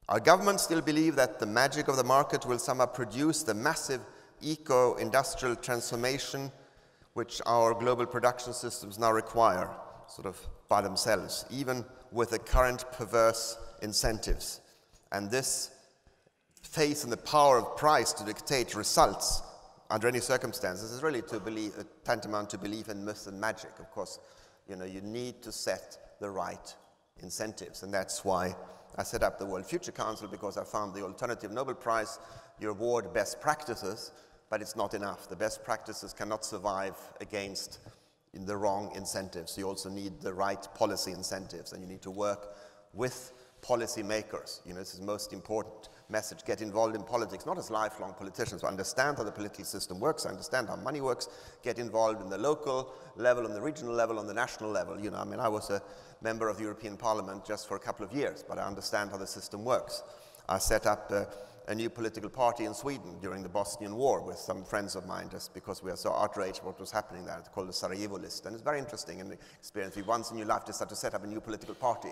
Our 0.09 0.19
governments 0.19 0.63
still 0.63 0.81
believe 0.81 1.15
that 1.15 1.39
the 1.39 1.45
magic 1.45 1.87
of 1.87 1.97
the 1.97 2.03
market 2.03 2.45
will 2.45 2.59
somehow 2.59 2.87
produce 2.87 3.43
the 3.43 3.53
massive 3.53 4.01
eco 4.41 4.95
industrial 4.95 5.55
transformation 5.55 6.51
which 7.13 7.41
our 7.45 7.73
global 7.73 8.05
production 8.05 8.53
systems 8.53 8.97
now 8.97 9.11
require, 9.11 9.69
sort 10.15 10.27
of 10.27 10.39
by 10.67 10.81
themselves, 10.81 11.45
even 11.49 11.85
with 12.11 12.31
the 12.31 12.39
current 12.39 12.85
perverse 12.91 13.57
incentives. 13.81 14.61
And 15.11 15.29
this 15.29 15.71
faith 16.61 17.03
in 17.03 17.09
the 17.09 17.17
power 17.17 17.57
of 17.57 17.77
price 17.77 18.13
to 18.13 18.25
dictate 18.25 18.75
results 18.75 19.41
under 19.89 20.07
any 20.07 20.19
circumstances 20.19 20.91
is 20.91 21.03
really 21.03 21.21
to 21.23 21.39
believe, 21.39 21.73
uh, 21.77 21.83
tantamount 22.05 22.49
to 22.49 22.57
believe 22.57 22.87
in 22.87 23.03
myth 23.03 23.27
and 23.27 23.39
magic. 23.39 23.71
Of 23.79 23.91
course, 23.91 24.19
you 24.67 24.75
know, 24.75 24.85
you 24.85 25.01
need 25.01 25.41
to 25.43 25.51
set 25.51 26.15
the 26.19 26.29
right 26.29 26.75
incentives, 27.21 27.83
and 27.83 27.93
that's 27.93 28.23
why 28.23 28.55
I 28.97 29.03
set 29.03 29.23
up 29.23 29.37
the 29.37 29.45
World 29.45 29.65
Future 29.65 29.91
Council 29.91 30.27
because 30.27 30.57
I 30.57 30.63
found 30.63 30.93
the 30.93 31.03
alternative 31.03 31.51
Nobel 31.51 31.75
Prize, 31.75 32.19
you 32.59 32.69
award 32.69 33.13
best 33.13 33.41
practices, 33.41 34.11
but 34.49 34.61
it's 34.61 34.75
not 34.75 34.93
enough. 34.93 35.29
The 35.29 35.35
best 35.35 35.63
practices 35.63 36.13
cannot 36.13 36.45
survive 36.45 36.95
against 37.21 37.79
in 37.85 38.00
the 38.33 38.55
wrong 38.55 38.91
incentives. 38.95 39.57
You 39.57 39.67
also 39.67 39.89
need 39.89 40.21
the 40.21 40.33
right 40.33 40.65
policy 40.75 41.11
incentives, 41.11 41.73
and 41.73 41.81
you 41.81 41.87
need 41.87 42.01
to 42.03 42.11
work 42.11 42.55
with 42.93 43.33
policymakers. 43.61 44.59
You 44.65 44.73
know, 44.73 44.79
this 44.79 44.93
is 44.93 44.99
the 44.99 45.05
most 45.05 45.33
important 45.33 45.89
message 46.09 46.43
get 46.45 46.61
involved 46.61 46.95
in 46.95 47.03
politics, 47.03 47.45
not 47.45 47.57
as 47.57 47.69
lifelong 47.69 48.13
politicians, 48.13 48.61
but 48.61 48.67
understand 48.67 49.17
how 49.17 49.23
the 49.23 49.31
political 49.31 49.65
system 49.65 49.99
works, 49.99 50.25
understand 50.25 50.67
how 50.67 50.75
money 50.75 50.99
works, 50.99 51.29
get 51.63 51.77
involved 51.77 52.21
in 52.21 52.29
the 52.29 52.37
local 52.37 52.93
level, 53.15 53.45
on 53.45 53.53
the 53.53 53.61
regional 53.61 53.93
level, 53.93 54.19
on 54.19 54.27
the 54.27 54.33
national 54.33 54.69
level. 54.71 54.99
You 54.99 55.11
know, 55.11 55.17
I 55.17 55.25
mean, 55.25 55.39
I 55.39 55.47
was 55.47 55.69
a 55.69 55.81
member 56.21 56.49
of 56.49 56.57
the 56.57 56.63
European 56.63 56.97
Parliament 56.97 57.45
just 57.45 57.67
for 57.67 57.75
a 57.75 57.79
couple 57.79 58.05
of 58.05 58.13
years, 58.13 58.43
but 58.47 58.57
I 58.57 58.63
understand 58.63 59.11
how 59.11 59.17
the 59.17 59.27
system 59.27 59.63
works. 59.63 60.03
I 60.49 60.57
set 60.57 60.85
up 60.85 61.11
a, 61.11 61.27
a 61.67 61.75
new 61.75 61.89
political 61.89 62.29
party 62.29 62.65
in 62.65 62.73
Sweden 62.73 63.17
during 63.21 63.43
the 63.43 63.49
Bosnian 63.49 63.95
War 63.95 64.21
with 64.21 64.37
some 64.37 64.63
friends 64.63 64.95
of 64.95 65.05
mine 65.05 65.29
just 65.29 65.53
because 65.53 65.83
we 65.83 65.91
were 65.91 65.97
so 65.97 66.11
outraged 66.13 66.63
what 66.63 66.79
was 66.79 66.91
happening 66.91 67.25
there. 67.25 67.41
Called 67.53 67.69
the 67.69 67.73
Sarajevo 67.73 68.17
List, 68.17 68.45
and 68.45 68.53
it's 68.53 68.63
very 68.63 68.79
interesting 68.79 69.21
and 69.21 69.33
experience. 69.59 69.95
If 69.97 70.07
once 70.07 70.31
in 70.31 70.37
your 70.37 70.47
life 70.47 70.65
decide 70.65 70.89
to 70.89 70.95
set 70.95 71.13
up 71.13 71.23
a 71.23 71.27
new 71.27 71.41
political 71.41 71.75
party, 71.75 72.09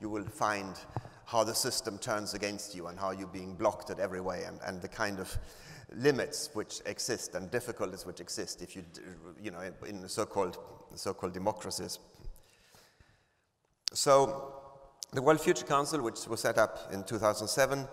you 0.00 0.08
will 0.08 0.24
find 0.24 0.74
how 1.26 1.44
the 1.44 1.54
system 1.54 1.98
turns 1.98 2.34
against 2.34 2.74
you 2.74 2.86
and 2.86 2.98
how 2.98 3.10
you're 3.10 3.28
being 3.28 3.54
blocked 3.54 3.90
at 3.90 3.98
every 3.98 4.20
way 4.20 4.44
and, 4.44 4.58
and 4.64 4.80
the 4.80 4.88
kind 4.88 5.20
of 5.20 5.36
limits 5.96 6.50
which 6.54 6.80
exist 6.86 7.34
and 7.34 7.50
difficulties 7.50 8.04
which 8.04 8.20
exist 8.20 8.62
if 8.62 8.76
you, 8.76 8.84
you 9.42 9.50
know, 9.50 9.60
in 9.86 10.00
the 10.00 10.08
so-called 10.08 10.58
so-called 10.94 11.32
democracies. 11.32 11.98
So 13.92 14.54
the 15.12 15.22
World 15.22 15.40
Future 15.40 15.64
Council, 15.64 16.02
which 16.02 16.26
was 16.26 16.40
set 16.40 16.58
up 16.58 16.90
in 16.92 17.04
2007, 17.04 17.86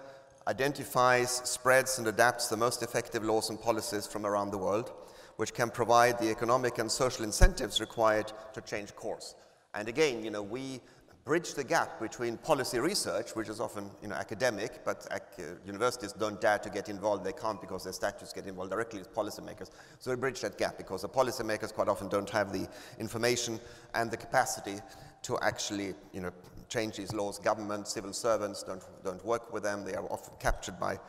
identifies, 0.47 1.41
spreads, 1.43 1.97
and 1.97 2.07
adapts 2.07 2.47
the 2.47 2.57
most 2.57 2.83
effective 2.83 3.23
laws 3.23 3.49
and 3.49 3.61
policies 3.61 4.05
from 4.05 4.25
around 4.25 4.51
the 4.51 4.57
world, 4.57 4.91
which 5.37 5.53
can 5.53 5.69
provide 5.69 6.19
the 6.19 6.29
economic 6.29 6.77
and 6.77 6.91
social 6.91 7.23
incentives 7.23 7.79
required 7.79 8.31
to 8.53 8.61
change 8.61 8.95
course. 8.95 9.35
And 9.73 9.87
again, 9.87 10.23
you 10.23 10.31
know, 10.31 10.43
we 10.43 10.81
bridge 11.25 11.55
the 11.55 11.63
gap 11.63 11.99
between 11.99 12.37
policy 12.37 12.77
research, 12.77 13.31
which 13.35 13.49
is 13.49 13.59
often 13.59 13.89
you 14.01 14.07
know, 14.07 14.15
academic, 14.15 14.85
but 14.85 15.07
ac 15.11 15.23
uh, 15.39 15.55
universities 15.65 16.13
don't 16.13 16.39
dare 16.39 16.59
to 16.59 16.69
get 16.69 16.87
involved. 16.87 17.25
They 17.25 17.33
can't 17.33 17.59
because 17.59 17.83
their 17.83 17.93
statutes 17.93 18.31
get 18.31 18.45
involved 18.45 18.69
directly 18.69 18.99
with 18.99 19.13
policymakers. 19.13 19.71
So 19.97 20.11
we 20.11 20.17
bridge 20.17 20.41
that 20.41 20.59
gap 20.59 20.77
because 20.77 21.01
the 21.01 21.09
policymakers 21.09 21.73
quite 21.73 21.87
often 21.87 22.09
don't 22.09 22.29
have 22.29 22.53
the 22.53 22.67
information 22.99 23.59
and 23.95 24.11
the 24.11 24.17
capacity 24.17 24.77
to 25.23 25.39
actually 25.39 25.95
you 26.13 26.21
know, 26.21 26.31
change 26.75 26.97
these 26.97 27.13
laws. 27.13 27.39
Government, 27.39 27.87
civil 27.87 28.13
servants 28.13 28.63
don't, 28.63 28.83
don't 29.03 29.23
work 29.25 29.53
with 29.53 29.63
them. 29.63 29.85
They 29.85 29.95
are 29.95 30.05
often 30.11 30.33
captured 30.39 30.79
by, 30.79 30.99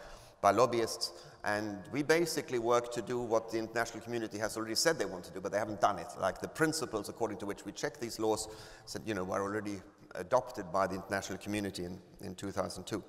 by 0.41 0.53
lobbyists. 0.53 1.13
And 1.45 1.79
we 1.93 2.03
basically 2.03 2.59
work 2.59 2.93
to 2.93 3.03
do 3.03 3.21
what 3.21 3.51
the 3.51 3.59
international 3.59 4.03
community 4.03 4.39
has 4.39 4.57
already 4.57 4.75
said 4.75 4.99
they 4.99 5.05
want 5.05 5.25
to 5.25 5.33
do, 5.33 5.41
but 5.41 5.53
they 5.53 5.59
haven't 5.59 5.81
done 5.81 5.99
it. 5.99 6.09
Like 6.21 6.41
the 6.41 6.49
principles 6.49 7.09
according 7.09 7.39
to 7.39 7.47
which 7.47 7.65
we 7.65 7.73
check 7.73 7.99
these 7.99 8.19
laws, 8.19 8.49
said, 8.85 9.03
you 9.07 9.15
know, 9.15 9.25
were 9.25 9.43
already 9.43 9.81
adopted 10.15 10.73
by 10.73 10.87
the 10.87 10.95
international 10.95 11.39
community 11.39 11.85
in, 11.85 11.99
in 12.21 12.35
2002. 12.35 13.03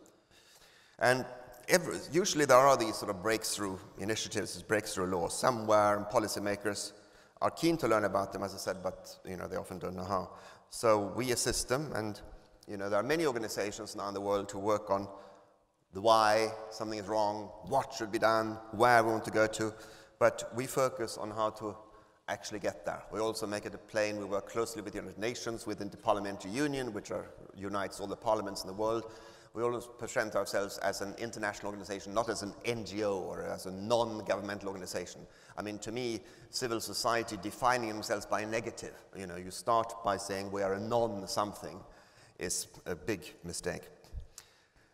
And 1.00 1.26
every, 1.68 1.98
usually 2.12 2.46
there 2.46 2.58
are 2.58 2.78
these 2.78 2.96
sort 2.96 3.12
of 3.12 3.22
breakthrough 3.22 3.78
initiatives, 4.00 4.62
breakthrough 4.64 5.08
laws 5.08 5.38
somewhere, 5.38 5.98
and 5.98 6.06
policymakers 6.08 6.94
are 7.42 7.52
keen 7.52 7.78
to 7.78 7.88
learn 7.88 8.06
about 8.06 8.34
them, 8.34 8.44
as 8.44 8.54
I 8.54 8.58
said, 8.58 8.78
but 8.82 9.16
you 9.26 9.38
know, 9.38 9.48
they 9.48 9.58
often 9.58 9.78
don't 9.80 9.96
know 9.96 10.06
how. 10.06 10.30
So 10.70 11.14
we 11.16 11.32
assist 11.32 11.70
them, 11.70 11.92
and 11.96 12.20
you 12.68 12.76
know, 12.78 12.90
there 12.90 13.00
are 13.00 13.04
many 13.04 13.26
organizations 13.26 13.96
now 13.96 14.08
in 14.10 14.14
the 14.14 14.22
world 14.22 14.52
who 14.52 14.60
work 14.60 14.90
on 14.92 15.08
the 15.94 16.02
why 16.02 16.50
something 16.70 17.00
is 17.00 17.08
wrong, 17.08 17.50
what 17.68 17.94
should 17.94 18.12
be 18.12 18.20
done, 18.20 18.58
where 18.72 19.04
we 19.04 19.12
want 19.12 19.24
to 19.26 19.32
go 19.32 19.48
to, 19.48 19.74
but 20.20 20.52
we 20.56 20.66
focus 20.66 21.18
on 21.18 21.32
how 21.32 21.50
to 21.52 21.76
actually 22.28 22.60
get 22.60 22.86
there. 22.86 23.02
We 23.12 23.22
also 23.22 23.48
make 23.48 23.66
it 23.66 23.74
a 23.74 23.78
plain, 23.78 24.18
we 24.18 24.26
work 24.26 24.50
closely 24.50 24.82
with 24.82 24.94
the 24.94 25.00
United 25.00 25.18
Nations, 25.18 25.66
within 25.66 25.90
the 25.90 25.98
Parliamentary 25.98 26.52
Union, 26.52 26.92
which 26.92 27.10
are, 27.10 27.26
unites 27.56 28.02
all 28.02 28.08
the 28.08 28.18
parliaments 28.18 28.64
in 28.64 28.68
the 28.68 28.74
world. 28.74 29.12
We 29.54 29.64
always 29.64 29.88
present 29.98 30.36
ourselves 30.36 30.78
as 30.80 31.00
an 31.02 31.16
international 31.18 31.70
organization, 31.70 32.14
not 32.14 32.28
as 32.28 32.44
an 32.44 32.54
NGO 32.66 33.22
or 33.22 33.44
as 33.44 33.66
a 33.66 33.72
non-governmental 33.72 34.68
organization. 34.68 35.22
I 35.58 35.62
mean, 35.62 35.80
to 35.80 35.92
me, 35.92 36.20
civil 36.50 36.82
society 36.82 37.40
defining 37.42 37.88
themselves 37.90 38.26
by 38.26 38.42
a 38.42 38.46
negative, 38.46 38.94
you 39.18 39.26
know, 39.26 39.38
you 39.38 39.52
start 39.52 39.94
by 40.04 40.18
saying 40.18 40.52
we 40.52 40.64
are 40.64 40.74
a 40.74 40.80
non-something 40.80 41.80
is 42.40 42.68
a 42.86 42.96
big 42.96 43.22
mistake. 43.44 43.82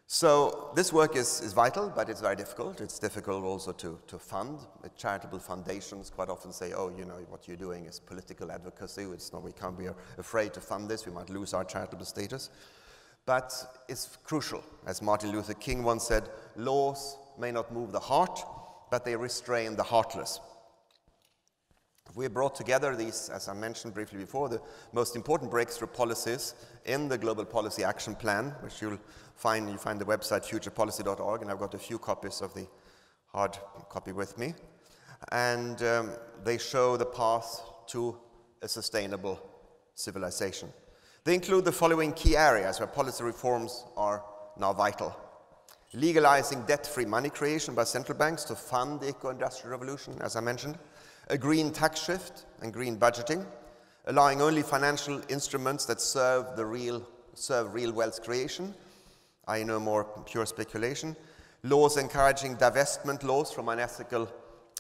So 0.07 0.69
this 0.75 0.93
work 0.93 1.15
is, 1.15 1.41
is 1.41 1.53
vital, 1.53 1.91
but 1.95 2.07
it's 2.07 2.21
very 2.21 2.35
difficult. 2.35 2.81
It's 2.81 2.99
difficult 2.99 3.43
also 3.43 3.71
to, 3.71 3.97
to 4.07 4.19
fund. 4.19 4.59
Charitable 4.95 5.39
foundations 5.39 6.11
quite 6.11 6.29
often 6.29 6.51
say, 6.51 6.73
oh, 6.73 6.93
you 6.95 7.05
know, 7.05 7.17
what 7.29 7.47
you're 7.47 7.57
doing 7.57 7.85
is 7.85 7.99
political 7.99 8.51
advocacy. 8.51 9.03
It's 9.03 9.33
not, 9.33 9.41
we 9.41 9.53
can't 9.53 9.77
be 9.77 9.87
afraid 10.17 10.53
to 10.53 10.61
fund 10.61 10.87
this. 10.87 11.07
We 11.07 11.13
might 11.13 11.29
lose 11.29 11.53
our 11.53 11.63
charitable 11.63 12.05
status. 12.05 12.51
But 13.25 13.53
it's 13.87 14.17
crucial. 14.23 14.63
As 14.85 15.01
Martin 15.01 15.31
Luther 15.31 15.55
King 15.55 15.81
once 15.83 16.03
said, 16.03 16.29
laws 16.57 17.17
may 17.39 17.51
not 17.51 17.73
move 17.73 17.91
the 17.91 17.99
heart, 17.99 18.39
but 18.91 19.05
they 19.05 19.15
restrain 19.15 19.75
the 19.75 19.83
heartless. 19.83 20.39
We 22.15 22.27
brought 22.27 22.53
together 22.53 22.95
these, 22.95 23.29
as 23.33 23.47
I 23.47 23.53
mentioned 23.53 23.95
briefly 23.95 24.19
before, 24.19 24.47
the 24.47 24.61
most 24.91 25.15
important 25.15 25.49
breakthrough 25.49 25.87
policies 25.87 26.53
in 26.85 27.07
the 27.07 27.17
Global 27.17 27.43
Policy 27.43 27.83
Action 27.83 28.13
Plan, 28.13 28.53
which 28.61 28.81
you'll 28.81 28.99
find, 29.35 29.67
you 29.67 29.77
find 29.77 29.99
the 29.99 30.05
website 30.05 30.45
futurepolicy.org, 30.45 31.41
and 31.41 31.49
I've 31.49 31.57
got 31.57 31.73
a 31.73 31.79
few 31.79 31.97
copies 31.97 32.41
of 32.41 32.53
the 32.53 32.67
hard 33.31 33.57
copy 33.89 34.11
with 34.11 34.37
me. 34.37 34.53
And 35.31 35.81
um, 35.81 36.11
they 36.43 36.59
show 36.59 36.97
the 36.97 37.05
path 37.05 37.61
to 37.87 38.15
a 38.61 38.67
sustainable 38.67 39.39
civilization. 39.95 40.69
They 41.23 41.33
include 41.33 41.65
the 41.65 41.71
following 41.71 42.13
key 42.13 42.37
areas 42.37 42.79
where 42.79 42.87
policy 42.87 43.23
reforms 43.23 43.85
are 43.97 44.23
now 44.59 44.73
vital. 44.73 45.15
Legalizing 45.93 46.63
debt-free 46.65 47.05
money 47.05 47.29
creation 47.29 47.73
by 47.73 47.85
central 47.85 48.17
banks 48.17 48.43
to 48.45 48.55
fund 48.55 48.99
the 48.99 49.09
eco-industrial 49.09 49.71
revolution, 49.71 50.15
as 50.21 50.35
I 50.35 50.41
mentioned. 50.41 50.77
A 51.29 51.37
green 51.37 51.71
tax 51.71 52.03
shift 52.03 52.45
and 52.61 52.73
green 52.73 52.97
budgeting. 52.97 53.45
Allowing 54.05 54.41
only 54.41 54.61
financial 54.61 55.21
instruments 55.29 55.85
that 55.85 56.01
serve 56.01 56.55
the 56.57 56.65
real, 56.65 57.07
serve 57.33 57.73
real 57.73 57.93
wealth 57.93 58.21
creation 58.23 58.73
I 59.47 59.63
no 59.63 59.79
more 59.79 60.05
pure 60.25 60.45
speculation. 60.45 61.15
Laws 61.63 61.97
encouraging 61.97 62.55
divestment 62.57 63.23
laws 63.23 63.51
from 63.51 63.69
unethical 63.69 64.29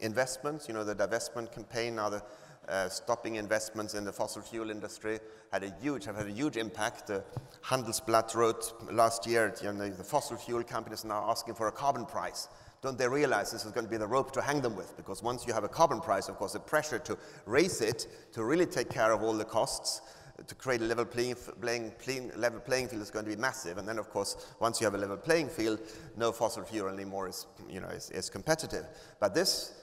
investments. 0.01 0.67
You 0.67 0.73
know, 0.73 0.83
the 0.83 0.95
divestment 0.95 1.51
campaign 1.51 1.95
now, 1.95 2.09
the 2.09 2.23
uh, 2.69 2.87
stopping 2.87 3.35
investments 3.35 3.93
in 3.93 4.05
the 4.05 4.13
fossil 4.13 4.41
fuel 4.41 4.69
industry 4.69 5.19
had 5.51 5.63
a 5.63 5.73
huge, 5.81 6.05
have 6.05 6.15
had 6.15 6.27
a 6.27 6.31
huge 6.31 6.55
impact. 6.55 7.09
Uh, 7.09 7.19
Handelsblatt 7.61 8.33
wrote 8.35 8.73
last 8.89 9.27
year, 9.27 9.53
you 9.61 9.73
know, 9.73 9.89
the 9.89 10.03
fossil 10.03 10.37
fuel 10.37 10.63
companies 10.63 11.03
are 11.03 11.09
now 11.09 11.29
asking 11.29 11.55
for 11.55 11.67
a 11.67 11.71
carbon 11.71 12.05
price. 12.05 12.47
Don't 12.83 12.97
they 12.97 13.07
realize 13.07 13.49
this 13.49 13.63
is 13.63 13.71
going 13.71 13.85
to 13.85 13.89
be 13.89 13.95
the 13.95 14.05
rope 14.05 14.33
to 14.33 14.41
hang 14.41 14.61
them 14.61 14.75
with? 14.75 14.97
Because 14.97 15.23
once 15.23 15.47
you 15.47 15.53
have 15.53 15.63
a 15.63 15.69
carbon 15.69 16.01
price, 16.01 16.27
of 16.27 16.35
course, 16.35 16.51
the 16.51 16.59
pressure 16.59 16.99
to 16.99 17.17
raise 17.45 17.79
it, 17.79 18.07
to 18.33 18.43
really 18.43 18.65
take 18.65 18.89
care 18.89 19.13
of 19.13 19.23
all 19.23 19.31
the 19.31 19.45
costs, 19.45 20.01
to 20.45 20.55
create 20.55 20.81
a 20.81 20.83
level 20.83 21.05
playing, 21.05 21.35
playing, 21.61 21.91
playing, 21.91 22.33
level 22.35 22.59
playing 22.59 22.89
field 22.89 23.01
is 23.01 23.09
going 23.09 23.23
to 23.23 23.31
be 23.31 23.37
massive. 23.37 23.77
And 23.77 23.87
then, 23.87 23.97
of 23.97 24.09
course, 24.09 24.53
once 24.59 24.81
you 24.81 24.85
have 24.85 24.95
a 24.95 24.97
level 24.97 25.15
playing 25.15 25.47
field, 25.47 25.79
no 26.17 26.33
fossil 26.33 26.63
fuel 26.63 26.89
anymore 26.89 27.29
is, 27.29 27.47
you 27.69 27.79
know, 27.79 27.87
is, 27.87 28.09
is 28.09 28.29
competitive. 28.29 28.85
But 29.17 29.33
this, 29.33 29.75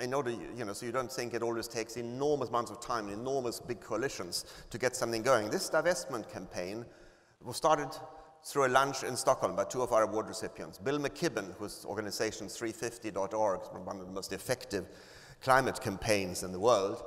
in 0.00 0.14
order, 0.14 0.30
you 0.30 0.64
know, 0.64 0.74
so 0.74 0.86
you 0.86 0.92
don't 0.92 1.10
think 1.10 1.34
it 1.34 1.42
always 1.42 1.66
takes 1.66 1.96
enormous 1.96 2.50
amounts 2.50 2.70
of 2.70 2.80
time, 2.80 3.08
enormous 3.08 3.58
big 3.58 3.80
coalitions 3.80 4.44
to 4.70 4.78
get 4.78 4.94
something 4.94 5.22
going. 5.22 5.50
This 5.50 5.68
divestment 5.68 6.32
campaign 6.32 6.84
was 7.42 7.56
started 7.56 7.88
through 8.44 8.66
a 8.66 8.68
lunch 8.68 9.02
in 9.02 9.16
Stockholm 9.16 9.56
by 9.56 9.64
two 9.64 9.80
of 9.80 9.92
our 9.92 10.02
award 10.02 10.28
recipients. 10.28 10.78
Bill 10.78 10.98
McKibben, 10.98 11.54
whose 11.56 11.84
organization 11.86 12.46
350.org, 12.46 13.60
one 13.86 14.00
of 14.00 14.06
the 14.06 14.12
most 14.12 14.32
effective 14.32 14.86
climate 15.40 15.80
campaigns 15.80 16.42
in 16.42 16.52
the 16.52 16.60
world, 16.60 17.04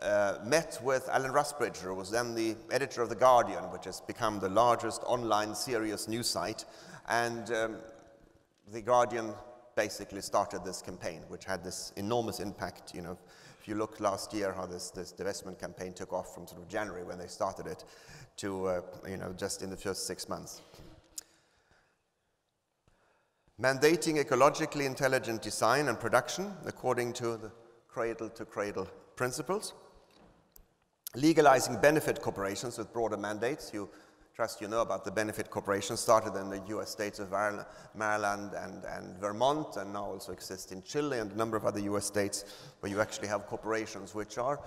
uh, 0.00 0.38
met 0.44 0.78
with 0.82 1.08
Alan 1.08 1.32
Rusbridger, 1.32 1.82
who 1.82 1.94
was 1.94 2.10
then 2.10 2.34
the 2.34 2.56
editor 2.70 3.02
of 3.02 3.08
The 3.08 3.16
Guardian, 3.16 3.64
which 3.64 3.84
has 3.84 4.00
become 4.00 4.40
the 4.40 4.48
largest 4.48 5.02
online 5.04 5.54
serious 5.54 6.08
news 6.08 6.28
site. 6.28 6.64
And 7.08 7.50
um, 7.52 7.76
The 8.72 8.80
Guardian 8.80 9.34
basically 9.74 10.22
started 10.22 10.64
this 10.64 10.80
campaign, 10.80 11.22
which 11.28 11.44
had 11.44 11.62
this 11.62 11.92
enormous 11.96 12.40
impact. 12.40 12.94
You 12.94 13.02
know, 13.02 13.18
if 13.60 13.68
you 13.68 13.74
look 13.74 14.00
last 14.00 14.32
year, 14.32 14.52
how 14.52 14.66
this, 14.66 14.90
this 14.90 15.12
divestment 15.12 15.60
campaign 15.60 15.92
took 15.92 16.12
off 16.12 16.34
from 16.34 16.46
sort 16.46 16.62
of 16.62 16.68
January 16.68 17.04
when 17.04 17.18
they 17.18 17.26
started 17.26 17.66
it 17.66 17.84
to, 18.38 18.66
uh, 18.66 18.80
you 19.08 19.16
know, 19.16 19.34
just 19.36 19.62
in 19.62 19.70
the 19.70 19.76
first 19.76 20.06
six 20.06 20.28
months. 20.28 20.62
Mandating 23.60 24.22
ecologically 24.24 24.86
intelligent 24.86 25.42
design 25.42 25.88
and 25.88 25.98
production 25.98 26.52
according 26.64 27.12
to 27.14 27.36
the 27.36 27.50
cradle 27.88 28.30
to 28.30 28.44
cradle 28.44 28.86
principles 29.16 29.74
legalizing 31.14 31.80
benefit 31.80 32.20
corporations 32.20 32.78
with 32.78 32.92
broader 32.92 33.16
mandates. 33.16 33.70
You 33.72 33.88
trust 34.34 34.60
you 34.60 34.68
know 34.68 34.82
about 34.82 35.04
the 35.04 35.10
benefit 35.10 35.50
corporations 35.50 36.00
started 36.00 36.38
in 36.38 36.50
the 36.50 36.62
US 36.76 36.90
states 36.90 37.18
of 37.18 37.30
Maryland 37.94 38.52
and, 38.54 38.84
and 38.84 39.16
Vermont 39.18 39.76
and 39.76 39.92
now 39.92 40.04
also 40.04 40.32
exist 40.32 40.70
in 40.70 40.82
Chile 40.82 41.18
and 41.18 41.32
a 41.32 41.36
number 41.36 41.56
of 41.56 41.64
other 41.64 41.80
US 41.80 42.04
states 42.04 42.44
where 42.80 42.92
you 42.92 43.00
actually 43.00 43.28
have 43.28 43.46
corporations 43.46 44.14
which 44.14 44.38
are, 44.38 44.60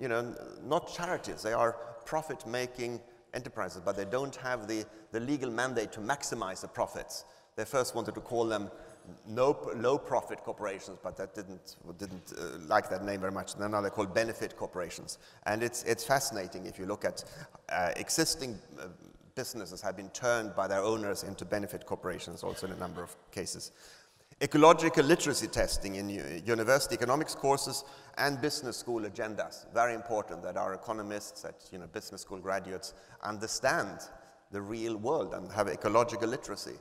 you 0.00 0.08
know, 0.08 0.34
not 0.64 0.92
charities, 0.94 1.42
they 1.42 1.52
are 1.52 1.72
profit-making 2.06 3.00
enterprises, 3.34 3.82
but 3.84 3.96
they 3.96 4.06
don't 4.06 4.36
have 4.36 4.66
the, 4.66 4.86
the 5.12 5.20
legal 5.20 5.50
mandate 5.50 5.92
to 5.92 6.00
maximize 6.00 6.62
the 6.62 6.68
profits. 6.68 7.24
They 7.58 7.64
first 7.64 7.96
wanted 7.96 8.14
to 8.14 8.20
call 8.20 8.44
them 8.44 8.70
no, 9.26 9.58
low 9.74 9.98
profit 9.98 10.44
corporations, 10.44 10.96
but 11.02 11.16
that 11.16 11.34
didn't, 11.34 11.74
didn't 11.98 12.32
uh, 12.38 12.58
like 12.68 12.88
that 12.88 13.04
name 13.04 13.18
very 13.18 13.32
much. 13.32 13.54
And 13.56 13.72
now 13.72 13.80
they're 13.80 13.90
called 13.90 14.14
benefit 14.14 14.56
corporations. 14.56 15.18
And 15.44 15.64
it's, 15.64 15.82
it's 15.82 16.04
fascinating 16.04 16.66
if 16.66 16.78
you 16.78 16.86
look 16.86 17.04
at 17.04 17.24
uh, 17.68 17.90
existing 17.96 18.60
uh, 18.80 18.86
businesses 19.34 19.80
have 19.80 19.96
been 19.96 20.10
turned 20.10 20.54
by 20.54 20.68
their 20.68 20.84
owners 20.84 21.24
into 21.24 21.44
benefit 21.44 21.84
corporations 21.84 22.44
also 22.44 22.68
in 22.68 22.74
a 22.74 22.76
number 22.76 23.02
of 23.02 23.16
cases. 23.32 23.72
Ecological 24.40 25.02
literacy 25.02 25.48
testing 25.48 25.96
in 25.96 26.08
university 26.46 26.94
economics 26.94 27.34
courses 27.34 27.82
and 28.18 28.40
business 28.40 28.76
school 28.76 29.00
agendas. 29.00 29.66
Very 29.74 29.94
important 29.94 30.44
that 30.44 30.56
our 30.56 30.74
economists, 30.74 31.42
that 31.42 31.56
you 31.72 31.78
know, 31.78 31.88
business 31.88 32.20
school 32.20 32.38
graduates 32.38 32.94
understand 33.24 33.98
the 34.52 34.60
real 34.60 34.96
world 34.96 35.34
and 35.34 35.50
have 35.50 35.66
ecological 35.66 36.28
literacy. 36.28 36.78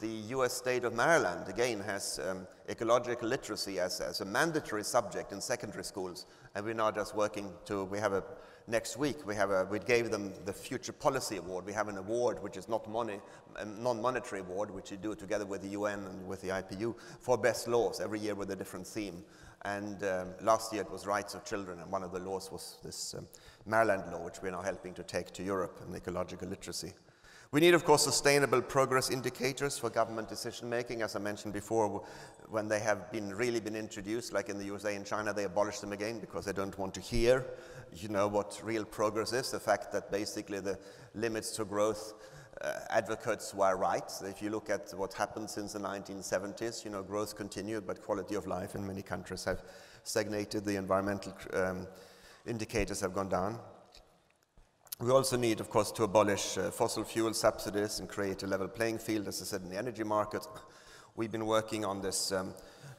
The 0.00 0.32
US 0.36 0.52
state 0.52 0.84
of 0.84 0.94
Maryland, 0.94 1.48
again, 1.48 1.80
has 1.80 2.20
um, 2.24 2.46
ecological 2.68 3.28
literacy 3.28 3.80
as, 3.80 4.00
as 4.00 4.20
a 4.20 4.24
mandatory 4.24 4.84
subject 4.84 5.32
in 5.32 5.40
secondary 5.40 5.82
schools. 5.82 6.26
And 6.54 6.64
we're 6.64 6.74
now 6.74 6.92
just 6.92 7.16
working 7.16 7.50
to, 7.64 7.82
we 7.82 7.98
have 7.98 8.12
a, 8.12 8.22
next 8.68 8.96
week, 8.96 9.26
we 9.26 9.34
have 9.34 9.50
a, 9.50 9.64
we 9.64 9.80
gave 9.80 10.12
them 10.12 10.32
the 10.44 10.52
Future 10.52 10.92
Policy 10.92 11.38
Award. 11.38 11.66
We 11.66 11.72
have 11.72 11.88
an 11.88 11.98
award 11.98 12.40
which 12.44 12.56
is 12.56 12.68
not 12.68 12.88
money, 12.88 13.18
a 13.56 13.64
non-monetary 13.64 14.42
award, 14.42 14.70
which 14.70 14.92
we 14.92 14.98
do 14.98 15.16
together 15.16 15.44
with 15.44 15.62
the 15.62 15.70
UN 15.70 16.04
and 16.04 16.28
with 16.28 16.42
the 16.42 16.50
IPU 16.50 16.94
for 17.18 17.36
best 17.36 17.66
laws, 17.66 18.00
every 18.00 18.20
year 18.20 18.36
with 18.36 18.52
a 18.52 18.56
different 18.56 18.86
theme. 18.86 19.24
And 19.62 20.04
um, 20.04 20.28
last 20.40 20.72
year 20.72 20.82
it 20.82 20.92
was 20.92 21.08
rights 21.08 21.34
of 21.34 21.44
children, 21.44 21.80
and 21.80 21.90
one 21.90 22.04
of 22.04 22.12
the 22.12 22.20
laws 22.20 22.52
was 22.52 22.78
this 22.84 23.14
um, 23.18 23.26
Maryland 23.66 24.04
law, 24.12 24.24
which 24.24 24.40
we're 24.42 24.52
now 24.52 24.62
helping 24.62 24.94
to 24.94 25.02
take 25.02 25.32
to 25.32 25.42
Europe, 25.42 25.80
and 25.84 25.96
ecological 25.96 26.46
literacy. 26.46 26.92
We 27.50 27.60
need, 27.60 27.72
of 27.72 27.86
course, 27.86 28.04
sustainable 28.04 28.60
progress 28.60 29.08
indicators 29.08 29.78
for 29.78 29.88
government 29.88 30.28
decision 30.28 30.68
making. 30.68 31.00
As 31.00 31.16
I 31.16 31.18
mentioned 31.18 31.54
before, 31.54 32.04
when 32.50 32.68
they 32.68 32.78
have 32.80 33.10
been 33.10 33.34
really 33.34 33.58
been 33.58 33.74
introduced, 33.74 34.34
like 34.34 34.50
in 34.50 34.58
the 34.58 34.66
USA 34.66 34.94
and 34.94 35.06
China, 35.06 35.32
they 35.32 35.44
abolish 35.44 35.78
them 35.78 35.92
again 35.92 36.20
because 36.20 36.44
they 36.44 36.52
don't 36.52 36.76
want 36.78 36.92
to 36.94 37.00
hear, 37.00 37.46
you 37.94 38.10
know, 38.10 38.28
what 38.28 38.60
real 38.62 38.84
progress 38.84 39.32
is. 39.32 39.50
The 39.50 39.60
fact 39.60 39.92
that 39.92 40.10
basically 40.12 40.60
the 40.60 40.78
limits 41.14 41.56
to 41.56 41.64
growth 41.64 42.12
uh, 42.60 42.80
advocates 42.90 43.54
were 43.54 43.76
right. 43.78 44.12
If 44.24 44.42
you 44.42 44.50
look 44.50 44.68
at 44.68 44.90
what 44.94 45.14
happened 45.14 45.48
since 45.48 45.72
the 45.72 45.78
1970s, 45.78 46.84
you 46.84 46.90
know, 46.90 47.02
growth 47.02 47.34
continued, 47.34 47.86
but 47.86 48.02
quality 48.02 48.34
of 48.34 48.46
life 48.46 48.74
in 48.74 48.86
many 48.86 49.00
countries 49.00 49.44
have 49.44 49.62
stagnated. 50.02 50.66
The 50.66 50.76
environmental 50.76 51.32
um, 51.54 51.86
indicators 52.46 53.00
have 53.00 53.14
gone 53.14 53.30
down. 53.30 53.58
We 55.00 55.12
also 55.12 55.36
need, 55.36 55.60
of 55.60 55.70
course, 55.70 55.92
to 55.92 56.02
abolish 56.02 56.58
uh, 56.58 56.72
fossil 56.72 57.04
fuel 57.04 57.32
subsidies 57.32 58.00
and 58.00 58.08
create 58.08 58.42
a 58.42 58.48
level 58.48 58.66
playing 58.66 58.98
field, 58.98 59.28
as 59.28 59.40
I 59.40 59.44
said, 59.44 59.62
in 59.62 59.68
the 59.68 59.78
energy 59.78 60.02
market. 60.02 60.44
We've 61.14 61.30
been 61.30 61.46
working 61.46 61.84
on 61.84 62.02
this 62.02 62.32
um, 62.32 62.52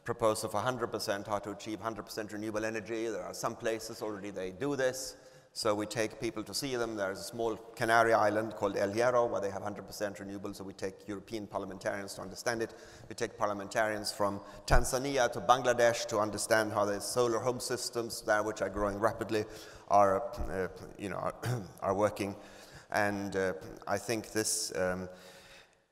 proposal 0.05 0.47
for 0.47 0.61
100%, 0.61 1.27
how 1.27 1.39
to 1.39 1.51
achieve 1.51 1.81
100% 1.81 2.31
renewable 2.31 2.63
energy. 2.63 3.09
There 3.09 3.21
are 3.21 3.33
some 3.33 3.53
places 3.53 4.01
already 4.01 4.29
they 4.29 4.51
do 4.51 4.77
this. 4.77 5.17
So 5.53 5.73
we 5.73 5.85
take 5.87 6.21
people 6.21 6.43
to 6.43 6.53
see 6.53 6.75
them. 6.75 6.95
There's 6.95 7.19
a 7.19 7.23
small 7.23 7.55
Canary 7.75 8.13
island 8.13 8.55
called 8.55 8.77
El 8.77 8.91
Hierro 8.91 9.29
where 9.29 9.41
they 9.41 9.49
have 9.49 9.63
100% 9.63 10.19
renewable. 10.19 10.53
So 10.53 10.63
we 10.63 10.73
take 10.73 11.07
European 11.07 11.47
parliamentarians 11.47 12.13
to 12.15 12.21
understand 12.21 12.61
it. 12.61 12.73
We 13.09 13.15
take 13.15 13.37
parliamentarians 13.37 14.11
from 14.11 14.41
Tanzania 14.67 15.31
to 15.33 15.41
Bangladesh 15.41 16.05
to 16.07 16.19
understand 16.19 16.71
how 16.71 16.85
the 16.85 17.01
solar 17.01 17.39
home 17.39 17.59
systems 17.59 18.21
there, 18.21 18.43
which 18.43 18.61
are 18.61 18.69
growing 18.69 18.99
rapidly, 18.99 19.43
are, 19.89 20.23
uh, 20.49 20.67
you 20.97 21.09
know, 21.09 21.17
are, 21.17 21.35
are, 21.81 21.93
working. 21.95 22.35
And 22.91 23.35
uh, 23.35 23.53
I 23.87 23.97
think 23.97 24.31
this 24.31 24.71
um, 24.75 25.09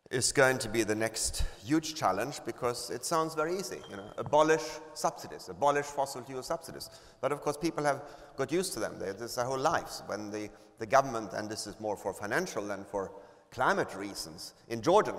is 0.10 0.32
going 0.32 0.58
to 0.58 0.70
be 0.70 0.84
the 0.84 0.95
next 0.95 1.43
huge 1.66 1.95
challenge 1.95 2.39
because 2.45 2.89
it 2.89 3.03
sounds 3.03 3.36
very 3.36 3.58
easy. 3.58 3.80
You 3.89 3.97
know, 3.97 4.10
abolish 4.18 4.64
subsidies, 4.93 5.49
abolish 5.49 5.86
fossil 5.86 6.24
fuel 6.24 6.43
subsidies. 6.43 6.89
But 7.20 7.32
of 7.32 7.41
course, 7.41 7.58
people 7.58 7.84
have 7.84 8.03
got 8.38 8.51
used 8.51 8.74
to 8.74 8.80
them. 8.80 8.97
They, 8.99 9.12
this 9.12 9.32
is 9.32 9.36
their 9.36 9.45
whole 9.45 9.60
lives. 9.60 10.03
When 10.08 10.32
the, 10.32 10.49
the 10.80 10.86
government, 10.86 11.34
and 11.34 11.49
this 11.49 11.68
is 11.68 11.80
more 11.80 11.97
for 11.97 12.14
financial 12.14 12.66
than 12.66 12.86
for 12.86 13.12
climate 13.51 13.95
reasons, 13.95 14.53
in 14.70 14.82
Jordan, 14.82 15.16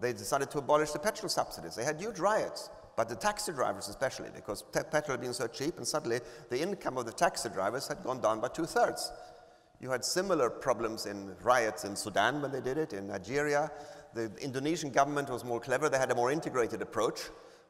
they 0.00 0.12
decided 0.12 0.50
to 0.50 0.58
abolish 0.58 0.90
the 0.90 0.98
petrol 0.98 1.28
subsidies. 1.28 1.76
They 1.76 1.84
had 1.84 2.00
huge 2.00 2.18
riots. 2.18 2.70
But 2.96 3.08
the 3.08 3.16
taxi 3.16 3.52
drivers 3.52 3.88
especially, 3.88 4.30
because 4.34 4.62
petrol 4.62 5.12
had 5.12 5.20
been 5.20 5.34
so 5.34 5.48
cheap, 5.48 5.78
and 5.78 5.86
suddenly 5.86 6.20
the 6.48 6.60
income 6.60 6.96
of 6.96 7.06
the 7.06 7.12
taxi 7.12 7.48
drivers 7.48 7.88
had 7.88 8.02
gone 8.04 8.20
down 8.20 8.40
by 8.40 8.48
two-thirds. 8.48 9.12
You 9.80 9.90
had 9.90 10.04
similar 10.04 10.48
problems 10.48 11.06
in 11.06 11.34
riots 11.42 11.84
in 11.84 11.96
Sudan 11.96 12.40
when 12.40 12.52
they 12.52 12.60
did 12.60 12.78
it, 12.78 12.92
in 12.92 13.08
Nigeria. 13.08 13.70
The 14.14 14.30
Indonesian 14.40 14.90
government 14.90 15.28
was 15.28 15.44
more 15.44 15.60
clever. 15.60 15.88
They 15.88 15.98
had 15.98 16.10
a 16.10 16.14
more 16.14 16.30
integrated 16.30 16.80
approach 16.80 17.20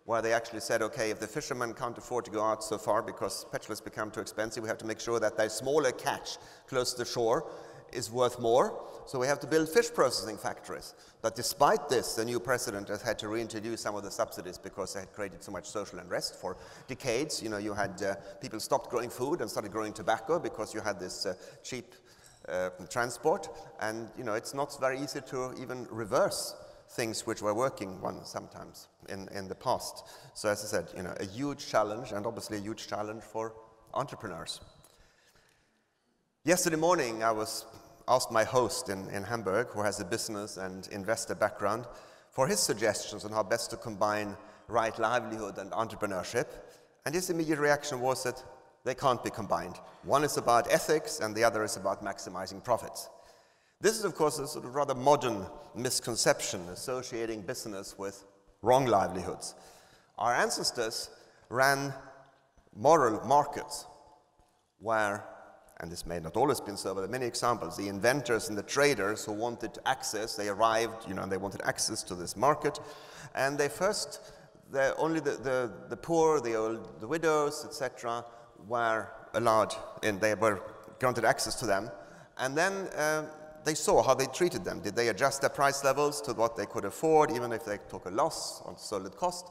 where 0.05 0.21
they 0.21 0.35
actually 0.35 0.61
said, 0.61 0.83
okay, 0.83 1.11
if 1.11 1.19
the 1.19 1.27
fishermen 1.27 1.73
can't 1.73 1.97
afford 1.97 2.27
to 2.27 2.31
go 2.31 2.45
out 2.45 2.63
so 2.63 2.77
far 2.77 3.03
because 3.03 3.47
petrol 3.51 3.71
has 3.71 3.81
become 3.81 4.11
too 4.11 4.21
expensive, 4.21 4.63
we 4.63 4.69
have 4.69 4.79
to 4.79 4.87
make 4.87 5.01
sure 5.01 5.19
that 5.19 5.37
their 5.39 5.49
smaller 5.49 5.93
catch 5.93 6.37
close 6.67 6.93
to 6.93 6.99
the 6.99 7.11
shore 7.11 7.51
is 7.95 8.11
worth 8.11 8.39
more. 8.39 8.83
So 9.07 9.19
we 9.19 9.27
have 9.27 9.41
to 9.41 9.47
build 9.47 9.69
fish 9.69 9.93
processing 9.93 10.37
factories. 10.37 10.95
But 11.23 11.37
despite 11.37 11.89
this, 11.89 12.15
the 12.15 12.25
new 12.25 12.41
president 12.41 12.89
has 12.89 13.01
had 13.01 13.19
to 13.21 13.29
reintroduce 13.29 13.81
some 13.81 13.95
of 13.95 14.03
the 14.03 14.11
subsidies 14.11 14.59
because 14.59 14.95
they 14.95 15.01
had 15.01 15.13
created 15.13 15.43
so 15.43 15.53
much 15.53 15.67
social 15.67 15.99
unrest 15.99 16.35
for 16.35 16.57
decades. 16.89 17.43
You 17.43 17.49
know, 17.49 17.59
you 17.59 17.73
had 17.73 18.03
uh, 18.03 18.15
people 18.41 18.61
stopped 18.61 18.91
growing 18.91 19.11
food 19.11 19.41
and 19.41 19.51
started 19.51 19.73
growing 19.73 19.93
tobacco 19.93 20.39
because 20.39 20.75
you 20.75 20.81
had 20.81 20.99
this 20.99 21.25
uh, 21.25 21.35
cheap 21.63 21.95
uh, 22.49 22.71
transport. 22.91 23.49
And, 23.81 24.09
you 24.17 24.25
know, 24.25 24.35
it's 24.35 24.55
not 24.55 24.79
very 24.81 25.01
easy 25.01 25.21
to 25.29 25.55
even 25.61 25.87
reverse 25.91 26.55
things 26.91 27.27
which 27.27 27.43
were 27.43 27.55
working 27.55 28.01
one 28.01 28.25
sometimes 28.25 28.89
in, 29.09 29.29
in 29.35 29.49
the 29.49 29.55
past. 29.55 30.05
So 30.35 30.49
as 30.49 30.63
I 30.65 30.67
said, 30.67 30.89
you 30.97 31.03
know, 31.03 31.15
a 31.19 31.25
huge 31.25 31.67
challenge 31.69 32.13
and 32.13 32.27
obviously 32.27 32.59
a 32.59 32.61
huge 32.61 32.87
challenge 32.87 33.23
for 33.23 33.55
entrepreneurs. 33.95 34.61
Yesterday 36.45 36.77
morning, 36.77 37.23
I 37.23 37.33
was 37.33 37.65
asked 38.07 38.31
my 38.31 38.45
host 38.45 38.91
in, 38.91 39.09
in 39.09 39.23
Hamburg, 39.23 39.69
who 39.69 39.83
has 39.83 39.99
a 40.01 40.05
business 40.05 40.59
and 40.59 40.87
investor 40.89 41.35
background, 41.35 41.87
for 42.31 42.47
his 42.47 42.61
suggestions 42.61 43.25
on 43.25 43.33
how 43.33 43.43
best 43.43 43.71
to 43.71 43.77
combine 43.77 44.37
right 44.69 44.99
livelihood 44.99 45.59
and 45.59 45.71
entrepreneurship. 45.71 46.47
And 47.07 47.15
his 47.15 47.31
immediate 47.31 47.59
reaction 47.59 48.01
was 48.01 48.25
that 48.25 48.43
they 48.85 48.95
can't 48.95 49.23
be 49.25 49.31
combined. 49.31 49.77
One 50.03 50.25
is 50.25 50.37
about 50.37 50.71
ethics, 50.71 51.21
and 51.21 51.35
the 51.35 51.45
other 51.45 51.65
is 51.65 51.77
about 51.77 52.05
maximizing 52.05 52.63
profits. 52.63 53.09
This 53.81 53.99
is, 53.99 54.05
of 54.05 54.15
course, 54.15 54.39
a 54.39 54.47
sort 54.47 54.65
of 54.65 54.75
rather 54.75 54.95
modern 54.95 55.47
misconception 55.75 56.61
associating 56.69 57.43
business 57.43 57.99
with 57.99 58.25
wrong 58.63 58.87
livelihoods. 58.87 59.55
Our 60.19 60.35
ancestors 60.35 61.11
ran 61.49 61.93
moral 62.75 63.27
markets 63.27 63.87
where 64.79 65.25
and 65.81 65.91
this 65.91 66.07
may 66.07 66.21
not 66.21 66.37
always 66.37 66.61
been 66.61 66.77
so, 66.77 66.95
but 66.95 67.01
there 67.01 67.09
are 67.09 67.13
many 67.13 67.27
examples. 67.27 67.77
The 67.77 67.89
inventors 67.89 68.49
and 68.49 68.57
the 68.57 68.63
traders 68.63 69.25
who 69.25 69.33
wanted 69.33 69.79
access, 69.87 70.37
they 70.37 70.49
arrived, 70.49 71.09
you 71.09 71.15
know, 71.15 71.23
and 71.23 71.33
they 71.33 71.37
wanted 71.37 71.63
access 71.65 72.03
to 72.05 72.15
this 72.15 72.37
market, 72.37 72.79
and 73.35 73.59
they 73.59 73.69
first, 73.69 74.21
only 74.97 75.21
the, 75.21 75.33
the, 75.33 75.73
the 75.89 75.97
poor, 75.97 76.41
the 76.41 76.55
old, 76.55 77.01
the 77.01 77.09
widows, 77.09 77.65
etc., 77.67 78.25
were 78.67 79.09
allowed, 79.35 79.75
and 80.03 80.21
they 80.21 80.35
were 80.35 80.61
granted 81.01 81.25
access 81.25 81.55
to 81.57 81.67
them, 81.67 81.91
and 82.39 82.57
then 82.57 82.89
um, 82.97 83.27
they 83.65 83.75
saw 83.75 84.03
how 84.03 84.15
they 84.15 84.27
treated 84.27 84.65
them. 84.65 84.81
Did 84.81 84.95
they 84.95 85.09
adjust 85.09 85.41
their 85.41 85.51
price 85.51 85.85
levels 85.85 86.21
to 86.23 86.33
what 86.33 86.57
they 86.57 86.67
could 86.67 86.85
afford, 86.85 87.31
even 87.31 87.53
if 87.53 87.65
they 87.65 87.79
took 87.89 88.07
a 88.07 88.11
loss 88.11 88.63
on 88.65 88.77
solid 88.77 89.17
cost? 89.17 89.51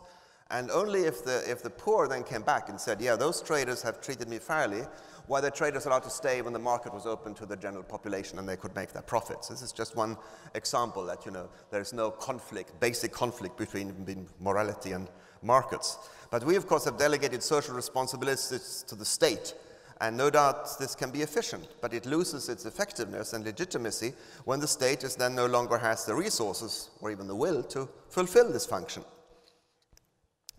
And 0.51 0.69
only 0.69 1.05
if 1.05 1.23
the, 1.23 1.49
if 1.49 1.63
the 1.63 1.69
poor 1.69 2.07
then 2.07 2.23
came 2.23 2.43
back 2.43 2.69
and 2.69 2.79
said, 2.79 3.01
yeah, 3.01 3.15
those 3.15 3.41
traders 3.41 3.81
have 3.81 4.01
treated 4.01 4.27
me 4.29 4.37
fairly, 4.37 4.81
why 5.25 5.41
the 5.41 5.49
traders 5.49 5.85
allowed 5.85 6.03
to 6.03 6.09
stay 6.09 6.41
when 6.41 6.53
the 6.53 6.59
market 6.59 6.93
was 6.93 7.05
open 7.05 7.33
to 7.35 7.45
the 7.45 7.55
general 7.55 7.83
population 7.83 8.37
and 8.39 8.47
they 8.47 8.57
could 8.57 8.75
make 8.75 8.91
their 8.91 9.01
profits. 9.01 9.47
This 9.47 9.61
is 9.61 9.71
just 9.71 9.95
one 9.95 10.17
example 10.53 11.05
that, 11.05 11.25
you 11.25 11.31
know, 11.31 11.49
there's 11.71 11.93
no 11.93 12.11
conflict, 12.11 12.79
basic 12.79 13.11
conflict 13.11 13.57
between 13.57 14.27
morality 14.39 14.91
and 14.91 15.07
markets. 15.41 15.97
But 16.33 16.45
we, 16.45 16.55
of 16.55 16.65
course, 16.65 16.85
have 16.85 16.97
delegated 16.97 17.43
social 17.43 17.75
responsibilities 17.75 18.83
to 18.87 18.95
the 18.95 19.05
state. 19.05 19.53
And 20.01 20.17
no 20.17 20.31
doubt 20.31 20.79
this 20.79 20.95
can 20.95 21.11
be 21.11 21.21
efficient, 21.21 21.67
but 21.79 21.93
it 21.93 22.07
loses 22.07 22.49
its 22.49 22.65
effectiveness 22.65 23.33
and 23.33 23.45
legitimacy 23.45 24.13
when 24.45 24.59
the 24.59 24.67
state 24.67 25.03
is 25.03 25.15
then 25.15 25.35
no 25.35 25.45
longer 25.45 25.77
has 25.77 26.05
the 26.05 26.15
resources 26.15 26.89
or 27.01 27.11
even 27.11 27.27
the 27.27 27.35
will 27.35 27.61
to 27.65 27.87
fulfill 28.09 28.51
this 28.51 28.65
function. 28.65 29.03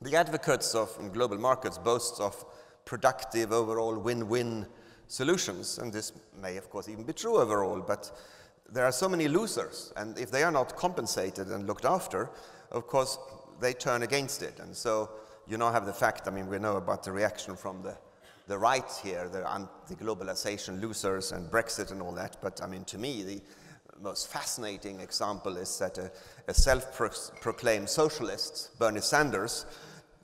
The 0.00 0.14
advocates 0.14 0.76
of 0.76 0.96
global 1.12 1.38
markets 1.38 1.76
boast 1.76 2.20
of 2.20 2.44
productive 2.84 3.50
overall 3.50 3.98
win-win 3.98 4.66
solutions. 5.08 5.78
And 5.78 5.92
this 5.92 6.12
may, 6.40 6.56
of 6.56 6.70
course, 6.70 6.88
even 6.88 7.02
be 7.02 7.14
true 7.14 7.38
overall, 7.38 7.80
but 7.80 8.16
there 8.70 8.84
are 8.84 8.92
so 8.92 9.08
many 9.08 9.26
losers. 9.26 9.92
And 9.96 10.16
if 10.20 10.30
they 10.30 10.44
are 10.44 10.52
not 10.52 10.76
compensated 10.76 11.48
and 11.48 11.66
looked 11.66 11.84
after, 11.84 12.30
of 12.70 12.86
course, 12.86 13.18
they 13.60 13.72
turn 13.72 14.04
against 14.04 14.40
it. 14.40 14.60
And 14.60 14.76
so 14.76 15.10
you 15.46 15.58
now 15.58 15.72
have 15.72 15.86
the 15.86 15.92
fact, 15.92 16.26
I 16.26 16.30
mean, 16.30 16.48
we 16.48 16.58
know 16.58 16.76
about 16.76 17.04
the 17.04 17.12
reaction 17.12 17.56
from 17.56 17.82
the, 17.82 17.96
the 18.46 18.58
right 18.58 18.90
here, 19.02 19.28
the 19.28 19.48
anti-globalization 19.48 20.80
losers 20.80 21.32
and 21.32 21.50
Brexit 21.50 21.92
and 21.92 22.00
all 22.00 22.12
that. 22.12 22.36
But 22.40 22.60
I 22.62 22.66
mean, 22.66 22.84
to 22.86 22.98
me, 22.98 23.22
the, 23.22 23.40
most 24.00 24.28
fascinating 24.28 25.00
example 25.00 25.56
is 25.56 25.78
that 25.78 25.98
a, 25.98 26.10
a 26.48 26.54
self 26.54 26.98
proclaimed 27.40 27.88
socialist, 27.88 28.70
Bernie 28.78 29.00
Sanders, 29.00 29.66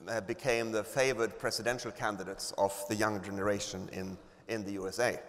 uh, 0.07 0.21
became 0.21 0.71
the 0.71 0.83
favored 0.83 1.37
presidential 1.39 1.91
candidates 1.91 2.53
of 2.57 2.73
the 2.89 2.95
young 2.95 3.23
generation 3.23 3.89
in, 3.93 4.17
in 4.47 4.63
the 4.65 4.73
USA. 4.73 5.19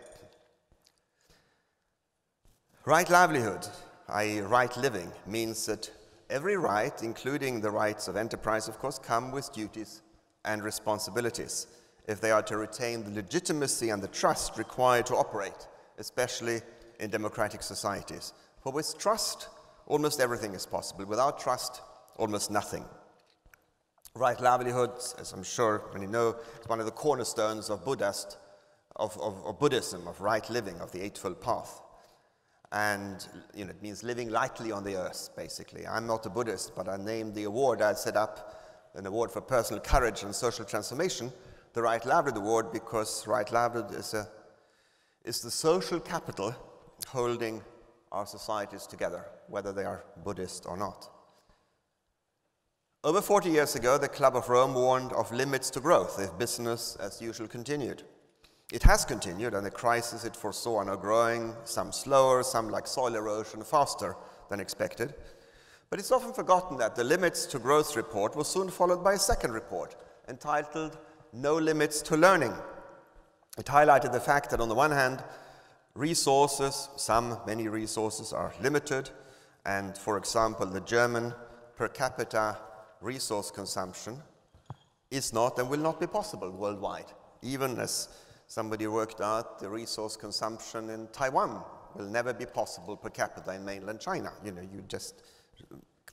Right 2.85 3.09
livelihood, 3.09 3.67
i.e., 4.09 4.41
right 4.41 4.77
living, 4.77 5.13
means 5.27 5.67
that 5.67 5.91
every 6.33 6.57
right, 6.57 7.03
including 7.03 7.61
the 7.61 7.71
rights 7.71 8.09
of 8.09 8.17
enterprise, 8.17 8.67
of 8.67 8.79
course, 8.79 8.99
come 8.99 9.31
with 9.31 9.53
duties 9.53 10.01
and 10.45 10.65
responsibilities 10.65 11.67
if 12.09 12.21
they 12.21 12.31
are 12.31 12.43
to 12.43 12.57
retain 12.57 13.05
the 13.05 13.11
legitimacy 13.11 13.91
and 13.91 14.03
the 14.03 14.09
trust 14.09 14.57
required 14.57 15.07
to 15.07 15.15
operate, 15.15 15.69
especially 15.99 16.61
in 16.99 17.11
democratic 17.11 17.63
societies. 17.63 18.33
For 18.63 18.73
with 18.73 18.99
trust, 18.99 19.49
almost 19.87 20.21
everything 20.21 20.55
is 20.55 20.67
possible. 20.67 21.05
Without 21.05 21.39
trust, 21.39 21.83
almost 22.17 22.51
nothing. 22.51 22.85
Right 24.15 24.41
livelihood, 24.41 24.91
as 25.19 25.33
I'm 25.33 25.43
sure 25.43 25.85
many 25.93 26.07
know, 26.07 26.37
is 26.61 26.69
one 26.69 26.81
of 26.81 26.87
the 26.87 26.93
cornerstones 26.93 27.71
of, 27.71 27.85
Buddhist, 27.85 28.39
of, 28.97 29.19
of, 29.21 29.45
of 29.45 29.59
Buddhism, 29.59 30.09
of 30.09 30.21
right 30.21 30.49
living, 30.51 30.81
of 30.81 30.93
the 30.93 31.03
Eightfold 31.03 31.41
Path. 31.41 31.81
And 32.73 33.27
you 33.55 33.65
know, 33.65 33.71
it 33.71 33.83
means 33.83 34.03
living 34.03 34.31
lightly 34.31 34.73
on 34.73 34.83
the 34.83 34.97
earth, 34.97 35.31
basically. 35.37 35.87
I'm 35.87 36.07
not 36.07 36.25
a 36.25 36.31
Buddhist, 36.31 36.75
but 36.75 36.89
I 36.89 36.97
named 36.97 37.35
the 37.35 37.45
award 37.45 37.83
I 37.83 37.93
set 37.93 38.17
up, 38.17 38.91
an 38.95 39.07
award 39.07 39.31
for 39.31 39.43
personal 39.43 39.83
courage 39.83 40.23
and 40.23 40.35
social 40.35 40.65
transformation, 40.65 41.31
the 41.75 41.83
Right 41.83 42.05
Livelihood 42.05 42.41
Award, 42.41 42.73
because 42.73 43.27
right 43.27 43.51
livelihood 43.53 43.95
is, 43.95 44.15
a, 44.15 44.27
is 45.25 45.41
the 45.43 45.51
social 45.51 46.01
capital 46.01 46.55
holding 47.09 47.63
our 48.11 48.27
societies 48.27 48.87
together, 48.87 49.27
whether 49.49 49.73
they 49.73 49.85
are 49.85 50.05
Buddhist 50.25 50.65
or 50.67 50.77
not. 50.77 51.09
Over 53.05 53.21
40 53.21 53.51
years 53.51 53.75
ago, 53.75 53.99
the 53.99 54.09
Club 54.09 54.37
of 54.37 54.49
Rome 54.49 54.75
warned 54.75 55.13
of 55.13 55.33
limits 55.33 55.71
to 55.71 55.81
growth 55.81 56.21
if 56.21 56.39
business 56.39 56.97
as 56.97 57.21
usual 57.21 57.49
continued. 57.49 58.05
It 58.73 58.83
has 58.85 59.05
continued, 59.05 59.53
and 59.53 59.67
the 59.67 59.71
crisis 59.71 60.25
it 60.25 60.35
foresaw 60.35 60.79
are 60.79 60.85
now 60.87 60.97
growing, 60.97 61.55
some 61.65 61.93
slower, 61.93 62.43
some 62.43 62.71
like 62.71 62.87
soil 62.87 63.15
erosion, 63.15 63.63
faster 63.63 64.17
than 64.49 64.61
expected. 64.61 65.13
But 65.91 65.99
it's 65.99 66.11
often 66.11 66.33
forgotten 66.33 66.79
that 66.79 66.97
the 66.97 67.05
limits 67.05 67.45
to 67.49 67.59
growth 67.59 67.95
report 67.97 68.35
was 68.35 68.49
soon 68.49 68.71
followed 68.71 69.05
by 69.05 69.13
a 69.13 69.19
second 69.19 69.53
report 69.53 69.95
entitled 70.27 70.97
No 71.35 71.59
Limits 71.59 72.01
to 72.01 72.17
Learning. 72.17 72.55
It 73.59 73.67
highlighted 73.67 74.11
the 74.11 74.21
fact 74.21 74.49
that, 74.49 74.61
on 74.61 74.71
the 74.71 74.75
one 74.75 74.91
hand, 74.91 75.23
resources, 75.95 76.89
some, 76.97 77.37
many 77.47 77.69
resources, 77.69 78.33
are 78.33 78.55
limited, 78.63 79.11
and 79.67 79.99
for 79.99 80.17
example, 80.17 80.65
the 80.65 80.81
German 80.81 81.35
per 81.77 81.89
capita 81.89 82.57
resource 83.03 83.51
consumption 83.51 84.23
is 85.11 85.35
not 85.35 85.59
and 85.59 85.69
will 85.69 85.79
not 85.79 86.01
be 86.01 86.07
possible 86.07 86.51
worldwide. 86.51 87.13
Even 87.43 87.79
as 87.79 88.09
somebody 88.53 88.87
worked 88.87 89.23
out, 89.23 89.59
the 89.61 89.69
resource 89.69 90.15
consumption 90.15 90.91
in 90.91 91.09
Taiwan 91.09 91.65
will 91.95 92.05
never 92.05 92.35
be 92.35 92.45
possible 92.45 92.99
per 92.99 93.09
capita 93.09 93.55
in 93.55 93.65
mainland 93.65 93.99
China. 93.99 94.31
You 94.45 94.53
know, 94.53 94.61
you 94.61 94.83
just 94.89 95.23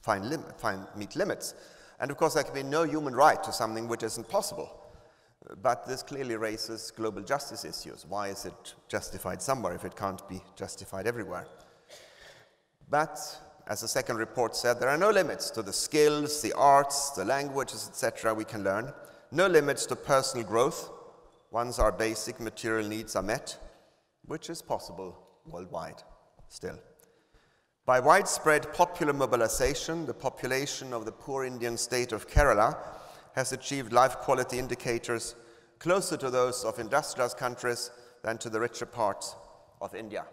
find, 0.02 0.30
lim- 0.30 0.46
find 0.58 0.88
meet 0.96 1.18
limits. 1.18 1.54
And 2.00 2.10
of 2.10 2.16
course, 2.16 2.36
there 2.36 2.46
can 2.46 2.54
be 2.54 2.64
no 2.64 2.84
human 2.84 3.14
right 3.14 3.44
to 3.44 3.52
something 3.52 3.90
which 3.90 4.04
isn't 4.04 4.30
possible. 4.30 4.70
But 5.62 5.86
this 5.86 6.02
clearly 6.02 6.38
raises 6.38 6.92
global 6.92 7.24
justice 7.24 7.66
issues. 7.66 8.06
Why 8.08 8.30
is 8.30 8.46
it 8.46 8.74
justified 8.88 9.42
somewhere 9.42 9.76
if 9.76 9.84
it 9.84 9.98
can't 9.98 10.26
be 10.30 10.42
justified 10.56 11.08
everywhere? 11.08 11.46
But 12.90 13.20
as 13.68 13.82
the 13.82 13.88
second 13.90 14.16
report 14.16 14.56
said, 14.56 14.80
there 14.80 14.88
are 14.88 14.98
no 14.98 15.10
limits 15.10 15.50
to 15.52 15.62
the 15.62 15.74
skills, 15.74 16.42
the 16.42 16.54
arts, 16.54 17.12
the 17.12 17.26
languages, 17.26 17.90
etc. 17.90 18.34
we 18.34 18.46
can 18.46 18.64
learn, 18.64 18.94
no 19.30 19.48
limits 19.48 19.86
to 19.88 19.96
personal 19.98 20.48
growth 20.48 20.90
once 21.52 21.80
our 21.80 21.92
basic 21.92 22.40
material 22.40 22.88
needs 22.88 23.16
are 23.16 23.24
met, 23.24 23.58
which 24.26 24.50
is 24.50 24.62
possible 24.62 25.18
worldwide 25.46 26.04
still. 26.48 26.78
By 27.86 28.00
widespread 28.00 28.72
popular 28.74 29.14
mobilization, 29.14 30.06
the 30.06 30.14
population 30.14 30.94
of 30.94 31.06
the 31.06 31.12
poor 31.12 31.44
Indian 31.44 31.76
state 31.76 32.12
of 32.12 32.28
Kerala 32.28 32.78
has 33.34 33.52
achieved 33.52 33.94
life 33.94 34.18
quality 34.18 34.60
indicators 34.60 35.36
closer 35.80 36.18
to 36.18 36.30
those 36.30 36.64
of 36.64 36.78
industrialized 36.78 37.38
countries 37.38 37.90
than 38.24 38.38
to 38.38 38.50
the 38.50 38.60
richer 38.60 38.86
parts 38.86 39.36
of 39.82 39.96
India. 39.96 40.26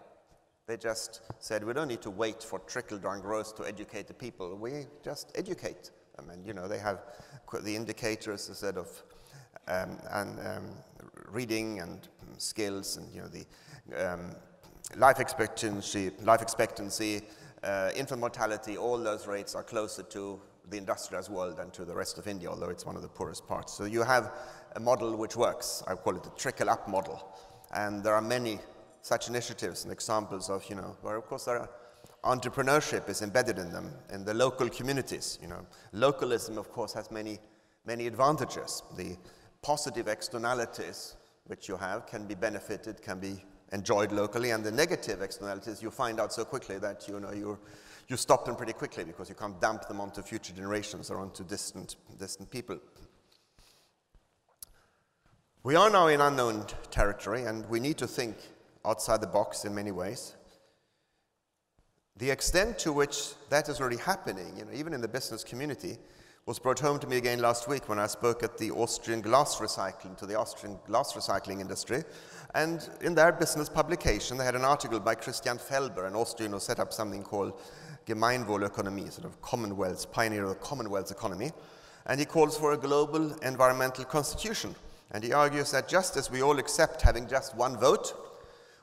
They 0.67 0.77
just 0.77 1.21
said, 1.39 1.63
we 1.63 1.73
don't 1.73 1.87
need 1.87 2.01
to 2.01 2.11
wait 2.11 2.43
for 2.43 2.59
trickle-down 2.59 3.21
growth 3.21 3.55
to 3.55 3.63
educate 3.63 4.07
the 4.07 4.13
people. 4.13 4.55
We 4.55 4.85
just 5.03 5.31
educate 5.35 5.91
them. 6.17 6.29
And, 6.29 6.45
you 6.45 6.53
know, 6.53 6.67
they 6.67 6.79
have 6.79 6.99
the 7.63 7.75
indicators 7.75 8.49
instead 8.49 8.77
of 8.77 8.89
um, 9.67 9.97
and, 10.11 10.39
um, 10.39 10.65
reading 11.31 11.79
and 11.79 12.07
skills 12.37 12.97
and, 12.97 13.13
you 13.13 13.21
know, 13.21 13.27
the 13.27 13.45
um, 14.13 14.35
life 14.95 15.19
expectancy, 15.19 16.11
life 16.23 16.41
expectancy 16.41 17.21
uh, 17.63 17.91
infant 17.95 18.21
mortality, 18.21 18.77
all 18.77 18.97
those 18.97 19.27
rates 19.27 19.55
are 19.55 19.63
closer 19.63 20.03
to 20.03 20.39
the 20.69 20.77
industrialized 20.77 21.31
world 21.31 21.57
than 21.57 21.71
to 21.71 21.85
the 21.85 21.95
rest 21.95 22.17
of 22.17 22.27
India, 22.27 22.49
although 22.49 22.69
it's 22.69 22.85
one 22.85 22.95
of 22.95 23.01
the 23.01 23.07
poorest 23.07 23.47
parts. 23.47 23.73
So 23.73 23.85
you 23.85 24.03
have 24.03 24.31
a 24.75 24.79
model 24.79 25.15
which 25.15 25.35
works. 25.35 25.83
I 25.87 25.95
call 25.95 26.15
it 26.15 26.23
the 26.23 26.29
trickle-up 26.31 26.87
model. 26.87 27.37
And 27.73 28.03
there 28.03 28.13
are 28.13 28.21
many 28.21 28.59
such 29.01 29.29
initiatives 29.29 29.83
and 29.83 29.91
examples 29.91 30.49
of, 30.49 30.69
you 30.69 30.75
know, 30.75 30.97
where 31.01 31.15
of 31.15 31.25
course 31.25 31.45
there 31.45 31.59
are 31.59 31.69
entrepreneurship 32.23 33.09
is 33.09 33.21
embedded 33.21 33.57
in 33.57 33.71
them, 33.71 33.93
in 34.11 34.25
the 34.25 34.33
local 34.33 34.69
communities. 34.69 35.39
You 35.41 35.47
know, 35.47 35.65
localism, 35.93 36.57
of 36.57 36.71
course, 36.71 36.93
has 36.93 37.09
many, 37.11 37.39
many 37.85 38.07
advantages. 38.07 38.83
The 38.97 39.15
positive 39.61 40.07
externalities 40.07 41.15
which 41.45 41.67
you 41.67 41.77
have 41.77 42.05
can 42.05 42.25
be 42.25 42.35
benefited, 42.35 43.01
can 43.01 43.19
be 43.19 43.43
enjoyed 43.71 44.11
locally, 44.11 44.51
and 44.51 44.63
the 44.63 44.71
negative 44.71 45.21
externalities 45.21 45.81
you 45.81 45.91
find 45.91 46.19
out 46.19 46.33
so 46.33 46.45
quickly 46.45 46.77
that 46.77 47.07
you 47.07 47.19
know 47.19 47.31
you 47.31 47.57
you 48.07 48.15
stop 48.15 48.45
them 48.45 48.55
pretty 48.55 48.73
quickly 48.73 49.03
because 49.03 49.27
you 49.27 49.35
can't 49.35 49.59
dump 49.59 49.87
them 49.87 49.99
onto 49.99 50.21
future 50.21 50.53
generations 50.53 51.09
or 51.09 51.17
onto 51.17 51.43
distant 51.43 51.95
distant 52.17 52.49
people. 52.49 52.79
We 55.63 55.75
are 55.75 55.89
now 55.89 56.07
in 56.07 56.21
unknown 56.21 56.65
territory, 56.91 57.43
and 57.43 57.65
we 57.69 57.79
need 57.79 57.97
to 57.97 58.07
think 58.07 58.37
outside 58.85 59.21
the 59.21 59.27
box 59.27 59.65
in 59.65 59.75
many 59.75 59.91
ways. 59.91 60.35
The 62.15 62.31
extent 62.31 62.79
to 62.79 62.93
which 62.93 63.33
that 63.49 63.69
is 63.69 63.79
already 63.79 63.97
happening, 63.97 64.57
you 64.57 64.65
know, 64.65 64.71
even 64.73 64.93
in 64.93 65.01
the 65.01 65.07
business 65.07 65.43
community, 65.43 65.97
was 66.47 66.59
brought 66.59 66.79
home 66.79 66.97
to 66.97 67.07
me 67.07 67.17
again 67.17 67.39
last 67.39 67.67
week 67.67 67.89
when 67.89 67.99
I 67.99 68.07
spoke 68.07 68.41
at 68.41 68.57
the 68.57 68.71
Austrian 68.71 69.19
glass 69.19 69.57
recycling, 69.57 70.17
to 70.17 70.25
the 70.25 70.35
Austrian 70.35 70.79
glass 70.87 71.11
recycling 71.11 71.59
industry. 71.59 72.05
And 72.55 72.87
in 73.01 73.13
their 73.13 73.33
business 73.33 73.67
publication, 73.67 74.37
they 74.37 74.45
had 74.45 74.55
an 74.55 74.63
article 74.63 75.01
by 75.01 75.15
Christian 75.15 75.57
Felber, 75.57 76.07
an 76.07 76.15
Austrian 76.15 76.53
who 76.53 76.61
set 76.61 76.79
up 76.79 76.93
something 76.93 77.21
called 77.21 77.59
Gemeinwohlökonomie, 78.07 79.11
sort 79.11 79.25
of 79.25 79.41
Commonwealth, 79.41 80.09
pioneer 80.13 80.43
of 80.43 80.49
the 80.51 80.55
Commonwealth 80.55 81.11
economy. 81.11 81.51
And 82.05 82.17
he 82.17 82.25
calls 82.25 82.57
for 82.57 82.71
a 82.71 82.77
global 82.77 83.33
environmental 83.39 84.05
constitution. 84.05 84.73
And 85.11 85.25
he 85.25 85.33
argues 85.33 85.71
that 85.71 85.89
just 85.89 86.15
as 86.15 86.31
we 86.31 86.41
all 86.41 86.59
accept 86.59 87.01
having 87.01 87.27
just 87.27 87.57
one 87.57 87.75
vote, 87.75 88.13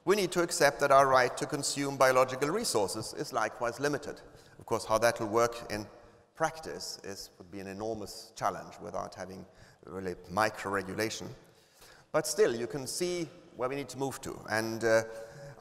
we 0.05 0.17
need 0.17 0.33
to 0.33 0.43
accept 0.43 0.81
that 0.81 0.91
our 0.91 1.07
right 1.07 1.35
to 1.39 1.47
consume 1.47 1.97
biological 1.97 2.51
resources 2.51 3.15
is 3.17 3.33
likewise 3.33 3.81
limited. 3.81 4.21
Of 4.59 4.67
course, 4.67 4.85
how 4.85 4.99
that 4.99 5.19
will 5.19 5.29
work 5.29 5.73
in 5.73 5.87
practice 6.35 6.99
is, 7.05 7.31
would 7.39 7.51
be 7.51 7.61
an 7.61 7.67
enormous 7.67 8.33
challenge 8.37 8.75
without 8.83 9.15
having 9.15 9.45
really 9.87 10.15
micro 10.31 10.71
regulation. 10.71 11.29
But 12.13 12.27
still, 12.27 12.55
you 12.55 12.67
can 12.67 12.87
see 12.87 13.29
where 13.57 13.69
we 13.69 13.77
need 13.77 13.89
to 13.91 13.99
move 13.99 14.21
to. 14.23 14.39
And 14.51 14.85
uh, 14.85 15.03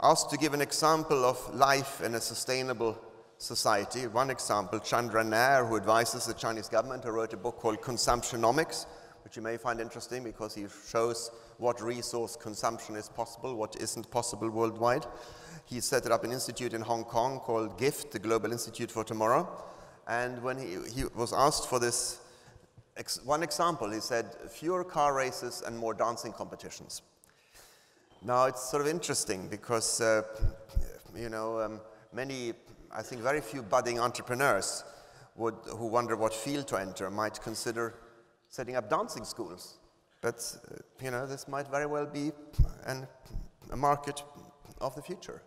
asked 0.02 0.30
to 0.32 0.38
give 0.38 0.54
an 0.54 0.62
example 0.62 1.24
of 1.26 1.54
life 1.56 2.02
in 2.02 2.16
a 2.16 2.22
sustainable 2.22 2.98
society. 3.38 4.08
One 4.08 4.30
example, 4.30 4.80
Chandran 4.80 5.30
Nair, 5.30 5.66
who 5.66 5.78
advises 5.78 6.26
the 6.26 6.34
Chinese 6.34 6.70
government, 6.70 7.04
who 7.04 7.12
wrote 7.12 7.34
a 7.34 7.38
book 7.38 7.58
called 7.58 7.82
Consumptionomics, 7.82 8.86
which 9.24 9.36
you 9.36 9.42
may 9.42 9.58
find 9.58 9.80
interesting 9.80 10.24
because 10.24 10.54
he 10.54 10.66
shows 10.88 11.32
what 11.58 11.82
resource 11.82 12.36
consumption 12.36 12.96
is 12.96 13.10
possible, 13.10 13.56
what 13.56 13.76
isn't 13.80 14.10
possible 14.12 14.50
worldwide. 14.50 15.06
He 15.66 15.80
set 15.80 16.10
up 16.12 16.24
an 16.24 16.32
institute 16.32 16.74
in 16.74 16.82
Hong 16.82 17.04
Kong 17.04 17.40
called 17.40 17.78
GIFT, 17.78 18.12
the 18.12 18.20
Global 18.20 18.52
Institute 18.52 18.92
for 18.92 19.04
Tomorrow. 19.04 19.48
And 20.08 20.42
when 20.44 20.58
he, 20.58 20.78
he 20.94 21.06
was 21.16 21.34
asked 21.34 21.70
for 21.70 21.80
this 21.80 22.20
ex 22.98 23.24
one 23.24 23.44
example, 23.44 23.90
he 23.90 24.00
said 24.00 24.36
fewer 24.50 24.84
car 24.84 25.14
races 25.14 25.64
and 25.66 25.78
more 25.78 25.94
dancing 25.94 26.34
competitions. 26.34 27.02
Now 28.22 28.46
it's 28.46 28.70
sort 28.70 28.82
of 28.82 28.88
interesting 28.88 29.48
because, 29.48 30.02
uh, 30.02 30.24
you 31.16 31.30
know, 31.30 31.60
um, 31.60 31.82
many, 32.14 32.54
I 32.92 33.02
think 33.02 33.22
very 33.22 33.42
few 33.42 33.62
budding 33.62 34.00
entrepreneurs 34.00 34.84
would, 35.36 35.56
who 35.66 35.88
wonder 35.88 36.16
what 36.16 36.34
field 36.34 36.68
to 36.70 36.78
enter 36.78 37.10
might 37.10 37.42
consider 37.42 37.96
setting 38.50 38.76
up 38.76 38.90
dancing 38.90 39.26
schools. 39.26 39.78
But, 40.22 40.56
uh, 40.72 40.76
you 41.04 41.12
know, 41.12 41.26
this 41.28 41.48
might 41.48 41.68
very 41.70 41.86
well 41.86 42.06
be 42.06 42.32
an, 42.86 43.08
a 43.72 43.78
market 43.78 44.24
of 44.80 44.96
the 44.96 45.02
future. 45.02 45.42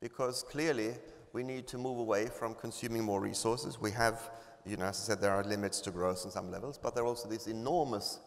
Because 0.00 0.42
clearly, 0.42 0.94
we 1.32 1.42
need 1.42 1.66
to 1.68 1.78
move 1.78 1.98
away 1.98 2.26
from 2.26 2.54
consuming 2.54 3.04
more 3.04 3.20
resources. 3.20 3.80
We 3.80 3.90
have, 3.92 4.30
you 4.66 4.76
know, 4.76 4.86
as 4.86 5.00
I 5.00 5.12
said, 5.12 5.20
there 5.20 5.32
are 5.32 5.44
limits 5.44 5.80
to 5.82 5.90
growth 5.90 6.24
on 6.24 6.30
some 6.30 6.50
levels, 6.50 6.78
but 6.78 6.94
there 6.94 7.04
are 7.04 7.06
also 7.06 7.28
these 7.28 7.46
enormous 7.46 8.20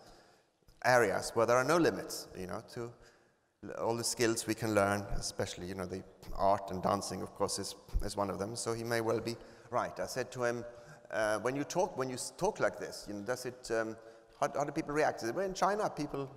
areas 0.86 1.32
where 1.34 1.46
there 1.46 1.58
are 1.58 1.64
no 1.64 1.78
limits, 1.78 2.28
you 2.38 2.48
know, 2.48 2.64
to 2.74 2.92
all 3.80 3.96
the 3.96 4.04
skills 4.04 4.48
we 4.48 4.56
can 4.56 4.74
learn, 4.74 5.06
especially, 5.18 5.68
you 5.68 5.76
know, 5.76 5.86
the 5.86 6.04
art 6.36 6.72
and 6.72 6.82
dancing, 6.82 7.22
of 7.22 7.34
course, 7.36 7.60
is, 7.60 7.76
is 8.04 8.18
one 8.18 8.30
of 8.30 8.40
them. 8.40 8.56
So 8.56 8.74
he 8.74 8.84
may 8.84 9.02
well 9.02 9.20
be 9.20 9.36
right. 9.70 9.98
I 10.00 10.08
said 10.08 10.32
to 10.32 10.44
him, 10.44 10.66
uh, 11.12 11.40
when 11.40 11.56
you 11.56 11.64
talk, 11.64 11.98
when 11.98 12.10
you 12.10 12.18
talk 12.38 12.60
like 12.60 12.80
this, 12.80 13.06
you 13.08 13.14
know, 13.14 13.22
does 13.22 13.46
it, 13.46 13.70
um, 13.72 13.96
how, 14.40 14.52
how, 14.56 14.64
do 14.64 14.72
people 14.72 14.94
react? 14.94 15.24
Well, 15.24 15.46
in 15.46 15.54
China, 15.54 15.90
people 15.90 16.30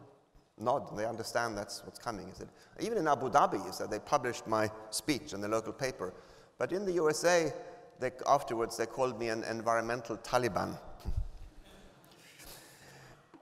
nod 0.58 0.90
and 0.90 0.98
they 0.98 1.06
understand 1.06 1.56
that's 1.56 1.84
what's 1.84 1.98
coming. 1.98 2.26
He 2.26 2.34
said, 2.34 2.48
even 2.80 2.98
in 2.98 3.08
Abu 3.08 3.30
Dhabi, 3.30 3.64
he 3.64 3.72
said, 3.72 3.90
they 3.90 3.98
published 3.98 4.46
my 4.46 4.70
speech 4.90 5.32
in 5.32 5.40
the 5.40 5.48
local 5.48 5.72
paper. 5.72 6.12
But 6.58 6.72
in 6.72 6.84
the 6.84 6.92
USA, 6.92 7.52
they, 8.00 8.10
afterwards, 8.26 8.76
they 8.76 8.86
called 8.86 9.18
me 9.18 9.28
an 9.28 9.44
environmental 9.44 10.16
Taliban. 10.18 10.78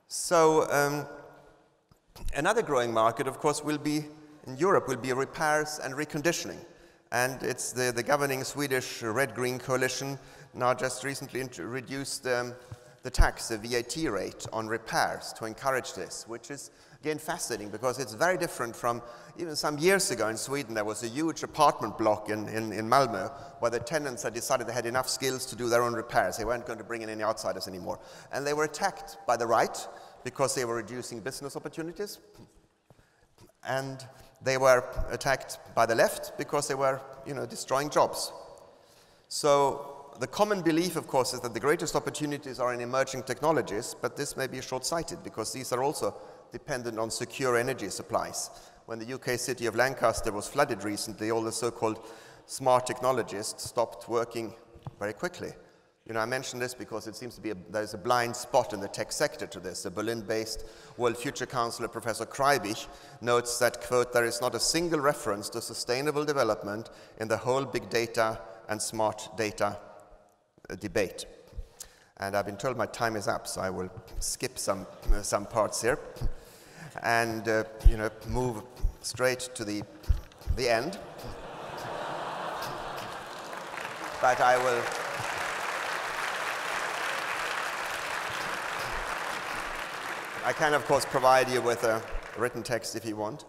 so, 0.08 0.70
um, 0.70 1.06
another 2.34 2.62
growing 2.62 2.92
market, 2.92 3.26
of 3.26 3.38
course, 3.38 3.62
will 3.62 3.78
be 3.78 4.04
in 4.46 4.56
Europe, 4.56 4.88
will 4.88 4.96
be 4.96 5.12
repairs 5.12 5.80
and 5.82 5.94
reconditioning. 5.94 6.58
And 7.12 7.42
it's 7.42 7.72
the, 7.72 7.92
the 7.92 8.02
governing 8.02 8.42
Swedish 8.42 9.02
Red 9.02 9.34
Green 9.34 9.58
Coalition 9.58 10.18
now 10.54 10.74
just 10.74 11.04
recently 11.04 11.42
reduced 11.58 12.26
um, 12.26 12.54
the 13.02 13.10
tax, 13.10 13.48
the 13.48 13.58
VAT 13.58 14.10
rate 14.10 14.46
on 14.52 14.66
repairs 14.66 15.32
to 15.34 15.44
encourage 15.44 15.94
this, 15.94 16.26
which 16.28 16.50
is 16.50 16.70
again 17.02 17.18
fascinating 17.18 17.68
because 17.68 17.98
it's 17.98 18.14
very 18.14 18.38
different 18.38 18.76
from 18.76 19.02
even 19.36 19.56
some 19.56 19.76
years 19.76 20.12
ago 20.12 20.28
in 20.28 20.36
Sweden. 20.36 20.72
There 20.72 20.84
was 20.84 21.02
a 21.02 21.08
huge 21.08 21.42
apartment 21.42 21.98
block 21.98 22.30
in, 22.30 22.48
in, 22.48 22.72
in 22.72 22.88
Malmö 22.88 23.28
where 23.58 23.72
the 23.72 23.80
tenants 23.80 24.22
had 24.22 24.34
decided 24.34 24.68
they 24.68 24.72
had 24.72 24.86
enough 24.86 25.08
skills 25.08 25.44
to 25.46 25.56
do 25.56 25.68
their 25.68 25.82
own 25.82 25.94
repairs. 25.94 26.36
They 26.36 26.44
weren't 26.44 26.64
going 26.64 26.78
to 26.78 26.84
bring 26.84 27.02
in 27.02 27.08
any 27.08 27.24
outsiders 27.24 27.66
anymore. 27.66 27.98
And 28.32 28.46
they 28.46 28.52
were 28.52 28.62
attacked 28.62 29.16
by 29.26 29.36
the 29.36 29.48
right 29.48 29.76
because 30.22 30.54
they 30.54 30.64
were 30.64 30.76
reducing 30.76 31.18
business 31.18 31.56
opportunities. 31.56 32.20
And 33.66 34.06
they 34.40 34.56
were 34.56 34.84
attacked 35.10 35.58
by 35.74 35.86
the 35.86 35.96
left 35.96 36.38
because 36.38 36.68
they 36.68 36.76
were 36.76 37.00
you 37.26 37.34
know, 37.34 37.46
destroying 37.46 37.90
jobs. 37.90 38.32
So 39.26 40.02
the 40.20 40.28
common 40.28 40.62
belief, 40.62 40.94
of 40.94 41.08
course, 41.08 41.32
is 41.32 41.40
that 41.40 41.52
the 41.52 41.60
greatest 41.60 41.96
opportunities 41.96 42.60
are 42.60 42.72
in 42.72 42.80
emerging 42.80 43.24
technologies, 43.24 43.96
but 44.00 44.16
this 44.16 44.36
may 44.36 44.46
be 44.46 44.60
short-sighted 44.60 45.24
because 45.24 45.52
these 45.52 45.72
are 45.72 45.82
also 45.82 46.14
dependent 46.52 46.98
on 46.98 47.10
secure 47.10 47.56
energy 47.56 47.88
supplies. 47.88 48.50
When 48.86 48.98
the 48.98 49.14
UK 49.14 49.38
city 49.38 49.66
of 49.66 49.74
Lancaster 49.74 50.30
was 50.30 50.46
flooded 50.46 50.84
recently, 50.84 51.30
all 51.30 51.42
the 51.42 51.52
so-called 51.52 52.06
smart 52.46 52.86
technologists 52.86 53.68
stopped 53.68 54.08
working 54.08 54.54
very 54.98 55.14
quickly. 55.14 55.52
You 56.06 56.14
know, 56.14 56.20
I 56.20 56.26
mention 56.26 56.58
this 56.58 56.74
because 56.74 57.06
it 57.06 57.14
seems 57.14 57.36
to 57.36 57.40
be 57.40 57.50
a, 57.50 57.56
there's 57.70 57.94
a 57.94 57.98
blind 57.98 58.34
spot 58.34 58.72
in 58.72 58.80
the 58.80 58.88
tech 58.88 59.12
sector 59.12 59.46
to 59.46 59.60
this. 59.60 59.84
The 59.84 59.90
Berlin-based 59.90 60.64
World 60.96 61.16
Future 61.16 61.46
Councillor 61.46 61.88
Professor 61.88 62.26
Kreibich 62.26 62.88
notes 63.20 63.58
that, 63.60 63.80
quote, 63.80 64.12
there 64.12 64.24
is 64.24 64.40
not 64.40 64.56
a 64.56 64.60
single 64.60 64.98
reference 64.98 65.48
to 65.50 65.60
sustainable 65.60 66.24
development 66.24 66.90
in 67.20 67.28
the 67.28 67.36
whole 67.36 67.64
big 67.64 67.88
data 67.88 68.40
and 68.68 68.82
smart 68.82 69.28
data 69.36 69.78
uh, 70.68 70.74
debate. 70.74 71.24
And 72.16 72.36
I've 72.36 72.46
been 72.46 72.56
told 72.56 72.76
my 72.76 72.86
time 72.86 73.14
is 73.14 73.28
up, 73.28 73.46
so 73.46 73.60
I 73.60 73.70
will 73.70 73.90
skip 74.18 74.58
some, 74.58 74.88
uh, 75.12 75.22
some 75.22 75.46
parts 75.46 75.82
here 75.82 76.00
and, 77.02 77.48
uh, 77.48 77.64
you 77.88 77.96
know, 77.96 78.10
move 78.28 78.62
straight 79.00 79.40
to 79.54 79.64
the, 79.64 79.82
the 80.56 80.68
end. 80.68 80.98
but 84.20 84.40
I 84.40 84.58
will... 84.58 84.82
I 90.44 90.52
can, 90.52 90.74
of 90.74 90.84
course, 90.86 91.04
provide 91.04 91.48
you 91.48 91.62
with 91.62 91.84
a 91.84 92.02
written 92.36 92.62
text 92.62 92.96
if 92.96 93.04
you 93.04 93.16
want. 93.16 93.44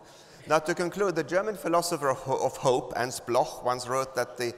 Now, 0.48 0.60
to 0.60 0.76
conclude, 0.76 1.16
the 1.16 1.24
German 1.24 1.56
philosopher 1.56 2.12
of 2.12 2.58
hope, 2.58 2.94
Ernst 2.96 3.26
Bloch, 3.26 3.64
once 3.66 3.88
wrote 3.88 4.16
that 4.16 4.38
the, 4.38 4.54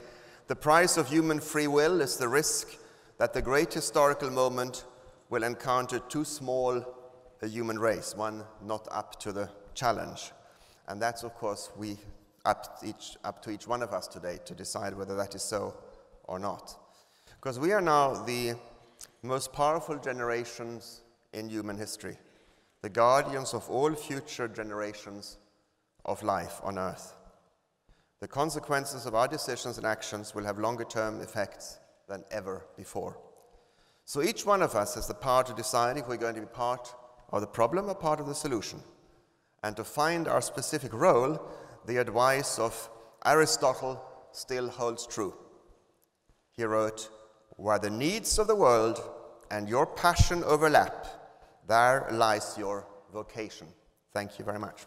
the 0.48 0.56
price 0.56 0.96
of 0.96 1.08
human 1.08 1.40
free 1.40 1.66
will 1.66 2.00
is 2.00 2.16
the 2.16 2.28
risk 2.28 2.76
that 3.18 3.32
the 3.32 3.40
great 3.40 3.72
historical 3.72 4.30
moment 4.30 4.84
will 5.30 5.42
encounter 5.42 5.98
too 5.98 6.24
small 6.24 6.84
a 7.42 7.48
human 7.48 7.78
race, 7.78 8.14
one 8.16 8.44
not 8.62 8.86
up 8.90 9.20
to 9.20 9.32
the 9.32 9.48
challenge. 9.74 10.32
And 10.88 11.00
that's, 11.00 11.22
of 11.22 11.34
course, 11.34 11.70
we 11.76 11.98
up, 12.44 12.78
each, 12.84 13.16
up 13.24 13.42
to 13.42 13.50
each 13.50 13.66
one 13.66 13.82
of 13.82 13.92
us 13.92 14.06
today 14.06 14.38
to 14.44 14.54
decide 14.54 14.96
whether 14.96 15.16
that 15.16 15.34
is 15.34 15.42
so 15.42 15.74
or 16.24 16.38
not. 16.38 16.76
Because 17.40 17.58
we 17.58 17.72
are 17.72 17.80
now 17.80 18.14
the 18.24 18.54
most 19.22 19.52
powerful 19.52 19.98
generations 19.98 21.02
in 21.32 21.48
human 21.48 21.76
history 21.76 22.16
the 22.82 22.88
guardians 22.90 23.52
of 23.52 23.68
all 23.68 23.92
future 23.94 24.46
generations 24.46 25.38
of 26.04 26.22
life 26.22 26.60
on 26.62 26.78
earth. 26.78 27.16
The 28.20 28.28
consequences 28.28 29.06
of 29.06 29.14
our 29.14 29.26
decisions 29.26 29.76
and 29.76 29.86
actions 29.86 30.34
will 30.34 30.44
have 30.44 30.58
longer 30.60 30.84
term 30.84 31.20
effects 31.20 31.80
than 32.06 32.22
ever 32.30 32.64
before. 32.76 33.18
So 34.04 34.22
each 34.22 34.46
one 34.46 34.62
of 34.62 34.76
us 34.76 34.94
has 34.94 35.08
the 35.08 35.14
power 35.14 35.42
to 35.44 35.54
decide 35.54 35.96
if 35.96 36.06
we're 36.06 36.16
going 36.16 36.36
to 36.36 36.42
be 36.42 36.46
part 36.46 36.94
of 37.30 37.40
the 37.40 37.46
problem 37.46 37.88
or 37.88 37.94
part 37.94 38.20
of 38.20 38.26
the 38.26 38.34
solution. 38.34 38.80
And 39.62 39.76
to 39.76 39.84
find 39.84 40.28
our 40.28 40.40
specific 40.40 40.92
role, 40.92 41.40
the 41.86 41.96
advice 41.96 42.58
of 42.58 42.88
Aristotle 43.24 44.02
still 44.32 44.68
holds 44.68 45.06
true. 45.06 45.34
He 46.52 46.64
wrote, 46.64 47.10
Where 47.56 47.78
the 47.78 47.90
needs 47.90 48.38
of 48.38 48.46
the 48.46 48.54
world 48.54 49.02
and 49.50 49.68
your 49.68 49.86
passion 49.86 50.44
overlap, 50.44 51.06
there 51.66 52.06
lies 52.12 52.56
your 52.58 52.86
vocation. 53.12 53.66
Thank 54.12 54.38
you 54.38 54.44
very 54.44 54.58
much. 54.58 54.86